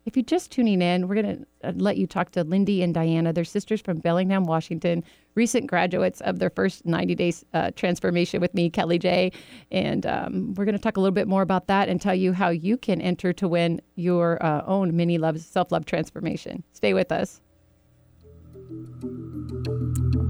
If 0.07 0.17
you're 0.17 0.25
just 0.25 0.53
tuning 0.53 0.83
in, 0.83 1.09
we're 1.09 1.15
going 1.15 1.39
to 1.39 1.69
uh, 1.69 1.73
let 1.77 1.97
you 1.97 2.07
talk 2.07 2.31
to 2.33 2.45
Lindy 2.45 2.83
and 2.83 2.93
Diana. 2.93 3.33
They're 3.33 3.45
sisters 3.45 3.81
from 3.81 3.99
Bellingham, 3.99 4.45
Washington, 4.45 5.03
recent 5.35 5.67
graduates 5.67 6.21
of 6.21 6.39
their 6.39 6.51
first 6.51 6.85
90 6.85 7.15
days 7.15 7.45
uh, 7.55 7.71
transformation 7.75 8.41
with 8.41 8.53
me, 8.53 8.69
Kellie 8.69 8.99
J. 8.99 9.33
And 9.71 10.05
um, 10.05 10.55
we're 10.55 10.67
going 10.67 10.77
to 10.77 10.83
talk 10.83 10.99
a 10.99 11.01
little 11.01 11.15
bit 11.15 11.27
more 11.27 11.41
about 11.41 11.69
that 11.69 11.89
and 11.89 12.01
tell 12.01 12.15
you 12.15 12.35
how 12.35 12.51
you 12.51 12.77
can 12.77 13.01
enter 13.01 13.33
to 13.33 13.49
win 13.49 13.81
your 13.95 14.45
uh, 14.45 14.63
own 14.67 14.95
mini 14.95 15.17
love, 15.17 15.41
self 15.41 15.73
love 15.73 15.87
transformation. 15.87 16.63
Stay 16.75 16.93
with 16.93 17.11
us. 17.11 17.41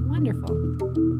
Wonderful. 0.07 1.14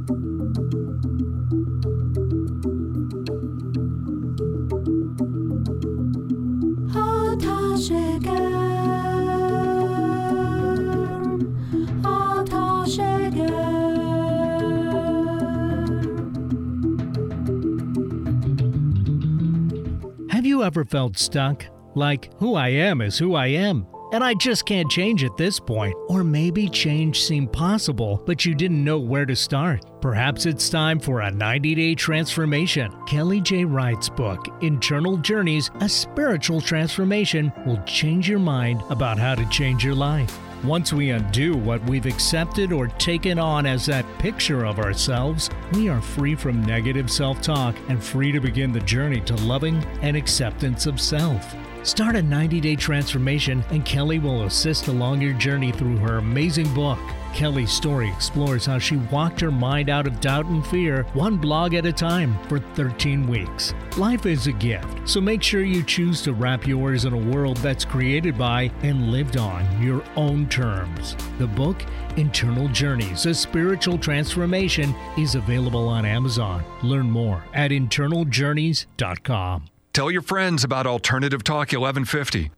Have 20.29 20.45
you 20.45 20.63
ever 20.63 20.85
felt 20.85 21.17
stuck? 21.17 21.65
Like, 21.95 22.31
who 22.37 22.55
I 22.55 22.69
am 22.69 23.01
is 23.01 23.17
who 23.17 23.35
I 23.35 23.47
am, 23.47 23.85
and 24.15 24.23
I 24.23 24.33
just 24.33 24.65
can't 24.65 24.89
change 24.89 25.25
at 25.25 25.35
this 25.35 25.59
point. 25.59 25.93
Or 26.07 26.23
maybe 26.23 26.69
change 26.69 27.21
seemed 27.21 27.51
possible, 27.51 28.23
but 28.25 28.45
you 28.45 28.55
didn't 28.55 28.81
know 28.81 28.97
where 28.97 29.25
to 29.25 29.35
start. 29.35 29.83
Perhaps 30.01 30.45
it's 30.45 30.69
time 30.69 31.01
for 31.01 31.19
a 31.19 31.29
90 31.29 31.75
day 31.75 31.95
transformation. 31.95 32.93
Kellie 33.07 33.41
J. 33.41 33.65
Wright's 33.65 34.07
book, 34.07 34.47
Internal 34.61 35.17
Journeys 35.17 35.69
A 35.81 35.89
Spiritual 35.89 36.61
Transformation, 36.61 37.51
will 37.65 37.83
change 37.83 38.29
your 38.29 38.39
mind 38.39 38.81
about 38.89 39.19
how 39.19 39.35
to 39.35 39.45
change 39.49 39.83
your 39.83 39.95
life. 39.95 40.39
Once 40.63 40.93
we 40.93 41.09
undo 41.09 41.57
what 41.57 41.83
we've 41.83 42.05
accepted 42.05 42.71
or 42.71 42.87
taken 42.87 43.37
on 43.37 43.65
as 43.65 43.85
that 43.85 44.05
picture 44.17 44.65
of 44.65 44.79
ourselves, 44.79 45.49
we 45.73 45.89
are 45.89 46.01
free 46.01 46.35
from 46.35 46.63
negative 46.63 47.11
self 47.11 47.41
talk 47.41 47.75
and 47.89 48.01
free 48.01 48.31
to 48.31 48.39
begin 48.39 48.71
the 48.71 48.79
journey 48.79 49.19
to 49.19 49.35
loving 49.35 49.83
and 50.01 50.15
acceptance 50.15 50.85
of 50.85 51.01
self. 51.01 51.53
Start 51.85 52.15
a 52.15 52.21
90 52.21 52.59
day 52.61 52.75
transformation, 52.75 53.63
and 53.69 53.85
Kellie 53.85 54.17
will 54.17 54.45
assist 54.45 54.87
along 54.87 55.21
your 55.21 55.33
journey 55.33 55.71
through 55.71 55.97
her 55.97 56.17
amazing 56.17 56.73
book. 56.73 56.97
Kellie's 57.31 57.71
story 57.71 58.09
explores 58.09 58.65
how 58.65 58.79
she 58.79 58.97
walked 58.97 59.39
her 59.41 59.51
mind 59.51 59.87
out 59.87 60.07
of 60.07 60.19
doubt 60.19 60.47
and 60.47 60.65
fear, 60.65 61.03
one 61.13 61.37
blog 61.37 61.75
at 61.75 61.85
a 61.85 61.93
time, 61.93 62.39
for 62.47 62.57
13 62.57 63.27
weeks. 63.27 63.75
Life 63.97 64.25
is 64.25 64.47
a 64.47 64.51
gift, 64.53 65.07
so 65.07 65.21
make 65.21 65.43
sure 65.43 65.61
you 65.61 65.83
choose 65.83 66.23
to 66.23 66.33
wrap 66.33 66.65
yours 66.65 67.05
in 67.05 67.13
a 67.13 67.17
world 67.17 67.57
that's 67.57 67.85
created 67.85 68.35
by 68.35 68.71
and 68.81 69.11
lived 69.11 69.37
on 69.37 69.79
your 69.79 70.03
own 70.15 70.49
terms. 70.49 71.15
The 71.37 71.45
book, 71.45 71.85
Internal 72.17 72.67
Journeys 72.69 73.27
A 73.27 73.33
Spiritual 73.35 73.99
Transformation, 73.99 74.95
is 75.19 75.35
available 75.35 75.87
on 75.87 76.03
Amazon. 76.03 76.63
Learn 76.81 77.11
more 77.11 77.43
at 77.53 77.69
internaljourneys.com. 77.69 79.69
Tell 79.95 80.11
your 80.11 80.23
friends 80.23 80.65
about 80.65 80.85
Alternative 80.85 81.41
Talk 81.41 81.71
1150. 81.71 82.51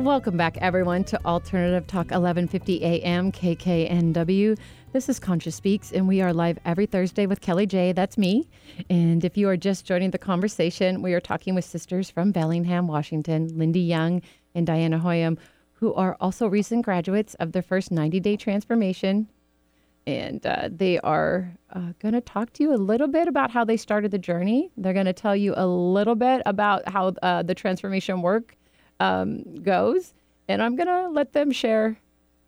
Welcome 0.00 0.38
back, 0.38 0.56
everyone, 0.62 1.04
to 1.04 1.22
Alternative 1.26 1.86
Talk 1.86 2.06
1150 2.06 2.82
AM 2.82 3.30
KKNW. 3.30 4.58
This 4.94 5.10
is 5.10 5.18
Conscious 5.18 5.54
Speaks, 5.54 5.92
and 5.92 6.08
we 6.08 6.22
are 6.22 6.32
live 6.32 6.58
every 6.64 6.86
Thursday 6.86 7.26
with 7.26 7.42
Kellie 7.42 7.66
J. 7.66 7.92
That's 7.92 8.16
me. 8.16 8.48
And 8.88 9.22
if 9.26 9.36
you 9.36 9.46
are 9.50 9.58
just 9.58 9.84
joining 9.84 10.10
the 10.10 10.18
conversation, 10.18 11.02
we 11.02 11.12
are 11.12 11.20
talking 11.20 11.54
with 11.54 11.66
sisters 11.66 12.08
from 12.08 12.32
Bellingham, 12.32 12.86
Washington, 12.86 13.50
Lindy 13.58 13.82
Young 13.82 14.22
and 14.54 14.66
Diana 14.66 14.98
Hoyem, 14.98 15.36
who 15.74 15.92
are 15.92 16.16
also 16.18 16.46
recent 16.46 16.82
graduates 16.86 17.34
of 17.34 17.52
their 17.52 17.62
first 17.62 17.92
90 17.92 18.20
day 18.20 18.38
transformation. 18.38 19.28
And 20.06 20.44
uh, 20.46 20.70
they 20.72 20.98
are 21.00 21.52
uh, 21.74 21.92
going 21.98 22.14
to 22.14 22.22
talk 22.22 22.54
to 22.54 22.62
you 22.62 22.72
a 22.72 22.80
little 22.80 23.06
bit 23.06 23.28
about 23.28 23.50
how 23.50 23.66
they 23.66 23.76
started 23.76 24.12
the 24.12 24.18
journey. 24.18 24.72
They're 24.78 24.94
going 24.94 25.04
to 25.04 25.12
tell 25.12 25.36
you 25.36 25.52
a 25.58 25.66
little 25.66 26.14
bit 26.14 26.40
about 26.46 26.88
how 26.88 27.08
uh, 27.22 27.42
the 27.42 27.54
transformation 27.54 28.22
work 28.22 28.56
um, 29.00 29.42
goes. 29.56 30.14
And 30.46 30.62
I'm 30.62 30.76
going 30.76 30.86
to 30.86 31.08
let 31.08 31.32
them 31.32 31.50
share 31.50 31.96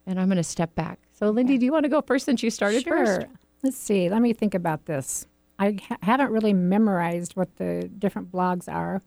and 0.07 0.21
I'm 0.21 0.29
going 0.29 0.37
to 0.37 0.45
step 0.45 0.75
back. 0.75 0.99
So, 1.13 1.31
Lindy, 1.31 1.59
do 1.59 1.65
you 1.65 1.73
want 1.73 1.85
to 1.85 1.89
go 1.89 2.01
first 2.01 2.25
since 2.25 2.43
you 2.43 2.51
started 2.51 2.83
sure. 2.83 3.05
first? 3.05 3.27
Let's 3.63 3.77
see. 3.77 4.09
Let 4.09 4.23
me 4.23 4.33
think 4.33 4.55
about 4.55 4.87
this. 4.87 5.27
I 5.59 5.79
ha- 5.89 5.99
haven't 6.03 6.31
really 6.31 6.53
memorized 6.53 7.37
what 7.37 7.57
the 7.57 7.89
different 7.99 8.33
blogs 8.33 8.73
are. 8.73 9.03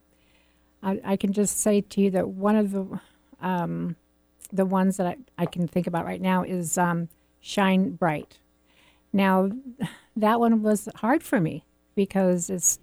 I, 0.82 1.02
I, 1.04 1.16
can 1.18 1.34
just 1.34 1.60
say 1.60 1.82
to 1.82 2.02
you 2.02 2.12
that 2.12 2.30
one 2.30 2.56
of 2.56 2.72
the 2.72 3.00
um, 3.42 3.96
the 4.54 4.66
ones 4.66 4.98
that 4.98 5.08
I, 5.08 5.18
I 5.38 5.46
can 5.46 5.68
think 5.68 5.88
about 5.88 6.06
right 6.06 6.22
now 6.22 6.44
is 6.44 6.78
um, 6.78 7.10
Shine 7.42 7.92
Bright. 7.92 8.38
Now, 9.12 9.50
that 10.16 10.40
one 10.40 10.64
was 10.64 10.88
hard 10.96 11.24
for 11.24 11.42
me 11.42 11.66
because 11.96 12.50
it's 12.50 12.80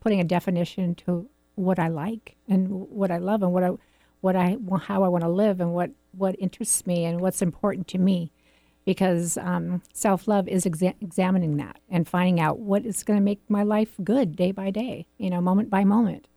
putting 0.00 0.20
a 0.20 0.24
definition 0.24 0.94
to 0.96 1.28
what 1.56 1.78
I 1.78 1.88
like 1.88 2.36
and 2.48 2.68
what 2.68 3.10
I 3.10 3.18
love 3.18 3.42
and 3.42 3.52
what 3.52 3.64
I 3.64 3.70
what 4.20 4.36
I 4.36 4.56
how 4.82 5.02
I 5.04 5.08
want 5.08 5.22
to 5.24 5.30
live 5.30 5.60
and 5.60 5.72
what 5.72 5.90
what 6.12 6.36
interests 6.38 6.86
me 6.86 7.04
and 7.04 7.20
what's 7.20 7.42
important 7.42 7.88
to 7.88 7.98
me 7.98 8.32
because 8.86 9.36
um, 9.36 9.82
self 9.92 10.26
love 10.26 10.48
is 10.48 10.64
exa- 10.64 10.94
examining 11.02 11.58
that 11.58 11.78
and 11.90 12.08
finding 12.08 12.40
out 12.40 12.58
what 12.58 12.86
is 12.86 13.02
going 13.02 13.18
to 13.18 13.24
make 13.24 13.40
my 13.48 13.62
life 13.62 13.90
good 14.02 14.34
day 14.34 14.52
by 14.52 14.70
day, 14.70 15.06
you 15.18 15.28
know, 15.28 15.42
moment 15.42 15.68
by 15.68 15.84
moment. 15.84 16.28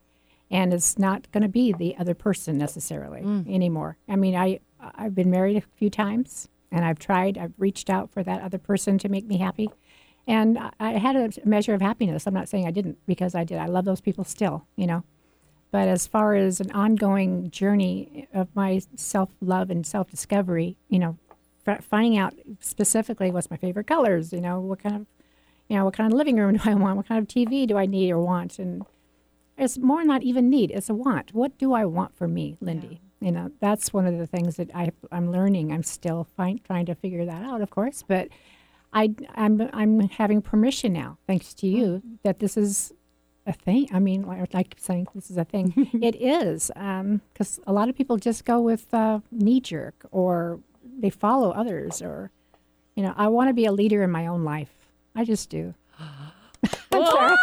And 0.51 0.73
it's 0.73 0.97
not 0.97 1.31
going 1.31 1.43
to 1.43 1.47
be 1.47 1.71
the 1.71 1.95
other 1.97 2.15
person 2.15 2.57
necessarily 2.57 3.21
mm. 3.21 3.53
anymore. 3.53 3.97
I 4.09 4.15
mean, 4.15 4.35
I 4.35 4.59
I've 4.79 5.13
been 5.13 5.29
married 5.29 5.57
a 5.57 5.61
few 5.77 5.89
times, 5.89 6.49
and 6.71 6.83
I've 6.83 6.99
tried. 6.99 7.37
I've 7.37 7.53
reached 7.57 7.89
out 7.89 8.09
for 8.11 8.23
that 8.23 8.41
other 8.41 8.57
person 8.57 8.97
to 8.99 9.09
make 9.09 9.27
me 9.27 9.37
happy, 9.37 9.69
and 10.27 10.57
I, 10.57 10.71
I 10.79 10.91
had 10.93 11.15
a 11.15 11.29
measure 11.47 11.75
of 11.75 11.81
happiness. 11.81 12.25
I'm 12.25 12.33
not 12.33 12.49
saying 12.49 12.65
I 12.65 12.71
didn't 12.71 12.97
because 13.05 13.35
I 13.35 13.43
did. 13.43 13.59
I 13.59 13.67
love 13.67 13.85
those 13.85 14.01
people 14.01 14.23
still, 14.23 14.65
you 14.75 14.87
know. 14.87 15.03
But 15.71 15.87
as 15.87 16.07
far 16.07 16.35
as 16.35 16.59
an 16.59 16.71
ongoing 16.71 17.51
journey 17.51 18.27
of 18.33 18.47
my 18.55 18.81
self 18.95 19.29
love 19.39 19.69
and 19.69 19.85
self 19.85 20.09
discovery, 20.09 20.77
you 20.89 20.99
know, 20.99 21.17
finding 21.81 22.17
out 22.17 22.33
specifically 22.59 23.31
what's 23.31 23.51
my 23.51 23.57
favorite 23.57 23.87
colors, 23.87 24.33
you 24.33 24.41
know, 24.41 24.59
what 24.59 24.81
kind 24.81 24.95
of, 24.95 25.05
you 25.67 25.77
know, 25.77 25.85
what 25.85 25.95
kind 25.95 26.11
of 26.11 26.17
living 26.17 26.37
room 26.37 26.53
do 26.57 26.61
I 26.69 26.73
want, 26.73 26.97
what 26.97 27.07
kind 27.07 27.21
of 27.21 27.27
TV 27.27 27.67
do 27.67 27.77
I 27.77 27.85
need 27.85 28.11
or 28.11 28.19
want, 28.19 28.57
and 28.57 28.83
it's 29.57 29.77
more 29.77 30.03
not 30.03 30.23
even 30.23 30.49
need, 30.49 30.71
it's 30.71 30.89
a 30.89 30.93
want. 30.93 31.33
What 31.33 31.57
do 31.57 31.73
I 31.73 31.85
want 31.85 32.15
for 32.15 32.27
me, 32.27 32.57
Lindy? 32.61 33.01
Yeah. 33.21 33.27
You 33.27 33.31
know, 33.33 33.51
that's 33.59 33.91
one 33.91 34.07
of 34.07 34.17
the 34.17 34.25
things 34.25 34.55
that 34.55 34.73
I, 34.73 34.91
I'm 35.11 35.29
learning. 35.29 35.73
I'm 35.73 35.83
still 35.83 36.27
find, 36.37 36.63
trying 36.63 36.85
to 36.85 36.95
figure 36.95 37.25
that 37.25 37.43
out, 37.43 37.61
of 37.61 37.69
course, 37.69 38.01
but 38.07 38.29
I, 38.93 39.13
I'm, 39.35 39.69
I'm 39.73 39.99
having 40.07 40.41
permission 40.41 40.93
now, 40.93 41.17
thanks 41.27 41.53
to 41.55 41.67
you, 41.67 41.85
mm-hmm. 41.85 42.13
that 42.23 42.39
this 42.39 42.55
is 42.55 42.93
a 43.49 43.53
thing. 43.53 43.89
I 43.91 43.99
mean, 43.99 44.23
like 44.23 44.55
I 44.55 44.63
keep 44.63 44.79
saying, 44.79 45.07
this 45.13 45.29
is 45.29 45.37
a 45.37 45.43
thing. 45.43 45.89
it 46.01 46.15
is, 46.15 46.71
because 46.73 47.57
um, 47.57 47.63
a 47.67 47.73
lot 47.73 47.89
of 47.89 47.95
people 47.95 48.17
just 48.17 48.45
go 48.45 48.61
with 48.61 48.93
uh, 48.93 49.19
knee 49.31 49.59
jerk 49.59 50.05
or 50.11 50.59
they 50.97 51.09
follow 51.09 51.51
others 51.51 52.01
or 52.01 52.31
you 52.95 53.03
know 53.03 53.13
i 53.15 53.27
want 53.27 53.47
to 53.49 53.53
be 53.53 53.65
a 53.65 53.71
leader 53.71 54.03
in 54.03 54.11
my 54.11 54.27
own 54.27 54.43
life. 54.43 54.73
I 55.15 55.25
just 55.25 55.49
do. 55.49 55.73
Sorry. 56.91 57.35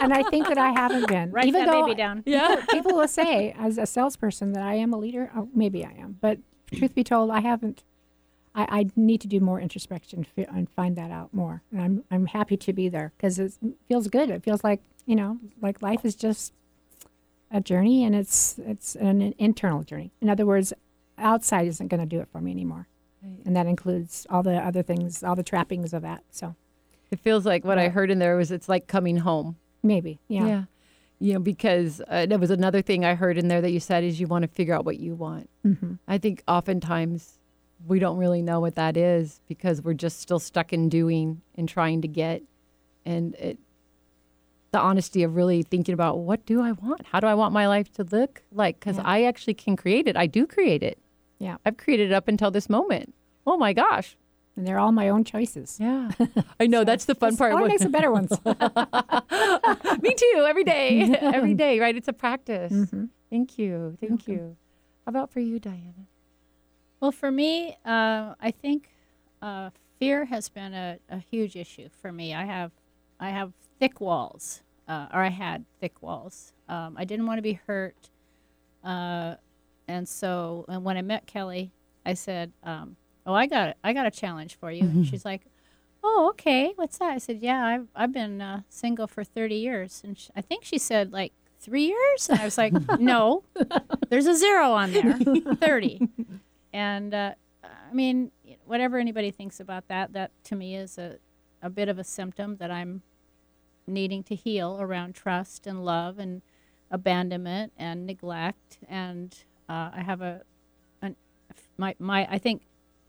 And 0.00 0.14
i 0.14 0.22
think 0.30 0.48
that 0.48 0.58
i 0.58 0.70
haven't 0.70 1.08
been. 1.08 1.30
Write 1.30 1.46
even 1.46 1.64
that 1.64 1.70
though 1.70 1.84
baby 1.84 1.96
down. 1.96 2.22
yeah. 2.26 2.56
people, 2.56 2.74
people 2.74 2.94
will 2.96 3.08
say 3.08 3.54
as 3.58 3.78
a 3.78 3.86
salesperson 3.86 4.52
that 4.52 4.62
i 4.62 4.74
am 4.74 4.92
a 4.92 4.98
leader. 4.98 5.30
Oh, 5.36 5.48
maybe 5.54 5.84
i 5.84 5.92
am. 5.92 6.16
But 6.20 6.38
truth 6.72 6.94
be 6.94 7.04
told 7.04 7.30
i 7.30 7.40
haven't 7.40 7.82
I, 8.54 8.66
I 8.80 8.86
need 8.96 9.20
to 9.20 9.28
do 9.28 9.40
more 9.40 9.60
introspection 9.60 10.26
and 10.36 10.68
find 10.70 10.96
that 10.96 11.10
out 11.10 11.32
more 11.32 11.62
and 11.70 11.80
i'm, 11.80 12.04
I'm 12.10 12.26
happy 12.26 12.56
to 12.56 12.72
be 12.72 12.88
there 12.88 13.12
because 13.16 13.38
it 13.38 13.52
feels 13.88 14.08
good 14.08 14.30
it 14.30 14.42
feels 14.42 14.64
like 14.64 14.80
you 15.06 15.16
know 15.16 15.38
like 15.60 15.82
life 15.82 16.04
is 16.04 16.14
just 16.14 16.52
a 17.50 17.60
journey 17.60 18.04
and 18.04 18.14
it's 18.14 18.58
it's 18.58 18.96
an 18.96 19.34
internal 19.38 19.82
journey 19.82 20.12
in 20.20 20.28
other 20.28 20.46
words 20.46 20.72
outside 21.20 21.66
isn't 21.66 21.88
going 21.88 22.00
to 22.00 22.06
do 22.06 22.20
it 22.20 22.28
for 22.30 22.40
me 22.40 22.50
anymore. 22.50 22.88
Right. 23.22 23.40
And 23.44 23.54
that 23.54 23.66
includes 23.66 24.26
all 24.30 24.42
the 24.42 24.56
other 24.56 24.82
things, 24.82 25.22
all 25.22 25.36
the 25.36 25.42
trappings 25.42 25.92
of 25.92 26.02
that. 26.02 26.24
So 26.30 26.56
it 27.10 27.20
feels 27.20 27.44
like 27.44 27.64
what 27.64 27.78
yeah. 27.78 27.84
I 27.84 27.88
heard 27.88 28.10
in 28.10 28.18
there 28.18 28.36
was 28.36 28.50
it's 28.50 28.68
like 28.68 28.86
coming 28.86 29.18
home. 29.18 29.56
Maybe. 29.82 30.20
Yeah. 30.28 30.46
Yeah. 30.46 30.64
You 31.18 31.34
know, 31.34 31.40
because 31.40 32.00
uh, 32.08 32.24
there 32.24 32.38
was 32.38 32.50
another 32.50 32.80
thing 32.80 33.04
I 33.04 33.14
heard 33.14 33.36
in 33.36 33.48
there 33.48 33.60
that 33.60 33.72
you 33.72 33.80
said 33.80 34.04
is 34.04 34.18
you 34.18 34.26
want 34.26 34.42
to 34.42 34.48
figure 34.48 34.74
out 34.74 34.86
what 34.86 34.98
you 34.98 35.14
want. 35.14 35.50
Mm-hmm. 35.66 35.94
I 36.08 36.16
think 36.16 36.42
oftentimes 36.48 37.38
we 37.86 37.98
don't 37.98 38.18
really 38.18 38.42
know 38.42 38.60
what 38.60 38.74
that 38.74 38.96
is 38.96 39.40
because 39.48 39.82
we're 39.82 39.94
just 39.94 40.20
still 40.20 40.38
stuck 40.38 40.72
in 40.72 40.88
doing 40.88 41.42
and 41.54 41.68
trying 41.68 42.02
to 42.02 42.08
get. 42.08 42.42
And 43.04 43.34
it, 43.36 43.58
the 44.72 44.78
honesty 44.78 45.22
of 45.22 45.34
really 45.34 45.62
thinking 45.62 45.92
about 45.92 46.18
what 46.18 46.46
do 46.46 46.62
I 46.62 46.72
want? 46.72 47.06
How 47.06 47.20
do 47.20 47.26
I 47.26 47.34
want 47.34 47.52
my 47.52 47.66
life 47.66 47.90
to 47.94 48.04
look 48.04 48.42
like? 48.52 48.78
Because 48.78 48.96
yeah. 48.96 49.04
I 49.04 49.24
actually 49.24 49.54
can 49.54 49.76
create 49.76 50.06
it. 50.06 50.16
I 50.16 50.26
do 50.26 50.46
create 50.46 50.82
it. 50.82 50.98
Yeah. 51.38 51.56
I've 51.64 51.76
created 51.76 52.10
it 52.10 52.14
up 52.14 52.28
until 52.28 52.50
this 52.50 52.68
moment. 52.68 53.14
Oh 53.46 53.56
my 53.56 53.72
gosh. 53.72 54.16
And 54.56 54.66
they're 54.66 54.78
all 54.78 54.92
my 54.92 55.08
own 55.08 55.24
choices. 55.24 55.78
Yeah. 55.80 56.10
I 56.60 56.66
know. 56.66 56.80
so 56.80 56.84
that's 56.84 57.06
the 57.06 57.14
fun 57.14 57.36
part. 57.36 57.54
I 57.54 57.66
make 57.66 57.78
some 57.78 57.92
better 57.92 58.10
ones. 58.10 58.30
Me 60.02 60.14
too. 60.14 60.44
Every 60.46 60.64
day. 60.64 61.14
every 61.20 61.54
day, 61.54 61.80
right? 61.80 61.96
It's 61.96 62.08
a 62.08 62.12
practice. 62.12 62.72
Mm-hmm. 62.72 63.06
Thank 63.30 63.58
you. 63.58 63.96
Thank 64.00 64.28
you. 64.28 64.56
How 65.06 65.10
about 65.10 65.30
for 65.30 65.40
you, 65.40 65.58
Diana? 65.58 66.09
Well, 67.00 67.12
for 67.12 67.30
me, 67.30 67.76
uh, 67.84 68.34
I 68.40 68.50
think 68.50 68.90
uh, 69.40 69.70
fear 69.98 70.26
has 70.26 70.48
been 70.50 70.74
a, 70.74 70.98
a 71.08 71.18
huge 71.18 71.56
issue 71.56 71.88
for 72.02 72.12
me. 72.12 72.34
I 72.34 72.44
have 72.44 72.72
I 73.18 73.30
have 73.30 73.52
thick 73.78 74.00
walls, 74.00 74.60
uh, 74.86 75.06
or 75.12 75.20
I 75.22 75.28
had 75.28 75.64
thick 75.80 76.02
walls. 76.02 76.52
Um, 76.68 76.94
I 76.98 77.04
didn't 77.04 77.26
want 77.26 77.38
to 77.38 77.42
be 77.42 77.54
hurt, 77.66 78.10
uh, 78.84 79.36
and 79.88 80.06
so 80.06 80.66
and 80.68 80.84
when 80.84 80.98
I 80.98 81.02
met 81.02 81.26
Kellie, 81.26 81.72
I 82.04 82.12
said, 82.12 82.52
um, 82.62 82.96
"Oh, 83.26 83.32
I 83.32 83.46
got 83.46 83.76
I 83.82 83.94
got 83.94 84.06
a 84.06 84.10
challenge 84.10 84.56
for 84.56 84.70
you." 84.70 84.82
And 84.82 85.06
she's 85.06 85.24
like, 85.24 85.42
"Oh, 86.04 86.28
okay. 86.32 86.72
What's 86.76 86.98
that?" 86.98 87.12
I 87.12 87.18
said, 87.18 87.38
"Yeah, 87.40 87.64
I've 87.64 87.88
I've 87.96 88.12
been 88.12 88.42
uh, 88.42 88.60
single 88.68 89.06
for 89.06 89.24
30 89.24 89.54
years," 89.54 90.02
and 90.04 90.18
sh- 90.18 90.28
I 90.36 90.42
think 90.42 90.64
she 90.66 90.76
said 90.76 91.12
like 91.12 91.32
three 91.58 91.84
years. 91.86 92.28
And 92.28 92.40
I 92.40 92.44
was 92.44 92.58
like, 92.58 92.74
"No, 92.98 93.44
there's 94.10 94.26
a 94.26 94.34
zero 94.36 94.72
on 94.72 94.92
there, 94.92 95.18
30." 95.60 96.06
And 96.72 97.14
uh, 97.14 97.34
I 97.64 97.92
mean, 97.92 98.30
whatever 98.64 98.98
anybody 98.98 99.30
thinks 99.30 99.60
about 99.60 99.88
that, 99.88 100.12
that 100.12 100.30
to 100.44 100.56
me 100.56 100.76
is 100.76 100.98
a, 100.98 101.16
a 101.62 101.70
bit 101.70 101.88
of 101.88 101.98
a 101.98 102.04
symptom 102.04 102.56
that 102.56 102.70
I'm 102.70 103.02
needing 103.86 104.22
to 104.24 104.34
heal 104.34 104.78
around 104.80 105.14
trust 105.14 105.66
and 105.66 105.84
love 105.84 106.18
and 106.18 106.42
abandonment 106.90 107.72
and 107.76 108.06
neglect. 108.06 108.78
And 108.88 109.36
uh, 109.68 109.90
I 109.94 110.02
have 110.04 110.22
a, 110.22 110.42
an, 111.02 111.16
my, 111.76 111.94
my, 111.98 112.26
I 112.30 112.38
think, 112.38 112.62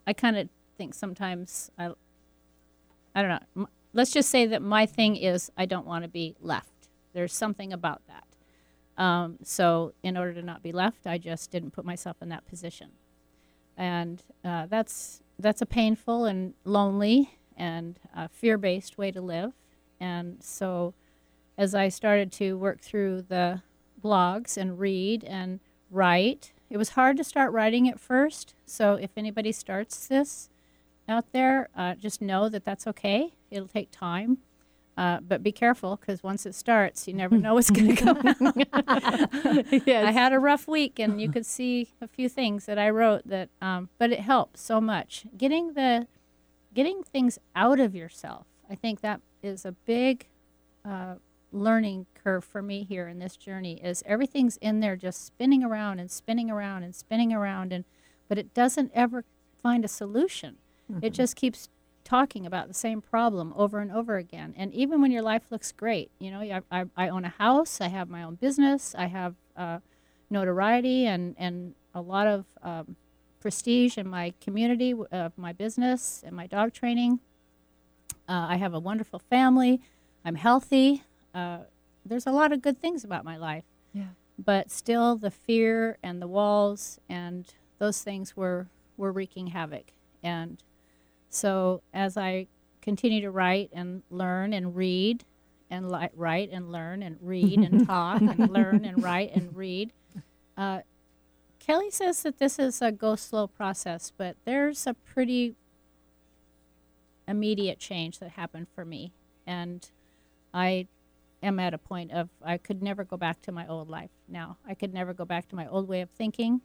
I 0.08 0.14
kind 0.14 0.38
of 0.38 0.50
think 0.78 0.94
sometimes 0.94 1.70
I, 1.78 1.92
I 3.14 3.22
don't 3.22 3.42
know. 3.56 3.68
Let's 3.94 4.12
just 4.12 4.30
say 4.30 4.48
that 4.48 4.62
my 4.62 4.86
thing 4.86 5.16
is 5.16 5.52
I 5.58 5.66
don't 5.66 5.86
want 5.86 6.04
to 6.04 6.08
be 6.08 6.36
left. 6.40 6.90
There's 7.14 7.34
something 7.34 7.74
about 7.74 8.02
that. 8.08 8.24
Um, 9.02 9.38
so 9.44 9.94
in 10.02 10.18
order 10.18 10.34
to 10.34 10.42
not 10.42 10.64
be 10.64 10.72
left, 10.72 11.06
I 11.06 11.18
just 11.18 11.52
didn't 11.52 11.72
put 11.72 11.86
myself 11.86 12.18
in 12.22 12.30
that 12.30 12.46
position 12.48 12.92
and 13.78 14.24
uh, 14.44 14.66
that's 14.68 15.22
that's 15.40 15.62
a 15.62 15.66
painful 15.66 16.26
and 16.26 16.54
lonely 16.66 17.38
and 17.58 18.00
uh, 18.16 18.28
fear-based 18.32 18.98
way 18.98 19.12
to 19.12 19.22
live. 19.22 19.54
And 20.00 20.44
so, 20.44 20.94
as 21.58 21.76
I 21.76 21.90
started 21.90 22.32
to 22.34 22.58
work 22.58 22.82
through 22.82 23.24
the 23.24 23.62
blogs 24.04 24.58
and 24.58 24.80
read 24.80 25.24
and 25.24 25.60
write, 25.90 26.54
it 26.70 26.78
was 26.78 26.90
hard 26.90 27.18
to 27.18 27.24
start 27.24 27.52
writing 27.52 27.88
at 27.90 28.00
first. 28.00 28.56
So, 28.66 28.96
if 28.96 29.12
anybody 29.16 29.52
starts 29.52 30.08
this 30.08 30.50
out 31.08 31.32
there, 31.34 31.70
uh, 31.76 31.96
just 31.96 32.22
know 32.22 32.50
that 32.50 32.64
that's 32.64 32.88
okay. 32.88 33.34
It'll 33.52 33.68
take 33.68 33.92
time. 33.92 34.40
Uh, 35.02 35.20
but 35.20 35.42
be 35.42 35.52
careful 35.52 35.96
because 35.96 36.22
once 36.22 36.46
it 36.46 36.54
starts, 36.54 37.08
you 37.08 37.14
never 37.16 37.36
know 37.40 37.56
what's 37.56 37.72
going 37.72 37.96
to 37.96 38.04
come 38.04 38.22
yes. 39.88 40.06
I 40.06 40.12
had 40.12 40.32
a 40.32 40.38
rough 40.38 40.68
week, 40.68 41.00
and 41.00 41.20
you 41.20 41.32
could 41.32 41.46
see 41.48 41.90
a 42.02 42.08
few 42.08 42.30
things 42.30 42.68
that 42.68 42.78
I 42.78 42.92
wrote 42.92 43.24
that, 43.26 43.50
um, 43.64 43.90
but 43.98 44.12
it 44.12 44.20
helped 44.20 44.60
so 44.60 44.80
much. 44.80 45.26
Getting 45.36 45.74
the, 45.74 46.06
getting 46.76 47.02
things 47.02 47.40
out 47.56 47.80
of 47.80 47.96
yourself. 47.96 48.46
I 48.70 48.76
think 48.76 49.02
that 49.02 49.22
is 49.42 49.66
a 49.66 49.72
big 49.72 50.28
uh, 50.86 51.16
learning 51.52 52.06
curve 52.14 52.44
for 52.44 52.62
me 52.62 52.84
here 52.84 53.08
in 53.08 53.18
this 53.18 53.36
journey. 53.36 53.82
Is 53.84 54.04
everything's 54.06 54.58
in 54.58 54.82
there 54.82 54.96
just 54.96 55.26
spinning 55.26 55.64
around 55.64 55.98
and 55.98 56.12
spinning 56.12 56.52
around 56.52 56.84
and 56.84 56.94
spinning 56.94 57.34
around, 57.34 57.74
and 57.74 57.86
but 58.30 58.38
it 58.38 58.54
doesn't 58.54 58.92
ever 58.94 59.26
find 59.64 59.84
a 59.84 59.88
solution. 59.88 60.58
It 61.02 61.14
just 61.14 61.38
keeps 61.38 61.70
talking 62.12 62.46
about 62.46 62.68
the 62.68 62.74
same 62.74 63.02
problem 63.02 63.54
over 63.56 63.80
and 63.80 63.90
over 63.90 64.18
again. 64.18 64.54
And 64.58 64.74
even 64.74 65.02
when 65.02 65.12
your 65.12 65.22
life 65.22 65.44
looks 65.50 65.72
great, 65.72 66.12
you 66.20 66.30
know, 66.30 66.42
I, 66.42 66.60
I, 66.70 66.86
I 66.98 67.08
own 67.08 67.24
a 67.24 67.30
house, 67.30 67.80
I 67.80 67.88
have 67.88 68.10
my 68.10 68.22
own 68.22 68.36
business, 68.36 68.94
I 68.98 69.06
have 69.06 69.36
uh, 69.56 69.80
notoriety 70.30 71.06
and, 71.06 71.36
and 71.38 71.74
a 71.96 72.02
lot 72.02 72.28
of 72.28 72.44
um, 72.64 72.98
prestige 73.40 73.98
in 73.98 74.10
my 74.10 74.34
community, 74.42 74.94
of 75.10 75.32
my 75.38 75.54
business 75.54 76.22
and 76.28 76.36
my 76.36 76.48
dog 76.48 76.74
training. 76.74 77.22
Uh, 78.28 78.48
I 78.50 78.58
have 78.58 78.74
a 78.74 78.80
wonderful 78.80 79.20
family. 79.20 79.80
I'm 80.26 80.36
healthy. 80.36 81.04
Uh, 81.34 81.60
there's 82.06 82.28
a 82.28 82.34
lot 82.34 82.52
of 82.52 82.62
good 82.62 82.82
things 82.82 83.06
about 83.06 83.24
my 83.24 83.38
life. 83.38 83.64
Yeah. 83.94 84.08
But 84.38 84.70
still, 84.70 85.16
the 85.16 85.32
fear 85.32 85.98
and 86.04 86.22
the 86.22 86.28
walls 86.28 87.00
and 87.08 87.46
those 87.80 88.02
things 88.02 88.36
were, 88.36 88.68
were 88.98 89.14
wreaking 89.14 89.48
havoc. 89.48 89.94
And 90.22 90.62
so 91.32 91.82
as 91.94 92.18
I 92.18 92.48
continue 92.82 93.22
to 93.22 93.32
write 93.32 93.70
and 93.74 94.04
learn 94.10 94.54
and 94.54 94.76
read 94.76 95.24
and 95.70 95.90
li- 95.90 96.10
write 96.14 96.50
and 96.52 96.72
learn 96.72 97.02
and 97.02 97.18
read 97.22 97.60
and 97.60 97.88
talk 97.88 98.22
and 98.22 98.50
learn 98.52 98.86
and 98.86 99.02
write 99.02 99.34
and 99.34 99.56
read, 99.56 99.94
uh, 100.58 100.82
Kellie 101.60 101.90
says 101.90 102.22
that 102.24 102.38
this 102.38 102.60
is 102.60 102.82
a 102.82 102.92
go 102.92 103.16
slow 103.16 103.48
process, 103.48 104.12
but 104.16 104.36
there's 104.46 104.86
a 104.86 104.94
pretty 104.94 105.56
immediate 107.28 107.80
change 107.80 108.20
that 108.20 108.32
happened 108.32 108.68
for 108.76 108.84
me. 108.84 109.14
And 109.48 109.90
I 110.54 110.88
am 111.42 111.60
at 111.60 111.74
a 111.74 111.78
point 111.78 112.12
of 112.12 112.30
I 112.44 112.58
could 112.58 112.84
never 112.84 113.04
go 113.04 113.16
back 113.16 113.42
to 113.44 113.52
my 113.52 113.66
old 113.68 113.90
life 113.90 114.12
now. 114.28 114.58
I 114.68 114.74
could 114.74 114.94
never 114.94 115.14
go 115.14 115.24
back 115.24 115.48
to 115.50 115.56
my 115.56 115.68
old 115.68 115.88
way 115.88 116.02
of 116.02 116.10
thinking. 116.10 116.62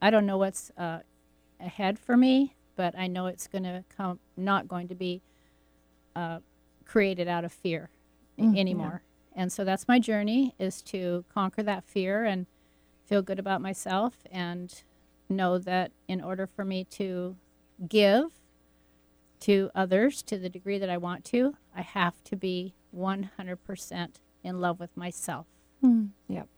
I 0.00 0.10
don't 0.10 0.26
know 0.26 0.38
what's 0.38 0.70
uh, 0.78 1.00
ahead 1.60 1.98
for 1.98 2.16
me, 2.16 2.54
but 2.76 2.96
I 2.98 3.06
know 3.06 3.26
it's 3.26 3.46
going 3.46 3.64
to 3.64 3.84
come, 3.96 4.18
not 4.36 4.68
going 4.68 4.88
to 4.88 4.94
be 4.94 5.22
uh, 6.16 6.38
created 6.84 7.28
out 7.28 7.44
of 7.44 7.52
fear 7.52 7.90
a- 8.38 8.42
anymore. 8.42 9.02
And 9.34 9.50
so 9.50 9.64
that's 9.64 9.88
my 9.88 9.98
journey 9.98 10.54
is 10.58 10.82
to 10.82 11.24
conquer 11.32 11.62
that 11.62 11.84
fear 11.84 12.24
and 12.24 12.46
feel 13.06 13.22
good 13.22 13.38
about 13.38 13.60
myself 13.60 14.14
and 14.30 14.82
know 15.28 15.58
that 15.58 15.90
in 16.08 16.20
order 16.20 16.46
for 16.46 16.64
me 16.64 16.84
to 16.84 17.36
give 17.88 18.26
to 19.40 19.70
others 19.74 20.22
to 20.22 20.38
the 20.38 20.48
degree 20.48 20.78
that 20.78 20.90
I 20.90 20.98
want 20.98 21.24
to, 21.26 21.56
I 21.74 21.82
have 21.82 22.22
to 22.24 22.36
be 22.36 22.74
100% 22.96 24.08
in 24.44 24.60
love 24.60 24.78
with 24.78 24.96
myself. 24.96 25.46
Yep. 26.28 26.48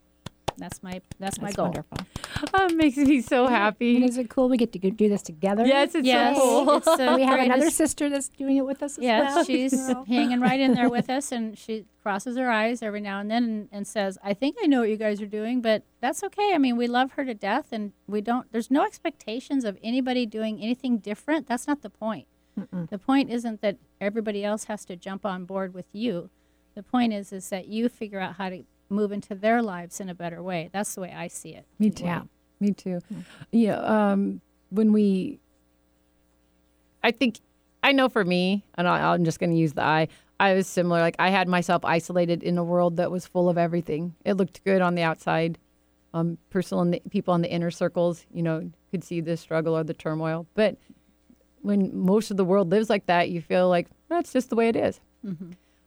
That's 0.56 0.82
my 0.82 1.00
that's, 1.18 1.40
my 1.40 1.50
goal. 1.52 1.66
wonderful. 1.66 1.98
Oh, 2.56 2.66
it 2.66 2.76
makes 2.76 2.96
me 2.96 3.20
so 3.20 3.46
And 3.46 3.54
happy. 3.54 4.02
is 4.04 4.16
it 4.16 4.28
cool 4.30 4.48
we 4.48 4.56
get 4.56 4.72
to 4.72 4.78
do 4.78 5.08
this 5.08 5.22
together? 5.22 5.64
Yes, 5.66 5.94
it's 5.94 6.06
Yes, 6.06 6.36
so 6.36 6.64
cool. 6.64 6.76
it's 6.76 6.84
the 6.96 7.14
we 7.16 7.22
have 7.22 7.38
another 7.40 7.60
greatest- 7.60 7.76
sister 7.76 8.08
that's 8.08 8.28
doing 8.28 8.56
it 8.56 8.64
with 8.66 8.82
us 8.82 8.98
as 8.98 9.04
Yes, 9.04 9.34
well. 9.34 9.44
she's 9.44 9.88
hanging 10.08 10.40
right 10.40 10.60
in 10.60 10.74
there 10.74 10.88
with 10.88 11.10
us, 11.10 11.32
and 11.32 11.56
she 11.58 11.84
crosses 12.02 12.36
her 12.36 12.50
eyes 12.50 12.82
every 12.82 13.00
now 13.00 13.18
and 13.20 13.30
then 13.30 13.44
and, 13.44 13.68
and 13.72 13.86
says, 13.86 14.18
"I 14.22 14.34
think 14.34 14.56
I 14.62 14.66
know 14.66 14.80
what 14.80 14.88
you 14.90 14.96
guys 14.96 15.20
are 15.20 15.26
doing, 15.26 15.60
but 15.62 15.82
that's 16.00 16.22
okay. 16.24 16.52
I 16.54 16.58
mean, 16.58 16.76
we 16.76 16.86
love 16.86 17.12
her 17.12 17.24
to 17.24 17.34
death, 17.34 17.68
and 17.72 17.92
we 18.06 18.20
don't. 18.20 18.50
There's 18.52 18.70
no 18.70 18.84
expectations 18.84 19.64
of 19.64 19.78
anybody 19.82 20.26
doing 20.26 20.60
anything 20.60 20.98
different. 20.98 21.46
That's 21.48 21.66
not 21.66 21.82
the 21.82 21.90
point. 21.90 22.26
The 22.88 22.98
point 22.98 23.30
isn't 23.30 23.62
that 23.62 23.78
everybody 24.00 24.44
else 24.44 24.64
has 24.64 24.84
to 24.84 24.94
jump 24.94 25.26
on 25.26 25.44
board 25.44 25.74
with 25.74 25.86
you. 25.92 26.30
The 26.76 26.84
point 26.84 27.12
is, 27.12 27.32
is 27.32 27.48
that 27.50 27.66
you 27.66 27.88
figure 27.88 28.20
out 28.20 28.34
how 28.36 28.48
to 28.50 28.62
move 28.88 29.12
into 29.12 29.34
their 29.34 29.62
lives 29.62 30.00
in 30.00 30.08
a 30.08 30.14
better 30.14 30.42
way. 30.42 30.70
That's 30.72 30.94
the 30.94 31.00
way 31.00 31.12
I 31.16 31.28
see 31.28 31.50
it. 31.50 31.66
Me 31.78 31.90
too. 31.90 32.04
Yeah. 32.04 32.22
Me 32.60 32.72
too. 32.72 33.00
Yeah. 33.50 33.78
Um, 33.78 34.40
when 34.70 34.92
we, 34.92 35.40
I 37.02 37.10
think, 37.10 37.40
I 37.82 37.92
know 37.92 38.08
for 38.08 38.24
me, 38.24 38.64
and 38.76 38.88
I, 38.88 39.12
I'm 39.12 39.24
just 39.24 39.38
going 39.38 39.50
to 39.50 39.56
use 39.56 39.72
the 39.74 39.82
I. 39.82 40.08
I 40.40 40.54
was 40.54 40.66
similar. 40.66 41.00
Like 41.00 41.16
I 41.18 41.30
had 41.30 41.48
myself 41.48 41.84
isolated 41.84 42.42
in 42.42 42.58
a 42.58 42.64
world 42.64 42.96
that 42.96 43.10
was 43.10 43.26
full 43.26 43.48
of 43.48 43.58
everything. 43.58 44.14
It 44.24 44.34
looked 44.34 44.64
good 44.64 44.82
on 44.82 44.94
the 44.94 45.02
outside. 45.02 45.58
Um, 46.12 46.38
personal 46.50 46.82
in 46.82 46.92
the, 46.92 47.02
people 47.10 47.34
in 47.34 47.42
the 47.42 47.50
inner 47.50 47.72
circles, 47.72 48.24
you 48.32 48.42
know, 48.42 48.70
could 48.92 49.02
see 49.02 49.20
the 49.20 49.36
struggle 49.36 49.76
or 49.76 49.82
the 49.82 49.94
turmoil. 49.94 50.46
But 50.54 50.76
when 51.62 51.96
most 51.96 52.30
of 52.30 52.36
the 52.36 52.44
world 52.44 52.70
lives 52.70 52.88
like 52.88 53.06
that, 53.06 53.30
you 53.30 53.40
feel 53.40 53.68
like 53.68 53.88
that's 54.08 54.32
just 54.32 54.48
the 54.48 54.56
way 54.56 54.68
it 54.68 54.76
is. 54.76 55.00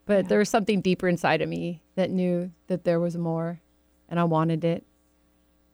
But 0.08 0.30
there 0.30 0.39
was 0.39 0.49
something 0.49 0.82
deeper 0.82 1.08
inside 1.08 1.41
of 1.41 1.49
me 1.49 1.84
that 1.95 2.10
knew 2.10 2.51
that 2.68 2.86
there 2.86 2.99
was 2.99 3.18
more, 3.18 3.60
and 4.10 4.20
I 4.20 4.24
wanted 4.24 4.64
it. 4.64 4.86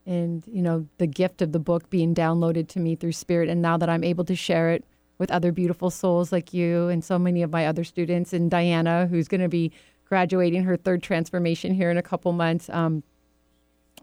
And 0.05 0.43
you 0.47 0.61
know, 0.61 0.87
the 0.97 1.07
gift 1.07 1.41
of 1.41 1.53
the 1.53 1.59
book 1.59 1.89
being 1.89 2.13
downloaded 2.13 2.67
to 2.69 2.79
me 2.79 2.95
through 2.95 3.13
Spirit, 3.13 3.47
and 3.47 3.61
now 3.61 3.77
that 3.77 3.89
I'm 3.89 4.03
able 4.03 4.25
to 4.25 4.35
share 4.35 4.71
it 4.71 4.83
with 5.19 5.31
other 5.31 5.51
beautiful 5.51 5.89
souls 5.89 6.31
like 6.31 6.53
you 6.53 6.87
and 6.87 7.03
so 7.03 7.17
many 7.19 7.43
of 7.43 7.51
my 7.51 7.67
other 7.67 7.83
students, 7.83 8.33
and 8.33 8.49
Diana, 8.49 9.05
who's 9.05 9.27
going 9.27 9.41
to 9.41 9.47
be 9.47 9.71
graduating 10.09 10.63
her 10.63 10.75
third 10.75 11.03
transformation 11.03 11.73
here 11.73 11.91
in 11.91 11.97
a 11.97 12.01
couple 12.01 12.31
months. 12.33 12.69
Um, 12.69 13.03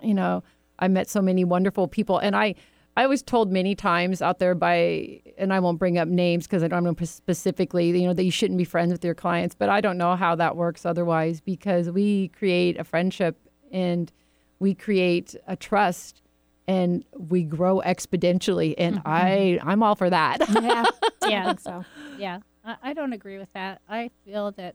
you 0.01 0.15
know, 0.15 0.43
I 0.79 0.89
met 0.89 1.11
so 1.11 1.21
many 1.21 1.45
wonderful 1.45 1.89
people, 1.89 2.19
and 2.19 2.35
I, 2.37 2.55
I 2.97 3.07
was 3.07 3.23
told 3.23 3.51
many 3.51 3.75
times 3.75 4.21
out 4.21 4.39
there 4.41 4.55
by, 4.55 5.21
and 5.39 5.53
I 5.53 5.61
won't 5.61 5.79
bring 5.79 5.97
up 5.97 6.09
names 6.09 6.47
because 6.47 6.63
I 6.63 6.69
don't 6.69 6.85
know 6.85 6.95
specifically, 7.03 7.91
you 7.91 8.07
know, 8.07 8.15
that 8.15 8.25
you 8.25 8.31
shouldn't 8.31 8.59
be 8.59 8.65
friends 8.65 8.93
with 8.93 9.05
your 9.05 9.15
clients, 9.15 9.55
but 9.55 9.69
I 9.69 9.81
don't 9.81 9.97
know 9.97 10.17
how 10.17 10.35
that 10.37 10.57
works 10.57 10.85
otherwise 10.85 11.41
because 11.41 11.91
we 11.91 12.29
create 12.29 12.79
a 12.79 12.85
friendship 12.85 13.37
and 13.71 14.13
we 14.59 14.75
create 14.75 15.35
a 15.47 15.57
trust 15.57 16.21
and 16.67 17.05
we 17.17 17.43
grow 17.43 17.81
exponentially, 17.85 18.75
and 18.79 18.97
mm-hmm. 18.97 19.09
I, 19.09 19.59
I'm 19.63 19.83
all 19.83 19.95
for 19.95 20.11
that. 20.11 20.39
yeah. 20.63 20.85
Yeah. 21.29 21.43
I 21.43 21.47
think 21.49 21.61
so. 21.61 21.85
yeah 22.19 22.39
I, 22.65 22.77
I 22.83 22.93
don't 22.95 23.13
agree 23.13 23.39
with 23.39 23.53
that 23.53 23.83
i 23.89 24.11
feel 24.25 24.53
that 24.53 24.75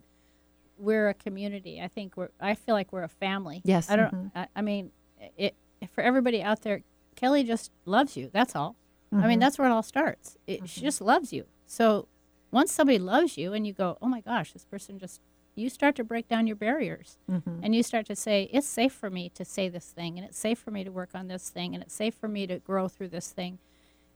we're 0.77 1.09
a 1.09 1.13
community 1.13 1.81
i 1.81 1.87
think 1.87 2.15
we're 2.15 2.29
i 2.39 2.53
feel 2.53 2.75
like 2.75 2.93
we're 2.93 3.03
a 3.03 3.09
family 3.09 3.61
Yes. 3.63 3.89
i 3.89 3.95
don't 3.95 4.13
mm-hmm. 4.13 4.37
I, 4.37 4.47
I 4.55 4.61
mean 4.61 4.91
it 5.37 5.55
for 5.93 6.01
everybody 6.01 6.41
out 6.41 6.61
there 6.61 6.81
Kellie 7.15 7.43
just 7.43 7.71
loves 7.85 8.17
you 8.17 8.29
that's 8.33 8.55
all. 8.55 8.75
I 9.11 9.15
mean 9.15 9.23
mm-hmm. 9.23 9.39
that's 9.39 9.57
where 9.57 9.69
it 9.69 9.71
all 9.71 9.83
starts. 9.83 10.37
It, 10.45 10.67
she 10.67 10.79
mm-hmm. 10.79 10.87
just 10.87 11.01
loves 11.01 11.31
you. 11.31 11.45
So 11.65 12.07
once 12.51 12.71
somebody 12.71 12.99
loves 12.99 13.37
you 13.37 13.53
and 13.53 13.67
you 13.67 13.73
go, 13.73 13.97
oh 14.01 14.07
my 14.07 14.21
gosh, 14.21 14.53
this 14.53 14.65
person 14.65 14.97
just, 14.97 15.19
you 15.55 15.69
start 15.69 15.95
to 15.95 16.03
break 16.03 16.27
down 16.27 16.47
your 16.47 16.55
barriers. 16.55 17.17
Mm-hmm. 17.29 17.59
And 17.63 17.75
you 17.75 17.83
start 17.83 18.05
to 18.07 18.15
say, 18.15 18.49
it's 18.53 18.65
safe 18.65 18.93
for 18.93 19.09
me 19.09 19.29
to 19.35 19.43
say 19.43 19.67
this 19.67 19.87
thing 19.87 20.17
and 20.17 20.25
it's 20.25 20.37
safe 20.37 20.59
for 20.59 20.71
me 20.71 20.83
to 20.83 20.91
work 20.91 21.09
on 21.13 21.27
this 21.27 21.49
thing 21.49 21.73
and 21.73 21.83
it's 21.83 21.93
safe 21.93 22.15
for 22.15 22.27
me 22.27 22.47
to 22.47 22.59
grow 22.59 22.87
through 22.87 23.09
this 23.09 23.29
thing. 23.29 23.59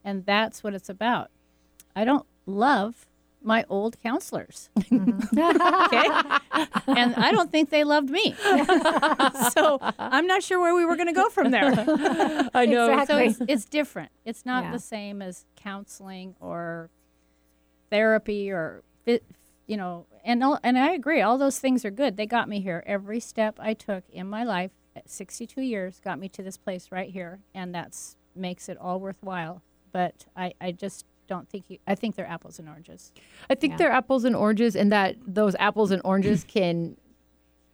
And 0.02 0.24
that's 0.24 0.64
what 0.64 0.72
it's 0.74 0.88
about. 0.88 1.30
I 1.94 2.04
don't 2.04 2.24
love 2.46 3.06
my 3.42 3.64
old 3.68 4.00
counselors. 4.02 4.68
okay? 4.78 4.92
And 5.32 7.14
I 7.14 7.30
don't 7.32 7.50
think 7.50 7.70
they 7.70 7.84
loved 7.84 8.10
me. 8.10 8.34
so 9.52 9.78
I'm 9.98 10.26
not 10.26 10.42
sure 10.42 10.60
where 10.60 10.74
we 10.74 10.84
were 10.84 10.96
going 10.96 11.08
to 11.08 11.14
go 11.14 11.28
from 11.28 11.50
there. 11.50 11.72
I 12.54 12.66
know. 12.66 12.92
Exactly. 12.92 13.32
So 13.32 13.42
it's, 13.42 13.52
it's 13.52 13.64
different. 13.64 14.10
It's 14.24 14.44
not 14.44 14.64
Yeah. 14.64 14.72
the 14.72 14.78
same 14.78 15.22
as 15.22 15.46
counseling 15.56 16.34
or 16.40 16.90
therapy 17.90 18.50
or 18.50 18.82
you 19.66 19.76
know. 19.76 20.06
And 20.24 20.42
and 20.62 20.78
I 20.78 20.92
agree. 20.92 21.22
All 21.22 21.38
those 21.38 21.58
things 21.58 21.84
are 21.84 21.90
good. 21.90 22.16
They 22.16 22.26
got 22.26 22.48
me 22.48 22.60
here. 22.60 22.82
Every 22.86 23.20
step 23.20 23.56
I 23.58 23.72
took 23.74 24.04
in 24.10 24.28
my 24.28 24.44
life 24.44 24.72
at 24.94 25.08
62 25.08 25.62
years 25.62 26.00
got 26.04 26.18
me 26.18 26.28
to 26.30 26.42
this 26.42 26.58
place 26.58 26.88
right 26.90 27.08
here, 27.10 27.40
and 27.54 27.74
that's 27.74 28.16
makes 28.34 28.68
it 28.68 28.76
all 28.78 29.00
worthwhile. 29.00 29.62
But 29.92 30.26
I, 30.36 30.52
I 30.60 30.72
just 30.72 31.04
don't 31.30 31.48
think 31.48 31.64
you. 31.70 31.78
I 31.86 31.94
think 31.94 32.16
they're 32.16 32.26
apples 32.36 32.58
and 32.58 32.68
oranges. 32.68 33.12
I 33.48 33.54
think 33.54 33.70
Yeah. 33.72 33.76
they're 33.78 33.92
apples 33.92 34.24
and 34.24 34.34
oranges, 34.36 34.76
and 34.76 34.90
that 34.92 35.16
those 35.26 35.54
apples 35.58 35.90
and 35.92 36.02
oranges 36.04 36.44
can 36.56 36.96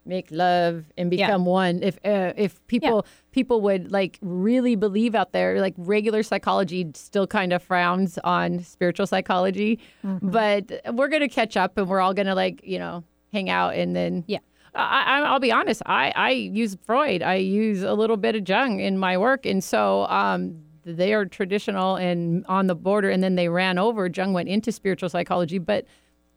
make 0.05 0.29
love 0.31 0.85
and 0.97 1.13
Yeah. 1.13 1.27
become 1.27 1.45
one. 1.47 1.83
If 1.83 1.97
uh, 2.05 2.33
if 2.37 2.65
people 2.69 3.05
people 3.33 3.61
would 3.63 3.91
like 3.91 4.19
really 4.23 4.77
believe 4.77 5.15
out 5.17 5.33
there, 5.33 5.61
like 5.61 5.75
regular 5.79 6.23
psychology 6.23 6.87
still 6.95 7.27
kind 7.27 7.53
of 7.53 7.61
frowns 7.63 8.19
on 8.23 8.61
spiritual 8.63 9.07
psychology, 9.07 9.81
but 10.23 10.71
we're 10.95 11.09
gonna 11.09 11.29
catch 11.29 11.57
up, 11.57 11.77
and 11.79 11.89
we're 11.89 12.01
all 12.01 12.15
gonna 12.15 12.35
like 12.37 12.61
you 12.63 12.79
know 12.79 13.03
hang 13.33 13.51
out, 13.51 13.75
and 13.75 13.97
then 13.97 14.23
Yeah. 14.29 14.39
I, 14.75 15.05
I, 15.07 15.21
I'll 15.23 15.41
be 15.41 15.51
honest. 15.51 15.81
I, 15.87 16.13
I 16.15 16.31
use 16.33 16.77
Freud. 16.85 17.23
I 17.23 17.37
use 17.37 17.83
a 17.83 17.95
little 17.95 18.19
bit 18.19 18.37
of 18.37 18.47
Jung 18.47 18.79
in 18.81 18.99
my 18.99 19.17
work, 19.17 19.47
and 19.47 19.65
so 19.65 20.07
um, 20.09 20.63
they 20.87 21.13
are 21.13 21.27
traditional 21.27 21.97
and 21.97 22.47
on 22.47 22.69
the 22.69 22.75
border. 22.75 23.11
And 23.11 23.23
then 23.23 23.35
they 23.35 23.49
ran 23.49 23.79
over. 23.79 24.07
Jung 24.07 24.33
went 24.33 24.49
into 24.49 24.71
spiritual 24.73 25.09
psychology, 25.09 25.59
but 25.59 25.85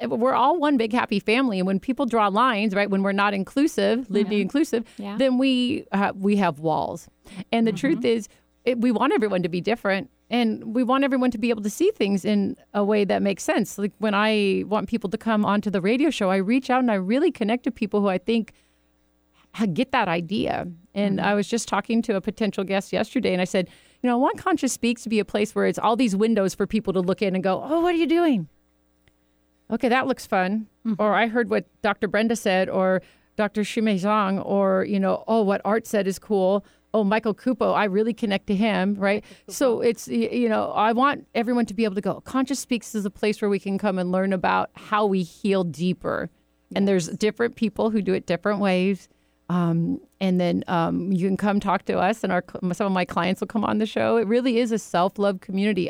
we're 0.08 0.34
all 0.34 0.58
one 0.58 0.78
big 0.78 0.92
happy 0.94 1.20
family. 1.20 1.60
And 1.60 1.68
when 1.68 1.80
people 1.80 2.06
draw 2.06 2.28
lines, 2.28 2.74
right, 2.74 2.90
when 2.90 3.04
we're 3.04 3.12
not 3.12 3.34
inclusive, 3.34 4.10
living 4.10 4.40
inclusive, 4.40 4.86
Yeah. 4.98 5.18
then 5.18 5.38
we 5.38 5.86
uh, 5.92 6.14
we 6.16 6.38
have 6.38 6.60
walls. 6.60 7.08
And 7.52 7.68
the 7.68 7.72
truth 7.74 8.04
is, 8.06 8.28
it, 8.66 8.80
we 8.80 8.92
want 8.92 9.14
everyone 9.14 9.44
to 9.44 9.50
be 9.50 9.62
different. 9.62 10.10
And 10.32 10.76
we 10.76 10.84
want 10.84 11.04
everyone 11.04 11.32
to 11.32 11.38
be 11.38 11.50
able 11.50 11.64
to 11.64 11.70
see 11.72 11.92
things 11.92 12.24
in 12.24 12.56
a 12.74 12.84
way 12.84 13.04
that 13.04 13.22
makes 13.22 13.44
sense. 13.44 13.78
Like 13.80 13.94
when 13.98 14.14
I 14.14 14.64
want 14.68 14.88
people 14.88 15.10
to 15.10 15.18
come 15.18 15.44
onto 15.44 15.70
the 15.72 15.82
radio 15.82 16.12
show, 16.12 16.30
I 16.30 16.38
reach 16.38 16.70
out 16.70 16.80
and 16.82 16.92
I 16.92 16.96
really 16.96 17.32
connect 17.32 17.64
to 17.64 17.72
people 17.72 18.00
who 18.00 18.08
I 18.08 18.20
think 18.20 18.54
get 19.74 19.92
that 19.92 20.08
idea. 20.08 20.68
And 20.94 21.20
I 21.20 21.34
was 21.34 21.48
just 21.48 21.68
talking 21.68 22.02
to 22.04 22.16
a 22.16 22.22
potential 22.22 22.64
guest 22.64 22.94
yesterday, 22.94 23.34
and 23.34 23.42
I 23.42 23.46
said, 23.46 23.70
you 24.02 24.08
know, 24.08 24.14
I 24.14 24.18
want 24.18 24.38
Conscious 24.38 24.74
Speaks 24.74 25.04
to 25.04 25.10
be 25.10 25.20
a 25.20 25.26
place 25.26 25.54
where 25.54 25.66
it's 25.66 25.80
all 25.80 25.96
these 25.96 26.16
windows 26.16 26.56
for 26.56 26.66
people 26.66 26.94
to 26.94 27.02
look 27.02 27.22
in 27.22 27.36
and 27.36 27.44
go, 27.44 27.62
oh, 27.64 27.82
what 27.82 27.94
are 27.94 27.98
you 27.98 28.08
doing? 28.08 28.48
Okay, 29.72 29.90
that 29.90 30.08
looks 30.08 30.26
fun. 30.26 30.68
Mm-hmm. 30.86 31.02
Or 31.02 31.14
I 31.14 31.28
heard 31.28 31.50
what 31.50 31.66
Dr. 31.82 32.08
Brenda 32.08 32.36
said, 32.36 32.70
or 32.70 33.02
Dr. 33.36 33.62
Shumei 33.62 34.00
Zhang, 34.00 34.44
or, 34.46 34.86
you 34.86 35.00
know, 35.00 35.24
oh, 35.28 35.44
what 35.44 35.62
Art 35.64 35.86
said 35.86 36.08
is 36.08 36.18
cool. 36.18 36.66
Oh, 36.94 37.04
Michael 37.04 37.36
Kupo, 37.36 37.76
I 37.76 37.84
really 37.84 38.14
connect 38.14 38.48
to 38.48 38.56
him, 38.56 38.96
right? 38.96 39.24
So 39.48 39.82
it's, 39.82 40.08
you 40.08 40.50
know, 40.50 40.72
I 40.72 40.92
want 40.94 41.28
everyone 41.36 41.68
to 41.68 41.76
be 41.76 41.84
able 41.84 41.96
to 41.96 42.02
go, 42.02 42.22
Conscious 42.22 42.60
Speaks 42.60 42.96
is 42.96 43.06
a 43.06 43.12
place 43.12 43.42
where 43.42 43.50
we 43.50 43.60
can 43.60 43.78
come 43.78 44.00
and 44.00 44.12
learn 44.12 44.34
about 44.34 44.72
how 44.74 45.06
we 45.06 45.22
heal 45.22 45.64
deeper. 45.64 46.30
And 46.76 46.88
there's 46.88 47.08
different 47.10 47.56
people 47.56 47.92
who 47.92 48.02
do 48.02 48.14
it 48.14 48.26
different 48.26 48.60
ways. 48.60 49.08
Um, 49.50 50.00
and 50.22 50.40
then 50.40 50.64
um, 50.68 51.12
you 51.12 51.28
can 51.28 51.38
come 51.38 51.60
talk 51.60 51.86
to 51.86 51.98
us, 51.98 52.24
and 52.24 52.32
our 52.32 52.44
some 52.72 52.88
of 52.88 52.92
my 52.94 53.06
clients 53.06 53.42
will 53.42 53.48
come 53.48 53.64
on 53.66 53.80
the 53.80 53.86
show. 53.86 54.18
It 54.18 54.28
really 54.28 54.60
is 54.60 54.72
a 54.72 54.80
self 54.80 55.18
love 55.18 55.42
community. 55.42 55.90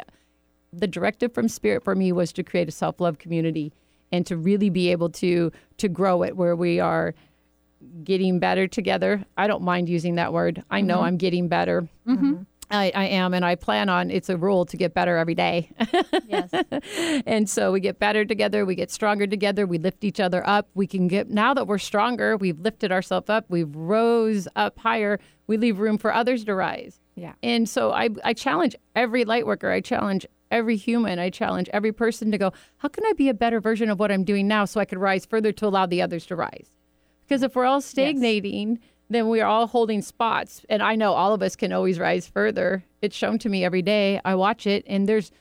The 0.71 0.87
directive 0.87 1.33
from 1.33 1.47
Spirit 1.49 1.83
for 1.83 1.95
me 1.95 2.11
was 2.11 2.31
to 2.33 2.43
create 2.43 2.69
a 2.69 2.71
self 2.71 2.99
love 3.01 3.17
community 3.19 3.73
and 4.11 4.25
to 4.27 4.37
really 4.37 4.69
be 4.69 4.91
able 4.91 5.09
to 5.09 5.51
to 5.77 5.89
grow 5.89 6.23
it 6.23 6.37
where 6.37 6.55
we 6.55 6.79
are 6.79 7.13
getting 8.03 8.39
better 8.39 8.67
together. 8.67 9.25
I 9.37 9.47
don't 9.47 9.63
mind 9.63 9.89
using 9.89 10.15
that 10.15 10.31
word. 10.33 10.63
I 10.69 10.81
know 10.81 11.01
I'm 11.01 11.17
getting 11.17 11.47
better. 11.47 11.87
I, 12.71 12.91
I 12.93 13.05
am, 13.05 13.33
and 13.33 13.43
I 13.43 13.55
plan 13.55 13.89
on. 13.89 14.11
It's 14.11 14.29
a 14.29 14.37
rule 14.37 14.65
to 14.65 14.77
get 14.77 14.93
better 14.93 15.17
every 15.17 15.35
day. 15.35 15.71
Yes. 16.27 16.51
and 17.25 17.49
so 17.49 17.71
we 17.71 17.79
get 17.79 17.99
better 17.99 18.23
together 18.23 18.65
we 18.65 18.75
get 18.75 18.91
stronger 18.91 19.25
together 19.25 19.65
we 19.65 19.77
lift 19.77 20.03
each 20.03 20.19
other 20.19 20.47
up 20.47 20.69
we 20.75 20.85
can 20.85 21.07
get 21.07 21.29
now 21.29 21.53
that 21.53 21.65
we're 21.67 21.77
stronger 21.79 22.37
we've 22.37 22.59
lifted 22.59 22.91
ourselves 22.91 23.29
up 23.29 23.45
we've 23.49 23.75
rose 23.75 24.47
up 24.55 24.77
higher 24.79 25.19
we 25.47 25.57
leave 25.57 25.79
room 25.79 25.97
for 25.97 26.13
others 26.13 26.43
to 26.45 26.53
rise 26.53 26.99
Yeah. 27.15 27.33
and 27.41 27.67
so 27.67 27.91
i, 27.91 28.09
I 28.23 28.33
challenge 28.33 28.75
every 28.95 29.25
light 29.25 29.45
worker 29.47 29.71
i 29.71 29.81
challenge 29.81 30.25
every 30.51 30.75
human 30.77 31.17
i 31.19 31.29
challenge 31.29 31.69
every 31.73 31.91
person 31.91 32.31
to 32.31 32.37
go 32.37 32.51
how 32.77 32.89
can 32.89 33.05
i 33.05 33.13
be 33.13 33.27
a 33.29 33.33
better 33.33 33.59
version 33.59 33.89
of 33.89 33.99
what 33.99 34.11
i'm 34.11 34.23
doing 34.23 34.47
now 34.47 34.65
so 34.65 34.79
i 34.79 34.85
could 34.85 34.99
rise 34.99 35.25
further 35.25 35.51
to 35.53 35.65
allow 35.67 35.85
the 35.85 36.01
others 36.01 36.25
to 36.27 36.35
rise 36.35 36.69
because 37.27 37.41
if 37.43 37.55
we're 37.55 37.65
all 37.65 37.81
stagnating 37.81 38.79
then 39.09 39.27
we 39.27 39.41
are 39.41 39.49
all 39.49 39.67
holding 39.67 40.01
spots. 40.01 40.65
And 40.69 40.81
i 40.83 40.95
know 40.95 41.13
all 41.13 41.33
of 41.33 41.41
us 41.41 41.55
can 41.55 41.73
always 41.73 41.99
rise 41.99 42.27
further. 42.27 42.83
It's 43.01 43.15
shown 43.15 43.39
to 43.39 43.49
me 43.49 43.65
every 43.65 43.81
day. 43.81 44.21
I 44.23 44.35
watch 44.35 44.67
it 44.67 44.83
and 44.87 45.07
there's 45.07 45.31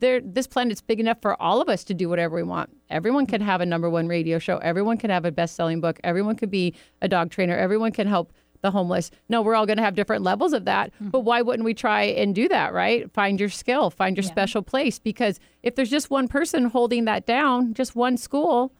there 0.00 0.20
this 0.20 0.46
planet's 0.46 0.80
big 0.80 0.98
enough 0.98 1.20
for 1.20 1.40
all 1.42 1.60
of 1.60 1.68
us 1.68 1.84
to 1.84 1.94
do 1.94 2.08
whatever 2.08 2.36
we 2.36 2.42
want. 2.42 2.70
Everyone 2.88 3.26
can 3.26 3.40
have 3.40 3.60
a 3.60 3.66
number 3.66 3.90
one 3.90 4.08
radio 4.08 4.38
show. 4.38 4.58
Everyone 4.58 4.96
can 4.96 5.10
have 5.10 5.24
a 5.24 5.32
best-selling 5.32 5.80
book. 5.80 6.00
Everyone 6.04 6.36
could 6.36 6.50
be 6.50 6.74
a 7.02 7.08
dog 7.08 7.30
trainer. 7.30 7.56
Everyone 7.56 7.92
can 7.92 8.06
help 8.06 8.32
the 8.62 8.70
homeless. 8.70 9.10
No 9.28 9.42
we're 9.42 9.54
all 9.54 9.66
going 9.66 9.76
to 9.76 9.82
have 9.82 9.94
different 9.94 10.22
levels 10.22 10.54
of 10.54 10.64
that. 10.64 10.90
Mm. 11.02 11.10
But 11.10 11.20
why 11.20 11.42
wouldn't 11.42 11.66
we 11.66 11.74
try 11.74 12.02
and 12.04 12.34
do 12.34 12.48
that 12.48 12.72
right? 12.72 13.10
Find 13.12 13.38
your 13.38 13.50
skill. 13.50 13.90
Find 13.90 14.16
your 14.16 14.24
special 14.24 14.62
place. 14.62 14.98
Because 14.98 15.38
if 15.62 15.74
there's 15.74 15.90
just 15.90 16.10
one 16.10 16.28
person 16.28 16.64
holding 16.64 17.04
that 17.04 17.26
down 17.26 17.74
just 17.74 17.94
one 17.94 18.16
school 18.16 18.72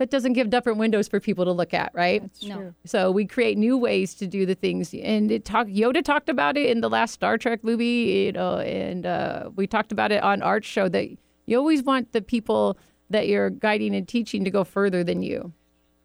that 0.00 0.10
doesn't 0.10 0.32
give 0.32 0.50
different 0.50 0.78
windows 0.78 1.06
for 1.08 1.20
people 1.20 1.44
to 1.44 1.52
look 1.52 1.72
at 1.74 1.92
right 1.94 2.22
No. 2.42 2.74
so 2.84 3.10
we 3.12 3.26
create 3.26 3.56
new 3.58 3.76
ways 3.78 4.14
to 4.14 4.26
do 4.26 4.44
the 4.46 4.54
things, 4.56 4.92
and 4.94 5.30
it 5.30 5.44
talk, 5.44 5.68
Yoda 5.68 6.02
talked 6.02 6.28
about 6.28 6.56
it 6.56 6.68
in 6.70 6.80
the 6.80 6.90
last 6.90 7.12
Star 7.14 7.38
Trek 7.38 7.62
movie, 7.62 8.24
you 8.26 8.32
know, 8.32 8.58
and 8.58 9.06
uh, 9.06 9.50
we 9.54 9.66
talked 9.66 9.92
about 9.92 10.10
it 10.10 10.22
on 10.22 10.42
Art 10.42 10.64
show 10.64 10.88
that 10.88 11.06
you 11.46 11.58
always 11.58 11.82
want 11.82 12.12
the 12.12 12.22
people 12.22 12.76
that 13.10 13.28
you're 13.28 13.50
guiding 13.50 13.94
and 13.94 14.08
teaching 14.08 14.42
to 14.44 14.50
go 14.50 14.64
further 14.64 15.04
than 15.04 15.22
you. 15.22 15.52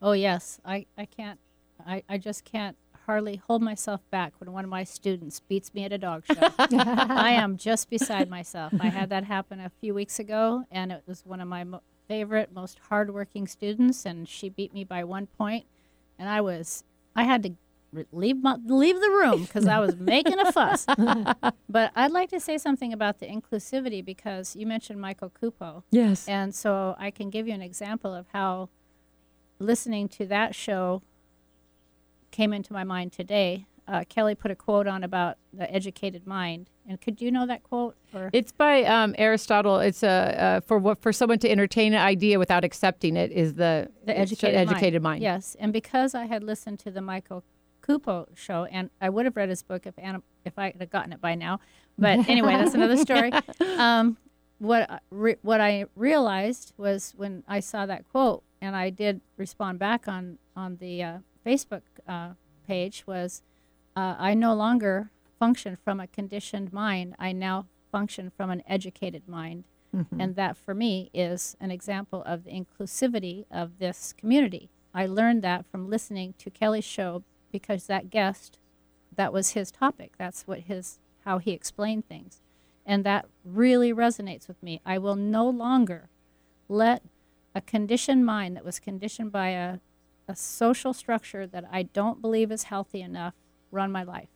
Oh 0.02 0.12
yes, 0.12 0.60
I, 0.66 0.86
I 0.98 1.06
can't, 1.06 1.40
I, 1.88 2.04
I 2.10 2.18
just 2.18 2.44
can't 2.44 2.76
hardly 3.06 3.36
hold 3.48 3.62
myself 3.62 4.02
back 4.10 4.34
when 4.40 4.52
one 4.52 4.64
of 4.64 4.70
my 4.70 4.84
students 4.84 5.40
beats 5.40 5.74
me 5.74 5.86
at 5.86 5.94
a 5.94 5.98
dog 5.98 6.26
show. 6.26 6.34
I 6.60 7.32
am 7.34 7.56
just 7.58 7.90
beside 7.90 8.30
myself. 8.30 8.74
I 8.80 8.88
had 8.90 9.10
that 9.12 9.24
happen 9.24 9.60
a 9.60 9.70
few 9.80 9.94
weeks 9.94 10.18
ago, 10.20 10.64
and 10.72 10.92
it 10.92 11.04
was 11.08 11.24
one 11.26 11.40
of 11.40 11.48
my 11.48 11.64
mo- 11.64 11.82
favorite, 12.08 12.54
most 12.54 12.80
hardworking 12.90 13.48
students, 13.48 14.06
and 14.06 14.28
she 14.28 14.50
beat 14.50 14.74
me 14.74 14.84
by 14.84 15.04
one 15.04 15.28
point, 15.28 15.66
and 16.18 16.30
I 16.30 16.42
was, 16.42 16.84
I 17.16 17.24
had 17.24 17.44
to 17.44 17.56
leave 18.12 18.42
my, 18.42 18.58
leave 18.66 19.00
the 19.00 19.10
room 19.10 19.44
because 19.44 19.68
I 19.68 19.80
was 19.80 19.96
making 20.00 20.40
a 20.40 20.52
fuss. 20.52 20.86
but 21.70 21.92
I'd 21.96 22.12
like 22.12 22.30
to 22.30 22.40
say 22.40 22.58
something 22.58 22.94
about 22.94 23.20
the 23.20 23.28
inclusivity 23.28 24.04
because 24.04 24.56
you 24.56 24.66
mentioned 24.66 25.00
Michael 25.00 25.32
Kupo. 25.42 25.84
Yes. 25.92 26.28
And 26.28 26.54
so 26.54 26.96
I 26.98 27.12
can 27.12 27.30
give 27.30 27.48
you 27.48 27.54
an 27.54 27.62
example 27.62 28.14
of 28.14 28.28
how 28.34 28.70
listening 29.60 30.10
to 30.10 30.26
that 30.26 30.56
show 30.56 31.02
came 32.32 32.54
into 32.54 32.74
my 32.74 32.84
mind 32.84 33.14
today. 33.14 33.66
Uh, 33.88 34.04
Kellie 34.10 34.36
put 34.36 34.50
a 34.50 34.56
quote 34.56 34.88
on 34.88 35.04
about 35.04 35.38
the 35.54 35.72
educated 35.72 36.26
mind. 36.26 36.70
And 36.88 37.00
could 37.00 37.22
you 37.22 37.32
know 37.32 37.46
that 37.46 37.64
quote? 37.64 37.96
Or 38.14 38.30
It's 38.34 38.52
by 38.52 38.84
um, 38.84 39.14
Aristotle. 39.18 39.80
It's 39.80 40.02
a 40.02 40.08
uh, 40.08 40.60
for 40.62 40.78
what 40.80 41.02
for 41.02 41.14
someone 41.14 41.40
to 41.40 41.50
entertain 41.50 41.94
an 41.94 42.02
idea 42.02 42.40
without 42.40 42.64
accepting 42.64 43.16
it 43.16 43.32
is 43.32 43.54
the, 43.56 43.90
the 44.06 44.18
educated, 44.18 44.56
educated 44.56 45.02
mind. 45.02 45.22
Yes, 45.22 45.56
and 45.60 45.72
because 45.72 46.16
I 46.16 46.26
had 46.26 46.44
listened 46.44 46.80
to 46.80 46.92
the 46.92 47.02
Michael 47.02 47.44
Kupo 47.82 48.28
show, 48.36 48.66
and 48.66 48.90
I 49.00 49.10
would 49.10 49.26
have 49.26 49.36
read 49.36 49.50
his 49.50 49.62
book 49.62 49.86
if 49.86 49.94
Anna, 49.98 50.22
if 50.44 50.58
I 50.58 50.74
had 50.78 50.90
gotten 50.90 51.14
it 51.14 51.22
by 51.22 51.36
now. 51.36 51.60
But 51.98 52.28
anyway, 52.30 52.54
that's 52.54 52.74
another 52.74 52.98
story. 52.98 53.32
Um, 53.78 54.18
what 54.58 54.90
I 54.90 55.00
re- 55.12 55.36
what 55.42 55.60
I 55.60 55.86
realized 55.96 56.74
was 56.78 57.14
when 57.18 57.44
I 57.48 57.60
saw 57.60 57.86
that 57.86 58.08
quote, 58.10 58.44
and 58.62 58.76
I 58.76 58.90
did 58.90 59.22
respond 59.38 59.80
back 59.80 60.08
on 60.08 60.38
on 60.56 60.78
the 60.78 61.04
uh, 61.04 61.18
Facebook 61.46 61.82
uh, 62.08 62.30
page 62.66 63.04
was, 63.06 63.44
uh, 63.96 64.16
I 64.18 64.34
no 64.34 64.54
longer 64.54 65.10
function 65.40 65.76
from 65.76 66.00
a 66.00 66.08
conditioned 66.08 66.74
mind. 66.74 67.16
I 67.20 67.32
now 67.32 67.68
function 67.92 68.32
from 68.36 68.50
an 68.50 68.64
educated 68.68 69.28
mind. 69.28 69.64
And 70.20 70.36
that 70.36 70.58
for 70.58 70.74
me 70.74 71.10
is 71.14 71.56
an 71.62 71.72
example 71.72 72.22
of 72.26 72.44
the 72.44 72.52
inclusivity 72.52 73.46
of 73.50 73.80
this 73.80 74.14
community. 74.18 74.70
I 74.94 75.06
learned 75.06 75.42
that 75.44 75.66
from 75.66 75.90
listening 75.90 76.34
to 76.40 76.50
Kellie's 76.50 76.84
show 76.84 77.24
because 77.52 77.88
that 77.88 78.10
guest, 78.10 78.60
that 79.16 79.32
was 79.32 79.52
his 79.52 79.72
topic. 79.72 80.14
That's 80.18 80.46
what 80.48 80.62
his 80.62 81.00
how 81.24 81.38
he 81.38 81.52
explained 81.52 82.08
things. 82.08 82.42
And 82.86 83.04
that 83.06 83.26
really 83.44 83.94
resonates 83.94 84.48
with 84.48 84.62
me. 84.62 84.82
I 84.86 84.98
will 84.98 85.16
no 85.16 85.48
longer 85.50 86.10
let 86.68 87.02
a 87.56 87.62
conditioned 87.62 88.26
mind 88.26 88.56
that 88.58 88.66
was 88.66 88.80
conditioned 88.80 89.32
by 89.32 89.50
a, 89.50 89.80
a 90.28 90.36
social 90.36 90.94
structure 90.94 91.48
that 91.48 91.64
I 91.72 91.84
don't 91.84 92.22
believe 92.22 92.52
is 92.52 92.64
healthy 92.64 93.02
enough 93.02 93.34
run 93.76 93.92
my 93.92 94.04
life. 94.04 94.30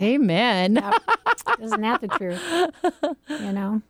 Amen. 0.00 0.76
Isn't 1.60 1.80
that 1.82 2.00
the 2.00 2.08
truth? 2.08 2.42
you 3.28 3.52
know, 3.52 3.82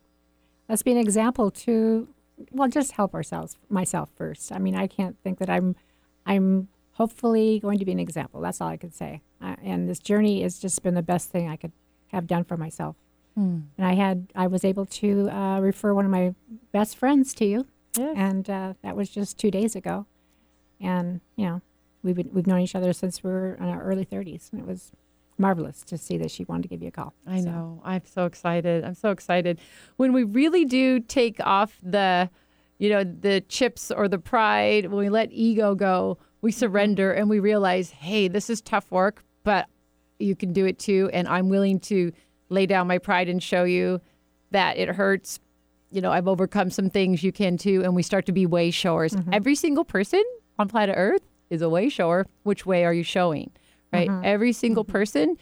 let's 0.67 0.83
be 0.83 0.91
an 0.91 0.97
example 0.97 1.51
to, 1.51 2.07
well, 2.51 2.67
just 2.67 2.93
help 2.93 3.13
ourselves, 3.13 3.55
myself 3.69 4.09
first. 4.17 4.51
I 4.51 4.59
mean, 4.59 4.75
I 4.75 4.87
can't 4.87 5.17
think 5.23 5.39
that 5.39 5.49
I'm, 5.49 5.75
I'm 6.25 6.67
hopefully 6.93 7.59
going 7.59 7.79
to 7.79 7.85
be 7.85 7.91
an 7.91 7.99
example. 7.99 8.41
That's 8.41 8.59
all 8.61 8.67
I 8.69 8.77
can 8.77 8.91
say. 8.91 9.21
Uh, 9.41 9.55
and 9.63 9.87
this 9.89 9.99
journey 9.99 10.41
has 10.41 10.59
just 10.59 10.81
been 10.83 10.95
the 10.95 11.01
best 11.03 11.29
thing 11.29 11.49
I 11.49 11.55
could 11.55 11.71
have 12.07 12.27
done 12.27 12.43
for 12.43 12.57
myself. 12.57 12.95
And 13.37 13.67
I 13.77 13.95
had, 13.95 14.27
I 14.33 14.47
was 14.47 14.63
able 14.63 14.85
to 14.85 15.29
uh, 15.29 15.59
refer 15.59 15.93
one 15.93 16.05
of 16.05 16.11
my 16.11 16.33
best 16.71 16.95
friends 16.95 17.33
to 17.33 17.45
you, 17.45 17.67
Yes. 17.97 18.13
and 18.15 18.49
uh, 18.49 18.73
that 18.81 18.95
was 18.95 19.09
just 19.09 19.37
two 19.37 19.51
days 19.51 19.75
ago. 19.75 20.05
And 20.79 21.19
you 21.35 21.45
know, 21.45 21.61
we've 22.05 22.15
been, 22.15 22.29
we've 22.31 22.47
known 22.47 22.61
each 22.61 22.75
other 22.75 22.93
since 22.93 23.23
we 23.23 23.31
were 23.31 23.55
in 23.55 23.67
our 23.67 23.81
early 23.81 24.05
30s, 24.05 24.51
and 24.51 24.61
it 24.61 24.67
was 24.67 24.91
marvelous 25.37 25.83
to 25.83 25.97
see 25.97 26.17
that 26.17 26.31
she 26.31 26.45
wanted 26.45 26.63
to 26.63 26.67
give 26.69 26.81
you 26.81 26.87
a 26.87 26.91
call. 26.91 27.13
I 27.27 27.41
So, 27.41 27.49
know. 27.49 27.81
I'm 27.83 28.05
so 28.05 28.25
excited. 28.25 28.85
I'm 28.85 28.93
so 28.93 29.09
excited. 29.09 29.59
When 29.97 30.13
we 30.13 30.23
really 30.23 30.63
do 30.63 30.99
take 30.99 31.39
off 31.41 31.77
the, 31.83 32.29
you 32.77 32.89
know, 32.89 33.03
the 33.03 33.41
chips 33.41 33.91
or 33.91 34.07
the 34.07 34.19
pride, 34.19 34.85
when 34.85 34.97
we 34.97 35.09
let 35.09 35.29
ego 35.31 35.75
go, 35.75 36.17
we 36.41 36.51
mm-hmm. 36.51 36.59
surrender 36.59 37.11
and 37.11 37.29
we 37.29 37.39
realize, 37.39 37.89
hey, 37.89 38.27
this 38.27 38.49
is 38.49 38.61
tough 38.61 38.89
work, 38.91 39.23
but 39.43 39.67
you 40.19 40.35
can 40.35 40.53
do 40.53 40.65
it 40.65 40.79
too. 40.79 41.09
And 41.11 41.27
I'm 41.27 41.49
willing 41.49 41.79
to 41.81 42.11
lay 42.49 42.65
down 42.65 42.87
my 42.87 42.99
pride 42.99 43.27
and 43.27 43.41
show 43.41 43.63
you 43.63 43.99
that 44.51 44.77
it 44.77 44.87
hurts. 44.89 45.39
You 45.91 46.01
know, 46.01 46.11
I've 46.11 46.27
overcome 46.27 46.69
some 46.69 46.89
things. 46.89 47.23
You 47.23 47.31
can 47.31 47.57
too. 47.57 47.81
And 47.83 47.95
we 47.95 48.03
start 48.03 48.25
to 48.27 48.31
be 48.31 48.45
way 48.45 48.71
showers. 48.71 49.13
Mm-hmm. 49.13 49.33
Every 49.33 49.55
single 49.55 49.83
person 49.83 50.23
on 50.57 50.69
planet 50.69 50.95
Earth 50.97 51.23
is 51.49 51.61
a 51.61 51.69
way 51.69 51.89
shower. 51.89 52.25
Which 52.43 52.65
way 52.65 52.85
are 52.85 52.93
you 52.93 53.03
showing? 53.03 53.51
Right? 53.93 54.09
Every 54.23 54.51
single 54.51 54.83
person 54.83 55.37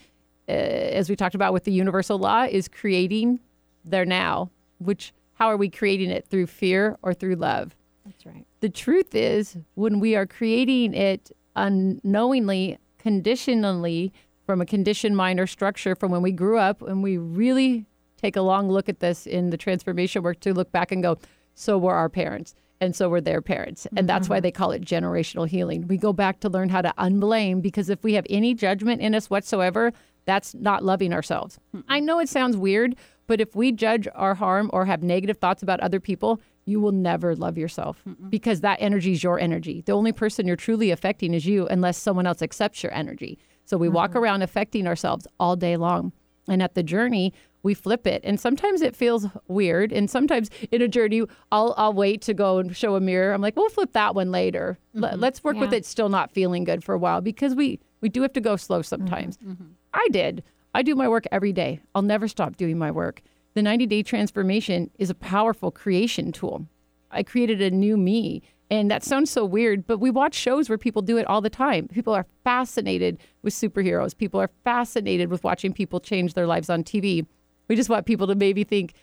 uh, 0.47 0.51
as 0.51 1.09
we 1.09 1.15
talked 1.15 1.35
about 1.35 1.53
with 1.53 1.63
the 1.63 1.71
universal 1.71 2.17
law, 2.17 2.43
is 2.43 2.67
creating 2.67 3.39
their 3.85 4.05
now. 4.05 4.51
Which 4.79 5.13
how 5.33 5.47
are 5.47 5.57
we 5.57 5.69
creating 5.69 6.09
it 6.09 6.27
through 6.27 6.47
fear 6.47 6.97
or 7.01 7.13
through 7.13 7.35
love? 7.35 7.75
That's 8.05 8.25
right. 8.25 8.45
The 8.59 8.69
truth 8.69 9.15
is, 9.15 9.57
when 9.75 9.99
we 9.99 10.15
are 10.15 10.25
creating 10.25 10.93
it 10.93 11.31
unknowingly, 11.55 12.77
conditionally, 12.97 14.11
from 14.45 14.59
a 14.59 14.65
conditioned 14.65 15.15
mind 15.15 15.39
or 15.39 15.47
structure 15.47 15.95
from 15.95 16.11
when 16.11 16.21
we 16.21 16.31
grew 16.31 16.57
up, 16.57 16.81
and 16.81 17.01
we 17.01 17.17
really 17.17 17.85
take 18.17 18.35
a 18.35 18.41
long 18.41 18.69
look 18.69 18.89
at 18.89 18.99
this 18.99 19.25
in 19.25 19.49
the 19.49 19.57
transformation 19.57 20.23
work 20.23 20.39
to 20.41 20.53
look 20.53 20.71
back 20.71 20.91
and 20.91 21.01
go, 21.01 21.17
so 21.55 21.77
were 21.77 21.93
our 21.93 22.09
parents. 22.09 22.53
And 22.83 22.95
so 22.95 23.07
were 23.07 23.21
their 23.21 23.41
parents. 23.41 23.87
And 23.95 24.09
that's 24.09 24.27
why 24.27 24.37
mm-hmm. 24.37 24.43
they 24.43 24.51
call 24.51 24.71
it 24.71 24.83
generational 24.83 25.47
healing. 25.47 25.87
We 25.87 25.97
go 25.97 26.11
back 26.11 26.41
to 26.41 26.49
learn 26.49 26.69
how 26.69 26.81
to 26.81 26.93
unblame 26.97 27.61
because 27.61 27.89
if 27.89 28.03
we 28.03 28.13
have 28.13 28.27
any 28.29 28.53
judgment 28.53 29.01
in 29.01 29.15
us 29.15 29.29
whatsoever, 29.29 29.93
that's 30.25 30.53
not 30.53 30.83
loving 30.83 31.13
ourselves. 31.13 31.59
I 31.87 31.99
know 31.99 32.19
it 32.19 32.29
sounds 32.29 32.57
weird, 32.57 32.95
but 33.27 33.39
if 33.39 33.55
we 33.55 33.71
judge 33.71 34.07
our 34.15 34.35
harm 34.35 34.69
or 34.73 34.85
have 34.85 35.01
negative 35.01 35.37
thoughts 35.37 35.63
about 35.63 35.79
other 35.79 35.99
people, 35.99 36.41
you 36.65 36.79
will 36.79 36.91
never 36.91 37.35
love 37.35 37.57
yourself 37.57 38.01
because 38.29 38.61
that 38.61 38.77
energy 38.81 39.13
is 39.13 39.23
your 39.23 39.39
energy. 39.39 39.81
The 39.85 39.91
only 39.93 40.11
person 40.11 40.47
you're 40.47 40.55
truly 40.55 40.91
affecting 40.91 41.33
is 41.33 41.45
you 41.45 41.67
unless 41.67 41.97
someone 41.97 42.27
else 42.27 42.41
accepts 42.41 42.83
your 42.83 42.93
energy. 42.93 43.37
So 43.65 43.77
we 43.77 43.87
mm-hmm. 43.87 43.95
walk 43.95 44.15
around 44.15 44.41
affecting 44.41 44.87
ourselves 44.87 45.27
all 45.39 45.55
day 45.55 45.77
long. 45.77 46.11
And 46.49 46.61
at 46.61 46.75
the 46.75 46.83
journey, 46.83 47.33
we 47.63 47.73
flip 47.73 48.05
it. 48.05 48.21
And 48.23 48.39
sometimes 48.39 48.81
it 48.81 48.95
feels 48.95 49.27
weird. 49.47 49.91
And 49.91 50.09
sometimes 50.09 50.49
in 50.71 50.81
a 50.81 50.87
journey, 50.87 51.23
I'll, 51.51 51.73
I'll 51.77 51.93
wait 51.93 52.21
to 52.23 52.33
go 52.33 52.59
and 52.59 52.75
show 52.75 52.95
a 52.95 52.99
mirror. 52.99 53.33
I'm 53.33 53.41
like, 53.41 53.55
we'll 53.55 53.69
flip 53.69 53.93
that 53.93 54.13
one 54.13 54.31
later. 54.31 54.77
Let- 54.93 55.13
mm-hmm. 55.13 55.21
Let's 55.21 55.43
work 55.43 55.57
with 55.57 55.73
it 55.73 55.85
still 55.85 56.09
not 56.09 56.31
feeling 56.31 56.65
good 56.65 56.83
for 56.83 56.93
a 56.93 56.99
while 56.99 57.21
because 57.21 57.55
we, 57.55 57.79
we 58.01 58.09
do 58.09 58.21
have 58.21 58.33
to 58.33 58.41
go 58.41 58.57
slow 58.57 58.79
mm-hmm. 58.79 58.83
sometimes. 58.83 59.37
Mm-hmm. 59.37 59.63
I 59.93 60.07
did. 60.11 60.43
I 60.75 60.83
do 60.83 60.95
my 60.95 61.07
work 61.07 61.25
every 61.31 61.53
day. 61.53 61.79
I'll 61.95 62.01
never 62.01 62.27
stop 62.27 62.57
doing 62.57 62.77
my 62.77 62.91
work. 62.91 63.21
The 63.53 63.61
90 63.61 63.85
day 63.85 64.03
transformation 64.03 64.91
is 64.99 65.09
a 65.09 65.15
powerful 65.15 65.71
creation 65.71 66.31
tool. 66.31 66.67
I 67.11 67.23
created 67.23 67.61
a 67.61 67.71
new 67.71 67.95
me. 67.95 68.41
And 68.71 68.89
that 68.89 69.03
sounds 69.03 69.29
so 69.29 69.45
weird, 69.45 69.85
but 69.85 69.99
we 69.99 70.09
watch 70.09 70.33
shows 70.33 70.67
where 70.67 70.79
people 70.79 71.03
do 71.03 71.17
it 71.17 71.27
all 71.27 71.41
the 71.41 71.49
time. 71.49 71.87
People 71.89 72.13
are 72.13 72.25
fascinated 72.43 73.19
with 73.43 73.53
superheroes. 73.53 74.17
People 74.17 74.39
are 74.39 74.49
fascinated 74.63 75.29
with 75.29 75.43
watching 75.43 75.73
people 75.73 75.99
change 75.99 76.33
their 76.33 76.47
lives 76.47 76.71
on 76.71 76.83
TV. 76.83 77.27
We 77.67 77.75
just 77.75 77.89
want 77.89 78.05
people 78.05 78.27
to 78.27 78.35
maybe 78.35 78.63
think, 78.63 78.93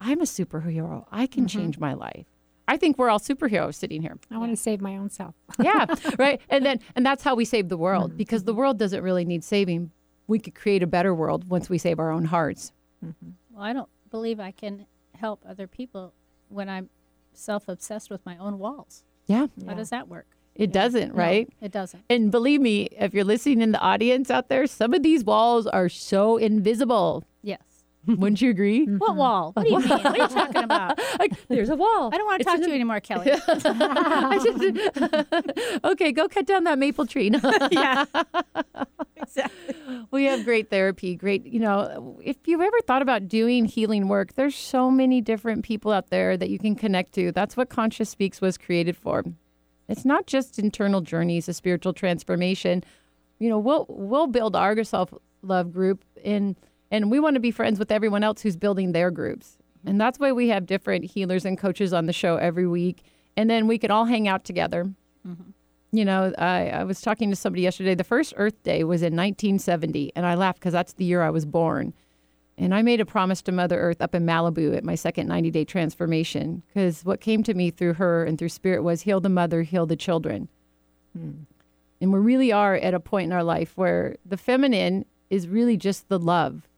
I'm 0.00 0.20
a 0.20 0.24
superhero. 0.24 1.06
I 1.10 1.26
can 1.26 1.44
mm-hmm. 1.46 1.58
change 1.58 1.78
my 1.78 1.94
life. 1.94 2.26
I 2.68 2.76
think 2.76 2.96
we're 2.96 3.10
all 3.10 3.18
superheroes 3.18 3.74
sitting 3.74 4.02
here. 4.02 4.18
I 4.30 4.38
want 4.38 4.52
to 4.52 4.56
save 4.56 4.80
my 4.80 4.96
own 4.96 5.10
self. 5.10 5.34
Yeah, 5.62 5.86
right. 6.18 6.40
And 6.48 6.64
then 6.64 6.80
and 6.96 7.04
that's 7.04 7.22
how 7.22 7.34
we 7.34 7.44
save 7.44 7.68
the 7.68 7.76
world 7.76 8.10
mm-hmm. 8.10 8.18
because 8.18 8.44
the 8.44 8.54
world 8.54 8.78
doesn't 8.78 9.02
really 9.02 9.24
need 9.24 9.44
saving. 9.44 9.90
We 10.26 10.38
could 10.38 10.54
create 10.54 10.82
a 10.82 10.86
better 10.86 11.14
world 11.14 11.48
once 11.48 11.68
we 11.68 11.78
save 11.78 11.98
our 11.98 12.10
own 12.10 12.24
hearts. 12.24 12.72
Mm-hmm. 13.04 13.30
Well, 13.50 13.64
I 13.64 13.72
don't 13.72 13.88
believe 14.10 14.40
I 14.40 14.52
can 14.52 14.86
help 15.14 15.44
other 15.48 15.66
people 15.66 16.14
when 16.48 16.68
I'm 16.68 16.88
self 17.32 17.68
obsessed 17.68 18.10
with 18.10 18.24
my 18.24 18.36
own 18.38 18.58
walls. 18.58 19.04
Yeah, 19.26 19.46
How 19.66 19.74
does 19.74 19.90
that 19.90 20.08
work? 20.08 20.26
it 20.54 20.72
doesn't, 20.72 21.14
No, 21.14 21.22
right? 21.22 21.48
it 21.60 21.72
doesn't. 21.72 22.04
And 22.10 22.30
believe 22.30 22.60
me, 22.60 22.88
if 22.92 23.14
you're 23.14 23.24
listening 23.24 23.62
in 23.62 23.72
the 23.72 23.80
audience 23.80 24.30
out 24.30 24.48
there, 24.48 24.66
some 24.66 24.92
of 24.92 25.02
these 25.02 25.24
walls 25.24 25.66
are 25.66 25.88
so 25.88 26.36
invisible. 26.36 27.24
Yes. 28.06 28.18
Wouldn't 28.18 28.42
you 28.42 28.50
agree? 28.50 28.84
What 28.86 29.14
wall? 29.16 29.52
What 29.52 29.64
do 29.64 29.70
you 29.72 29.78
mean? 29.80 29.88
What 29.88 30.06
are 30.06 30.16
you 30.16 30.28
talking 30.28 30.64
about? 30.64 30.98
Like, 31.20 31.32
there's 31.48 31.68
a 31.70 31.76
wall. 31.76 32.10
I 32.12 32.16
don't 32.18 32.26
want 32.26 32.40
to 32.40 32.44
talk 32.44 32.58
to 32.60 32.68
you 32.68 32.74
anymore, 32.74 33.00
Kellie. 33.00 33.26
Just- 34.42 35.80
okay, 35.84 36.10
go 36.12 36.28
cut 36.28 36.46
down 36.46 36.64
that 36.64 36.78
maple 36.78 37.06
tree. 37.06 37.30
yeah. 37.70 38.04
exactly. 39.16 39.74
we 40.10 40.24
have 40.24 40.44
great 40.44 40.68
therapy. 40.70 41.14
Great, 41.14 41.46
you 41.46 41.60
know, 41.60 42.18
if 42.24 42.36
you've 42.46 42.60
ever 42.60 42.80
thought 42.86 43.02
about 43.02 43.28
doing 43.28 43.64
healing 43.64 44.08
work, 44.08 44.34
there's 44.34 44.56
so 44.56 44.90
many 44.90 45.20
different 45.20 45.64
people 45.64 45.92
out 45.92 46.10
there 46.10 46.36
that 46.36 46.50
you 46.50 46.58
can 46.58 46.74
connect 46.74 47.12
to. 47.14 47.32
That's 47.32 47.56
what 47.56 47.68
Conscious 47.70 48.10
Speaks 48.10 48.40
was 48.40 48.58
created 48.58 48.96
for. 48.96 49.24
It's 49.88 50.04
not 50.04 50.26
just 50.26 50.58
internal 50.58 51.00
journeys, 51.02 51.48
a 51.48 51.52
spiritual 51.52 51.92
transformation. 51.92 52.82
You 53.38 53.48
know, 53.48 53.58
we'll 53.58 53.86
we'll 53.88 54.26
build 54.28 54.56
our 54.56 54.82
self 54.84 55.12
love 55.42 55.72
group 55.72 56.04
and 56.24 56.56
and 56.92 57.10
we 57.10 57.18
want 57.18 57.34
to 57.34 57.40
be 57.40 57.50
friends 57.50 57.78
with 57.78 57.90
everyone 57.90 58.22
else 58.22 58.42
who's 58.42 58.56
building 58.56 58.92
their 58.92 59.10
groups. 59.10 59.56
Mm-hmm. 59.78 59.88
And 59.88 60.00
that's 60.00 60.20
why 60.20 60.30
we 60.30 60.48
have 60.50 60.66
different 60.66 61.06
healers 61.06 61.44
and 61.44 61.58
coaches 61.58 61.92
on 61.92 62.06
the 62.06 62.12
show 62.12 62.36
every 62.36 62.68
week. 62.68 63.02
And 63.36 63.48
then 63.48 63.66
we 63.66 63.78
can 63.78 63.90
all 63.90 64.04
hang 64.04 64.28
out 64.28 64.44
together. 64.44 64.84
Mm-hmm. 65.26 65.50
You 65.90 66.04
know, 66.04 66.32
I, 66.38 66.68
I 66.68 66.84
was 66.84 67.00
talking 67.00 67.30
to 67.30 67.36
somebody 67.36 67.62
yesterday. 67.62 67.94
The 67.94 68.04
first 68.04 68.34
Earth 68.36 68.62
Day 68.62 68.84
was 68.84 69.02
in 69.02 69.16
1970, 69.16 70.12
and 70.14 70.24
I 70.24 70.34
laughed 70.34 70.60
because 70.60 70.72
that's 70.72 70.92
the 70.94 71.04
year 71.04 71.22
I 71.22 71.30
was 71.30 71.44
born. 71.44 71.92
And 72.58 72.74
I 72.74 72.82
made 72.82 73.00
a 73.00 73.06
promise 73.06 73.42
to 73.42 73.52
Mother 73.52 73.78
Earth 73.78 74.00
up 74.00 74.14
in 74.14 74.26
Malibu 74.26 74.76
at 74.76 74.84
my 74.84 74.94
second 74.94 75.26
90 75.26 75.50
day 75.50 75.64
transformation 75.64 76.62
because 76.68 77.04
what 77.04 77.20
came 77.20 77.42
to 77.42 77.54
me 77.54 77.70
through 77.70 77.94
her 77.94 78.24
and 78.24 78.38
through 78.38 78.50
spirit 78.50 78.82
was 78.82 79.02
heal 79.02 79.20
the 79.20 79.30
mother, 79.30 79.62
heal 79.62 79.86
the 79.86 79.96
children. 79.96 80.48
Mm. 81.18 81.46
And 82.00 82.12
we 82.12 82.20
really 82.20 82.52
are 82.52 82.74
at 82.74 82.94
a 82.94 83.00
point 83.00 83.26
in 83.26 83.32
our 83.32 83.44
life 83.44 83.72
where 83.76 84.16
the 84.24 84.36
feminine 84.36 85.06
is 85.30 85.48
really 85.48 85.78
just 85.78 86.08
the 86.08 86.18
love. 86.18 86.68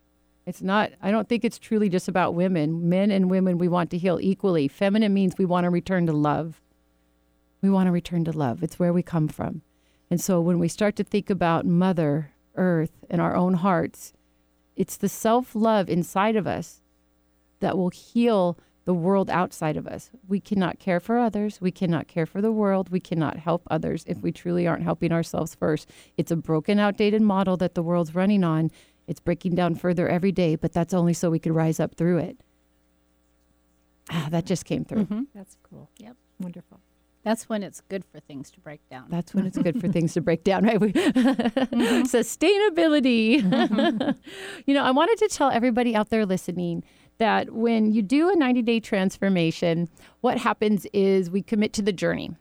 It's 0.47 0.61
not, 0.63 0.93
I 1.01 1.11
don't 1.11 1.29
think 1.29 1.45
it's 1.45 1.59
truly 1.59 1.89
just 1.89 2.09
about 2.09 2.35
women. 2.35 2.89
Men 2.89 3.11
and 3.11 3.31
women, 3.31 3.57
we 3.57 3.69
want 3.69 3.91
to 3.91 3.99
heal 3.99 4.19
equally. 4.21 4.69
Feminine 4.69 5.15
means 5.15 5.35
we 5.39 5.47
want 5.47 5.65
to 5.65 5.71
return 5.71 6.07
to 6.07 6.13
love. 6.13 6.61
We 7.63 7.71
want 7.71 7.87
to 7.87 7.93
return 7.93 8.25
to 8.27 8.33
love. 8.33 8.63
It's 8.63 8.79
where 8.79 8.93
we 8.93 9.03
come 9.03 9.29
from. 9.29 9.63
And 10.11 10.21
so 10.21 10.41
when 10.41 10.59
we 10.59 10.69
start 10.69 10.97
to 10.97 11.05
think 11.05 11.31
about 11.31 11.65
Mother 11.65 12.33
Earth 12.57 12.93
and 13.09 13.21
our 13.21 13.35
own 13.35 13.55
hearts, 13.55 14.13
it's 14.77 14.97
the 14.99 15.09
self 15.09 15.55
love 15.55 15.89
inside 15.89 16.37
of 16.37 16.47
us 16.47 16.83
that 17.61 17.79
will 17.79 17.91
heal 17.91 18.59
the 18.85 18.95
world 18.95 19.31
outside 19.31 19.77
of 19.77 19.87
us. 19.87 20.11
We 20.29 20.41
cannot 20.41 20.79
care 20.79 21.01
for 21.01 21.19
others. 21.19 21.59
We 21.61 21.71
cannot 21.71 22.07
care 22.07 22.27
for 22.27 22.43
the 22.43 22.53
world. 22.53 22.91
We 22.91 23.01
cannot 23.01 23.39
help 23.39 23.63
others 23.71 24.05
if 24.07 24.19
we 24.19 24.31
truly 24.31 24.67
aren't 24.67 24.83
helping 24.83 25.11
ourselves 25.11 25.55
first. 25.55 25.89
It's 26.19 26.31
a 26.31 26.37
broken, 26.37 26.79
outdated 26.79 27.23
model 27.23 27.57
that 27.59 27.75
the 27.75 27.83
world's 27.83 28.15
running 28.15 28.45
on. 28.45 28.71
It's 29.07 29.21
breaking 29.21 29.55
down 29.55 29.75
further 29.75 30.09
every 30.09 30.33
day, 30.33 30.57
but 30.57 30.73
that's 30.73 30.95
only 30.95 31.13
so 31.13 31.31
we 31.31 31.39
could 31.39 31.55
rise 31.55 31.79
up 31.79 31.95
through 31.95 32.19
it. 32.19 32.39
Ah, 34.11 34.29
that 34.31 34.45
just 34.45 34.65
came 34.65 34.85
through. 34.85 35.05
Mm-hmm. 35.05 35.23
That's 35.35 35.57
cool. 35.63 35.91
Yep. 35.99 36.17
Wonderful. 36.41 36.81
That's 37.23 37.49
when 37.49 37.63
it's 37.63 37.81
good 37.89 38.05
for 38.05 38.21
things 38.21 38.51
to 38.51 38.61
break 38.61 38.87
down. 38.91 39.07
That's 39.09 39.35
when 39.35 39.47
it's 39.47 39.57
good 39.57 39.81
for 39.81 39.89
things 39.89 40.13
to 40.13 40.21
break 40.21 40.45
down, 40.45 40.65
right? 40.65 40.79
We- 40.79 40.93
mm-hmm. 40.93 42.03
Sustainability. 42.03 43.41
Mm-hmm. 43.41 44.11
you 44.67 44.75
know, 44.75 44.85
I 44.85 44.91
wanted 44.91 45.19
to 45.19 45.29
tell 45.29 45.51
everybody 45.51 45.97
out 45.97 46.11
there 46.11 46.27
listening 46.27 46.85
that 47.19 47.53
when 47.53 47.93
you 47.93 48.03
do 48.03 48.29
a 48.29 48.37
90 48.37 48.61
day 48.63 48.79
transformation, 48.79 49.89
what 50.21 50.37
happens 50.37 50.87
is 50.93 51.31
we 51.31 51.43
commit 51.43 51.73
to 51.75 51.83
the 51.83 51.93
journey. 51.93 52.37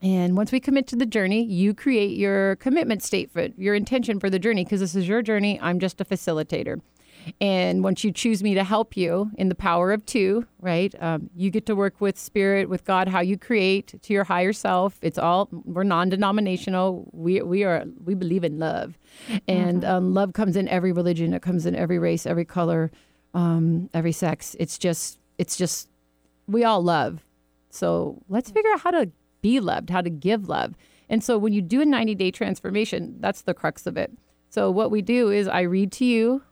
And 0.00 0.36
once 0.36 0.52
we 0.52 0.60
commit 0.60 0.86
to 0.88 0.96
the 0.96 1.06
journey, 1.06 1.42
you 1.44 1.74
create 1.74 2.16
your 2.16 2.56
commitment 2.56 3.02
statement, 3.02 3.58
your 3.58 3.74
intention 3.74 4.20
for 4.20 4.30
the 4.30 4.38
journey, 4.38 4.64
because 4.64 4.80
this 4.80 4.94
is 4.94 5.08
your 5.08 5.22
journey. 5.22 5.58
I'm 5.60 5.80
just 5.80 6.00
a 6.00 6.04
facilitator. 6.04 6.80
And 7.40 7.82
once 7.82 8.04
you 8.04 8.12
choose 8.12 8.42
me 8.42 8.54
to 8.54 8.64
help 8.64 8.96
you 8.96 9.30
in 9.36 9.48
the 9.48 9.54
power 9.54 9.92
of 9.92 10.06
two, 10.06 10.46
right? 10.60 10.94
Um, 11.00 11.28
you 11.34 11.50
get 11.50 11.66
to 11.66 11.74
work 11.74 12.00
with 12.00 12.18
spirit, 12.18 12.68
with 12.68 12.84
God, 12.84 13.08
how 13.08 13.20
you 13.20 13.36
create 13.36 14.00
to 14.00 14.12
your 14.12 14.24
higher 14.24 14.52
self. 14.52 14.98
It's 15.02 15.18
all 15.18 15.48
we're 15.50 15.82
non-denominational. 15.82 17.10
We 17.12 17.42
we 17.42 17.64
are 17.64 17.84
we 18.04 18.14
believe 18.14 18.44
in 18.44 18.58
love, 18.58 18.96
and 19.46 19.84
um, 19.84 20.14
love 20.14 20.32
comes 20.32 20.56
in 20.56 20.68
every 20.68 20.92
religion. 20.92 21.34
It 21.34 21.42
comes 21.42 21.66
in 21.66 21.74
every 21.74 21.98
race, 21.98 22.24
every 22.24 22.44
color, 22.44 22.90
um, 23.34 23.90
every 23.92 24.12
sex. 24.12 24.56
It's 24.58 24.78
just 24.78 25.18
it's 25.38 25.56
just 25.56 25.88
we 26.46 26.64
all 26.64 26.82
love. 26.82 27.24
So 27.70 28.22
let's 28.28 28.50
figure 28.50 28.70
out 28.72 28.80
how 28.80 28.92
to 28.92 29.10
be 29.40 29.60
loved, 29.60 29.90
how 29.90 30.00
to 30.00 30.10
give 30.10 30.48
love. 30.48 30.74
And 31.08 31.24
so 31.24 31.38
when 31.38 31.52
you 31.52 31.62
do 31.62 31.80
a 31.80 31.86
90 31.86 32.14
day 32.14 32.30
transformation, 32.30 33.16
that's 33.20 33.42
the 33.42 33.54
crux 33.54 33.86
of 33.86 33.96
it. 33.96 34.12
So 34.50 34.70
what 34.70 34.90
we 34.90 35.02
do 35.02 35.30
is 35.30 35.46
I 35.48 35.62
read 35.62 35.92
to 35.92 36.04
you, 36.04 36.42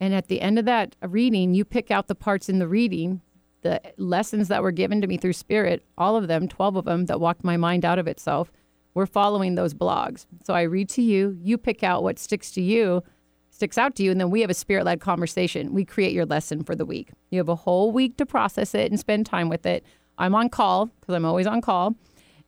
and 0.00 0.14
at 0.14 0.28
the 0.28 0.40
end 0.40 0.58
of 0.58 0.64
that 0.66 0.94
reading, 1.02 1.54
you 1.54 1.64
pick 1.64 1.90
out 1.90 2.06
the 2.06 2.14
parts 2.14 2.48
in 2.48 2.58
the 2.58 2.68
reading, 2.68 3.20
the 3.62 3.80
lessons 3.96 4.48
that 4.48 4.62
were 4.62 4.70
given 4.70 5.00
to 5.00 5.06
me 5.06 5.16
through 5.16 5.32
spirit, 5.32 5.84
all 5.96 6.16
of 6.16 6.28
them, 6.28 6.48
12 6.48 6.76
of 6.76 6.84
them 6.84 7.06
that 7.06 7.20
walked 7.20 7.44
my 7.44 7.56
mind 7.56 7.84
out 7.84 7.98
of 7.98 8.06
itself. 8.06 8.52
We're 8.94 9.06
following 9.06 9.54
those 9.54 9.74
blogs. 9.74 10.26
So 10.44 10.54
I 10.54 10.62
read 10.62 10.88
to 10.90 11.02
you, 11.02 11.38
you 11.42 11.58
pick 11.58 11.82
out 11.82 12.02
what 12.02 12.18
sticks 12.18 12.50
to 12.52 12.62
you, 12.62 13.02
sticks 13.50 13.78
out 13.78 13.96
to 13.96 14.02
you, 14.02 14.10
and 14.10 14.20
then 14.20 14.30
we 14.30 14.40
have 14.40 14.50
a 14.50 14.54
spirit 14.54 14.84
led 14.84 15.00
conversation. 15.00 15.72
We 15.74 15.84
create 15.84 16.12
your 16.12 16.26
lesson 16.26 16.62
for 16.62 16.74
the 16.74 16.86
week. 16.86 17.10
You 17.30 17.38
have 17.38 17.48
a 17.48 17.54
whole 17.54 17.90
week 17.90 18.16
to 18.18 18.26
process 18.26 18.74
it 18.74 18.90
and 18.90 19.00
spend 19.00 19.26
time 19.26 19.48
with 19.48 19.66
it. 19.66 19.84
I'm 20.18 20.34
on 20.34 20.48
call 20.48 20.86
because 21.00 21.14
I'm 21.14 21.24
always 21.24 21.46
on 21.46 21.60
call. 21.60 21.94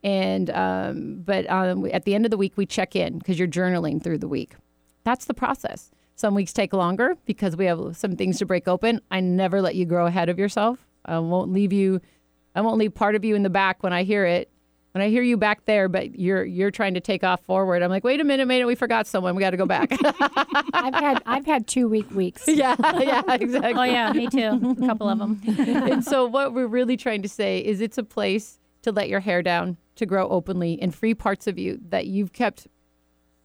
And 0.02 0.50
um, 0.50 1.22
but 1.24 1.48
um, 1.50 1.86
at 1.92 2.04
the 2.04 2.14
end 2.14 2.24
of 2.24 2.30
the 2.30 2.36
week, 2.36 2.54
we 2.56 2.66
check 2.66 2.96
in 2.96 3.18
because 3.18 3.38
you're 3.38 3.48
journaling 3.48 4.02
through 4.02 4.18
the 4.18 4.28
week. 4.28 4.54
That's 5.04 5.26
the 5.26 5.34
process. 5.34 5.90
Some 6.16 6.34
weeks 6.34 6.52
take 6.52 6.72
longer 6.72 7.16
because 7.24 7.56
we 7.56 7.64
have 7.66 7.96
some 7.96 8.16
things 8.16 8.38
to 8.38 8.46
break 8.46 8.68
open. 8.68 9.00
I 9.10 9.20
never 9.20 9.62
let 9.62 9.74
you 9.74 9.86
grow 9.86 10.06
ahead 10.06 10.28
of 10.28 10.38
yourself. 10.38 10.78
I 11.04 11.18
won't 11.18 11.52
leave 11.52 11.72
you. 11.72 12.00
I 12.54 12.60
won't 12.60 12.78
leave 12.78 12.94
part 12.94 13.14
of 13.14 13.24
you 13.24 13.34
in 13.34 13.42
the 13.42 13.50
back 13.50 13.82
when 13.82 13.92
I 13.92 14.02
hear 14.02 14.26
it. 14.26 14.50
When 14.92 15.02
I 15.02 15.08
hear 15.08 15.22
you 15.22 15.36
back 15.36 15.66
there, 15.66 15.88
but 15.88 16.18
you're 16.18 16.44
you're 16.44 16.72
trying 16.72 16.94
to 16.94 17.00
take 17.00 17.22
off 17.22 17.40
forward, 17.44 17.82
I'm 17.82 17.90
like, 17.90 18.02
wait 18.02 18.20
a 18.20 18.24
minute, 18.24 18.46
minute, 18.46 18.66
we 18.66 18.74
forgot 18.74 19.06
someone. 19.06 19.36
We 19.36 19.40
got 19.40 19.50
to 19.50 19.56
go 19.56 19.66
back. 19.66 19.92
I've 20.72 20.94
had 20.94 21.22
I've 21.26 21.46
had 21.46 21.68
two 21.68 21.88
week 21.88 22.10
weeks. 22.10 22.44
yeah, 22.48 22.74
yeah, 22.98 23.22
exactly. 23.34 23.74
Oh 23.74 23.84
yeah, 23.84 24.12
me 24.12 24.26
too. 24.26 24.76
A 24.80 24.86
couple 24.86 25.08
of 25.08 25.18
them. 25.18 25.40
and 25.46 26.04
so 26.04 26.26
what 26.26 26.54
we're 26.54 26.66
really 26.66 26.96
trying 26.96 27.22
to 27.22 27.28
say 27.28 27.60
is 27.60 27.80
it's 27.80 27.98
a 27.98 28.02
place 28.02 28.58
to 28.82 28.90
let 28.90 29.08
your 29.08 29.20
hair 29.20 29.42
down, 29.42 29.76
to 29.96 30.06
grow 30.06 30.28
openly 30.28 30.80
and 30.80 30.94
free 30.94 31.14
parts 31.14 31.46
of 31.46 31.58
you 31.58 31.78
that 31.90 32.06
you've 32.06 32.32
kept 32.32 32.66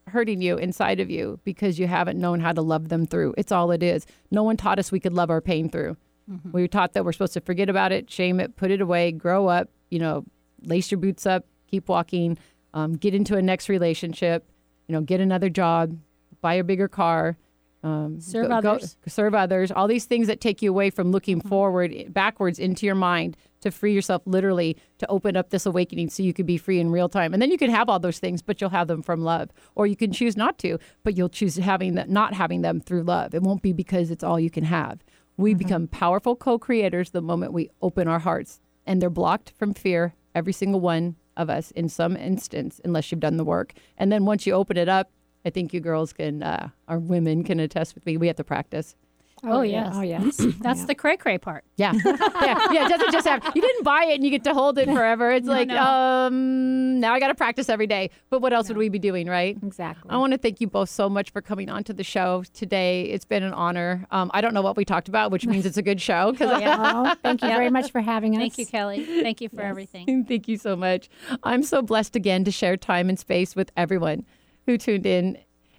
hurting 0.08 0.42
you 0.42 0.58
inside 0.58 1.00
of 1.00 1.10
you 1.10 1.40
because 1.44 1.78
you 1.78 1.88
haven't 1.88 2.20
known 2.20 2.40
how 2.40 2.54
to 2.54 2.62
love 2.62 2.90
them 2.90 3.06
through. 3.06 3.34
It's 3.38 3.52
all 3.52 3.72
it 3.72 3.84
is. 3.84 4.06
No 4.32 4.44
one 4.44 4.58
taught 4.58 4.80
us 4.80 4.92
we 4.92 5.00
could 5.00 5.14
love 5.14 5.30
our 5.30 5.42
pain 5.42 5.70
through. 5.70 5.98
Mm-hmm. 6.30 6.52
We 6.52 6.62
were 6.62 6.68
taught 6.68 6.94
that 6.94 7.06
we're 7.06 7.12
supposed 7.12 7.34
to 7.34 7.42
forget 7.42 7.70
about 7.70 7.92
it, 7.92 8.10
shame 8.10 8.40
it, 8.40 8.56
put 8.56 8.72
it 8.72 8.82
away, 8.82 9.12
grow 9.12 9.48
up, 9.48 9.70
you 9.90 10.00
know, 10.00 10.26
lace 10.66 10.92
your 10.92 11.00
boots 11.00 11.26
up, 11.26 11.46
keep 11.68 11.88
walking, 11.90 12.38
um, 12.74 12.94
get 12.94 13.14
into 13.14 13.36
a 13.38 13.42
next 13.42 13.70
relationship, 13.70 14.46
you 14.88 14.94
know, 14.94 15.02
get 15.02 15.20
another 15.22 15.50
job, 15.50 15.98
buy 16.42 16.54
a 16.56 16.64
bigger 16.64 16.88
car, 16.88 17.38
um, 17.84 18.20
Serve 18.20 18.50
go- 18.50 18.62
go- 18.62 18.72
others. 18.74 18.98
serve 19.08 19.36
others. 19.36 19.72
All 19.72 19.88
these 19.88 20.06
things 20.06 20.26
that 20.28 20.42
take 20.42 20.62
you 20.64 20.72
away 20.72 20.90
from 20.90 21.12
looking 21.12 21.40
forward, 21.40 21.94
backwards 22.12 22.58
into 22.58 22.86
your 22.86 22.96
mind 22.96 23.38
to 23.62 23.70
free 23.70 23.94
yourself, 23.94 24.24
literally 24.26 24.76
to 24.98 25.08
open 25.08 25.36
up 25.38 25.52
this 25.52 25.66
awakening, 25.68 26.10
so 26.10 26.24
you 26.24 26.34
could 26.34 26.46
be 26.48 26.58
free 26.58 26.80
in 26.80 26.90
real 26.92 27.10
time. 27.10 27.32
And 27.34 27.42
then 27.42 27.52
you 27.52 27.58
can 27.60 27.70
have 27.70 27.88
all 27.88 28.00
those 28.00 28.18
things, 28.20 28.42
but 28.42 28.60
you'll 28.60 28.72
have 28.72 28.88
them 28.88 29.04
from 29.04 29.22
love, 29.24 29.50
or 29.76 29.86
you 29.86 29.96
can 29.96 30.12
choose 30.12 30.36
not 30.36 30.58
to, 30.60 30.80
but 31.04 31.16
you'll 31.16 31.30
choose 31.30 31.58
having 31.58 31.94
that, 31.96 32.10
not 32.10 32.34
having 32.34 32.62
them 32.62 32.80
through 32.80 33.04
love. 33.04 33.36
It 33.36 33.44
won't 33.44 33.62
be 33.62 33.72
because 33.74 34.10
it's 34.10 34.24
all 34.24 34.40
you 34.40 34.50
can 34.50 34.64
have. 34.66 35.04
We 35.38 35.54
become 35.54 35.88
powerful 35.88 36.36
co-creators 36.36 37.12
the 37.12 37.22
moment 37.22 37.54
we 37.54 37.70
open 37.84 38.08
our 38.08 38.20
hearts, 38.20 38.60
and 38.88 39.00
they're 39.02 39.10
blocked 39.12 39.52
from 39.60 39.74
fear. 39.74 40.16
Every 40.36 40.54
single 40.54 40.82
one 40.82 41.16
of 41.36 41.50
us, 41.50 41.72
in 41.72 41.90
some 41.90 42.16
instance, 42.16 42.80
unless 42.84 43.12
you've 43.12 43.22
done 43.22 43.38
the 43.38 43.44
work. 43.44 43.74
And 43.98 44.12
then 44.12 44.26
once 44.26 44.46
you 44.46 44.54
open 44.54 44.78
it 44.78 44.90
up, 44.90 45.10
I 45.46 45.50
think 45.50 45.74
you 45.74 45.80
girls 45.80 46.14
can, 46.14 46.44
uh, 46.44 46.70
our 46.88 47.00
women 47.00 47.44
can 47.44 47.60
attest 47.60 47.96
with 47.96 48.06
me. 48.06 48.18
We 48.18 48.28
have 48.28 48.36
to 48.36 48.44
practice. 48.44 48.96
Oh, 49.44 49.62
yeah. 49.62 49.86
yes. 49.86 49.94
Oh 49.96 50.02
yes. 50.02 50.38
That's 50.62 50.80
Yeah. 50.80 50.86
the 50.88 50.96
cray 50.96 51.18
cray 51.18 51.38
part. 51.38 51.64
Yeah. 51.76 51.92
yeah. 52.06 52.72
Yeah. 52.72 52.86
It 52.86 52.90
doesn't 52.90 53.12
just 53.12 53.28
have, 53.28 53.44
you 53.54 53.62
didn't 53.62 53.84
buy 53.84 54.06
it 54.06 54.16
and 54.16 54.24
you 54.24 54.32
get 54.32 54.44
to 54.46 54.54
hold 54.54 54.78
it 54.80 54.88
forever. 54.88 55.32
It's 55.32 55.48
like, 55.48 55.68
no. 55.68 55.78
um, 55.84 57.00
now 57.00 57.14
I 57.14 57.20
got 57.20 57.28
to 57.28 57.36
practice 57.36 57.70
every 57.70 57.86
day. 57.86 58.10
But 58.30 58.42
what 58.42 58.54
else 58.54 58.70
would 58.70 58.78
we 58.78 58.90
be 58.90 58.98
doing, 58.98 59.28
right? 59.28 59.58
exactly. 59.62 60.10
I 60.10 60.18
want 60.18 60.32
to 60.32 60.38
thank 60.40 60.62
you 60.62 60.68
both 60.68 60.90
so 60.90 61.10
much 61.10 61.32
for 61.32 61.42
coming 61.42 61.70
on 61.70 61.84
to 61.84 61.94
the 61.94 62.04
show 62.04 62.44
today. 62.54 63.04
It's 63.04 63.26
been 63.26 63.44
an 63.44 63.54
honor. 63.54 64.06
Um, 64.12 64.32
I 64.34 64.42
don't 64.42 64.54
know 64.54 64.62
what 64.64 64.78
we 64.78 64.86
talked 64.86 65.10
about, 65.10 65.30
which 65.32 65.46
means 65.46 65.66
it's 65.66 65.78
a 65.78 65.84
good 65.84 66.02
show. 66.02 66.34
Oh, 66.46 66.58
yeah. 66.60 66.92
Oh, 66.96 67.16
thank 67.24 67.42
you 67.42 67.48
very 67.50 67.70
much 67.70 67.92
for 67.92 68.02
having 68.02 68.36
us. 68.36 68.40
Thank 68.40 68.58
you, 68.58 68.66
Kellie. 68.66 69.04
Thank 69.04 69.42
you 69.42 69.50
for 69.50 69.62
everything. 69.62 70.26
Thank 70.26 70.48
you 70.48 70.58
so 70.58 70.76
much. 70.76 71.10
I'm 71.44 71.64
so 71.64 71.82
blessed 71.82 72.16
again 72.16 72.44
to 72.46 72.52
share 72.52 72.78
time 72.78 73.10
and 73.10 73.18
space 73.20 73.56
with 73.56 73.72
everyone 73.76 74.26
who 74.66 74.78
tuned 74.78 75.06
in 75.06 75.38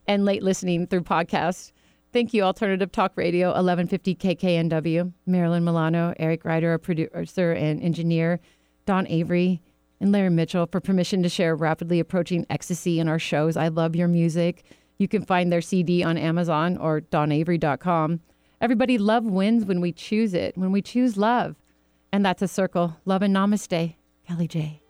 and 0.09 0.25
late 0.25 0.43
listening 0.43 0.87
through 0.87 1.03
podcasts. 1.03 1.73
Thank 2.17 2.33
you, 2.33 2.45
Alternative 2.45 2.91
Talk 2.91 3.13
Radio, 3.17 3.49
1150 3.49 4.15
KKNW, 4.15 5.13
Marilyn 5.27 5.67
Milano, 5.67 6.15
Eric 6.19 6.47
Ryder, 6.47 6.71
our 6.71 6.79
producer 6.79 7.53
and 7.53 7.79
engineer, 7.83 8.41
Don 8.87 9.07
Avery, 9.09 9.61
and 10.01 10.13
Larry 10.13 10.31
Mitchell 10.31 10.67
for 10.67 10.81
permission 10.81 11.23
to 11.25 11.29
share 11.29 11.55
rapidly 11.55 12.01
approaching 12.01 12.47
ecstasy 12.49 13.01
in 13.01 13.07
our 13.07 13.19
shows. 13.19 13.55
I 13.55 13.69
love 13.69 13.95
your 13.95 14.09
music. 14.09 14.65
You 14.97 15.09
can 15.09 15.27
find 15.27 15.53
their 15.53 15.61
CD 15.61 16.03
on 16.03 16.17
Amazon 16.17 16.79
or 16.79 17.03
donavery.com. 17.03 18.21
Everybody, 18.63 18.97
love 18.97 19.25
wins 19.25 19.67
when 19.67 19.83
we 19.83 19.93
choose 19.93 20.33
it, 20.33 20.57
when 20.57 20.73
we 20.73 20.81
choose 20.81 21.19
love. 21.19 21.57
And 22.13 22.25
that's 22.25 22.41
a 22.41 22.49
circle. 22.49 22.97
Love 23.05 23.21
and 23.21 23.37
namaste. 23.37 23.95
Kellie 24.27 24.49
J. 24.49 24.81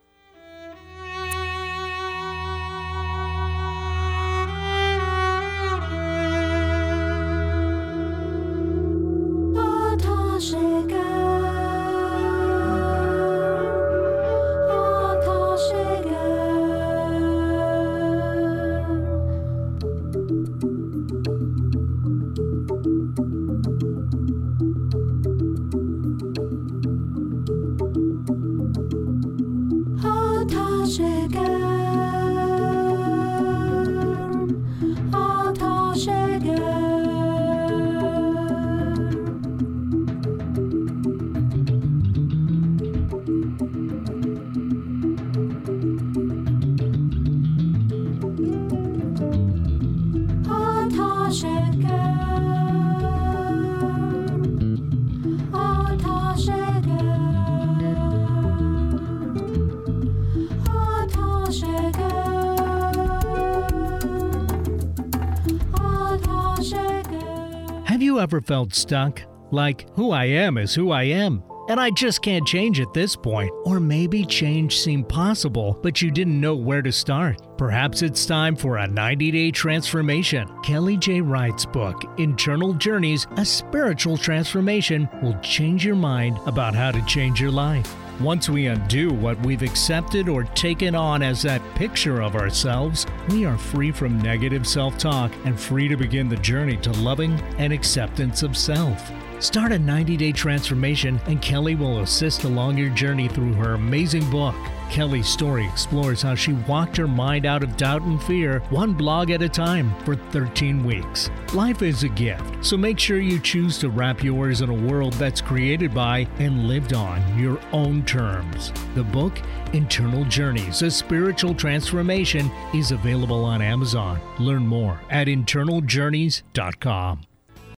ever 68.26 68.40
felt 68.40 68.74
stuck? 68.74 69.22
Like, 69.52 69.88
who 69.94 70.10
I 70.10 70.24
am 70.24 70.58
is 70.58 70.74
who 70.74 70.90
I 70.90 71.04
am, 71.04 71.44
and 71.68 71.78
I 71.78 71.90
just 71.90 72.22
can't 72.22 72.44
change 72.44 72.80
at 72.80 72.92
this 72.92 73.14
point. 73.14 73.52
Or 73.64 73.78
maybe 73.78 74.24
change 74.24 74.80
seemed 74.80 75.08
possible, 75.08 75.78
but 75.80 76.02
you 76.02 76.10
didn't 76.10 76.40
know 76.40 76.56
where 76.56 76.82
to 76.82 76.90
start. 76.90 77.40
Perhaps 77.56 78.02
it's 78.02 78.26
time 78.26 78.56
for 78.56 78.78
a 78.78 78.86
90 78.88 79.30
day 79.30 79.52
transformation. 79.52 80.48
Kellie 80.64 80.96
J. 80.96 81.20
Wright's 81.20 81.64
book, 81.64 82.02
Internal 82.18 82.74
Journeys 82.74 83.28
A 83.36 83.44
Spiritual 83.44 84.16
Transformation, 84.16 85.08
will 85.22 85.38
change 85.38 85.84
your 85.84 85.94
mind 85.94 86.36
about 86.46 86.74
how 86.74 86.90
to 86.90 87.02
change 87.02 87.40
your 87.40 87.52
life. 87.52 87.94
Once 88.20 88.48
we 88.48 88.66
undo 88.66 89.12
what 89.12 89.38
we've 89.44 89.60
accepted 89.60 90.26
or 90.26 90.44
taken 90.44 90.94
on 90.94 91.20
as 91.20 91.42
that 91.42 91.62
picture 91.74 92.22
of 92.22 92.34
ourselves, 92.34 93.04
we 93.28 93.44
are 93.44 93.58
free 93.58 93.92
from 93.92 94.18
negative 94.22 94.66
self 94.66 94.96
talk 94.96 95.30
and 95.44 95.60
free 95.60 95.86
to 95.86 95.96
begin 95.96 96.26
the 96.26 96.36
journey 96.36 96.78
to 96.78 96.90
loving 96.92 97.38
and 97.58 97.74
acceptance 97.74 98.42
of 98.42 98.56
self. 98.56 99.12
Start 99.38 99.72
a 99.72 99.78
90 99.78 100.16
day 100.16 100.32
transformation, 100.32 101.20
and 101.26 101.42
Kellie 101.42 101.74
will 101.74 102.00
assist 102.00 102.44
along 102.44 102.78
your 102.78 102.88
journey 102.90 103.28
through 103.28 103.52
her 103.52 103.74
amazing 103.74 104.28
book. 104.30 104.54
Kellie's 104.90 105.28
story 105.28 105.66
explores 105.66 106.22
how 106.22 106.34
she 106.34 106.54
walked 106.54 106.96
her 106.96 107.06
mind 107.06 107.44
out 107.44 107.62
of 107.62 107.76
doubt 107.76 108.00
and 108.02 108.22
fear, 108.22 108.60
one 108.70 108.94
blog 108.94 109.30
at 109.30 109.42
a 109.42 109.48
time, 109.48 109.94
for 110.04 110.16
13 110.16 110.82
weeks. 110.84 111.28
Life 111.52 111.82
is 111.82 112.02
a 112.02 112.08
gift, 112.08 112.64
so 112.64 112.78
make 112.78 112.98
sure 112.98 113.18
you 113.18 113.38
choose 113.38 113.76
to 113.78 113.90
wrap 113.90 114.24
yours 114.24 114.62
in 114.62 114.70
a 114.70 114.74
world 114.74 115.12
that's 115.14 115.42
created 115.42 115.92
by 115.92 116.26
and 116.38 116.66
lived 116.66 116.94
on 116.94 117.38
your 117.38 117.60
own 117.72 118.04
terms. 118.04 118.72
The 118.94 119.04
book, 119.04 119.38
Internal 119.74 120.24
Journeys 120.24 120.80
A 120.82 120.90
Spiritual 120.90 121.54
Transformation, 121.54 122.50
is 122.72 122.92
available 122.92 123.44
on 123.44 123.60
Amazon. 123.60 124.18
Learn 124.38 124.66
more 124.66 124.98
at 125.10 125.26
internaljourneys.com. 125.26 127.26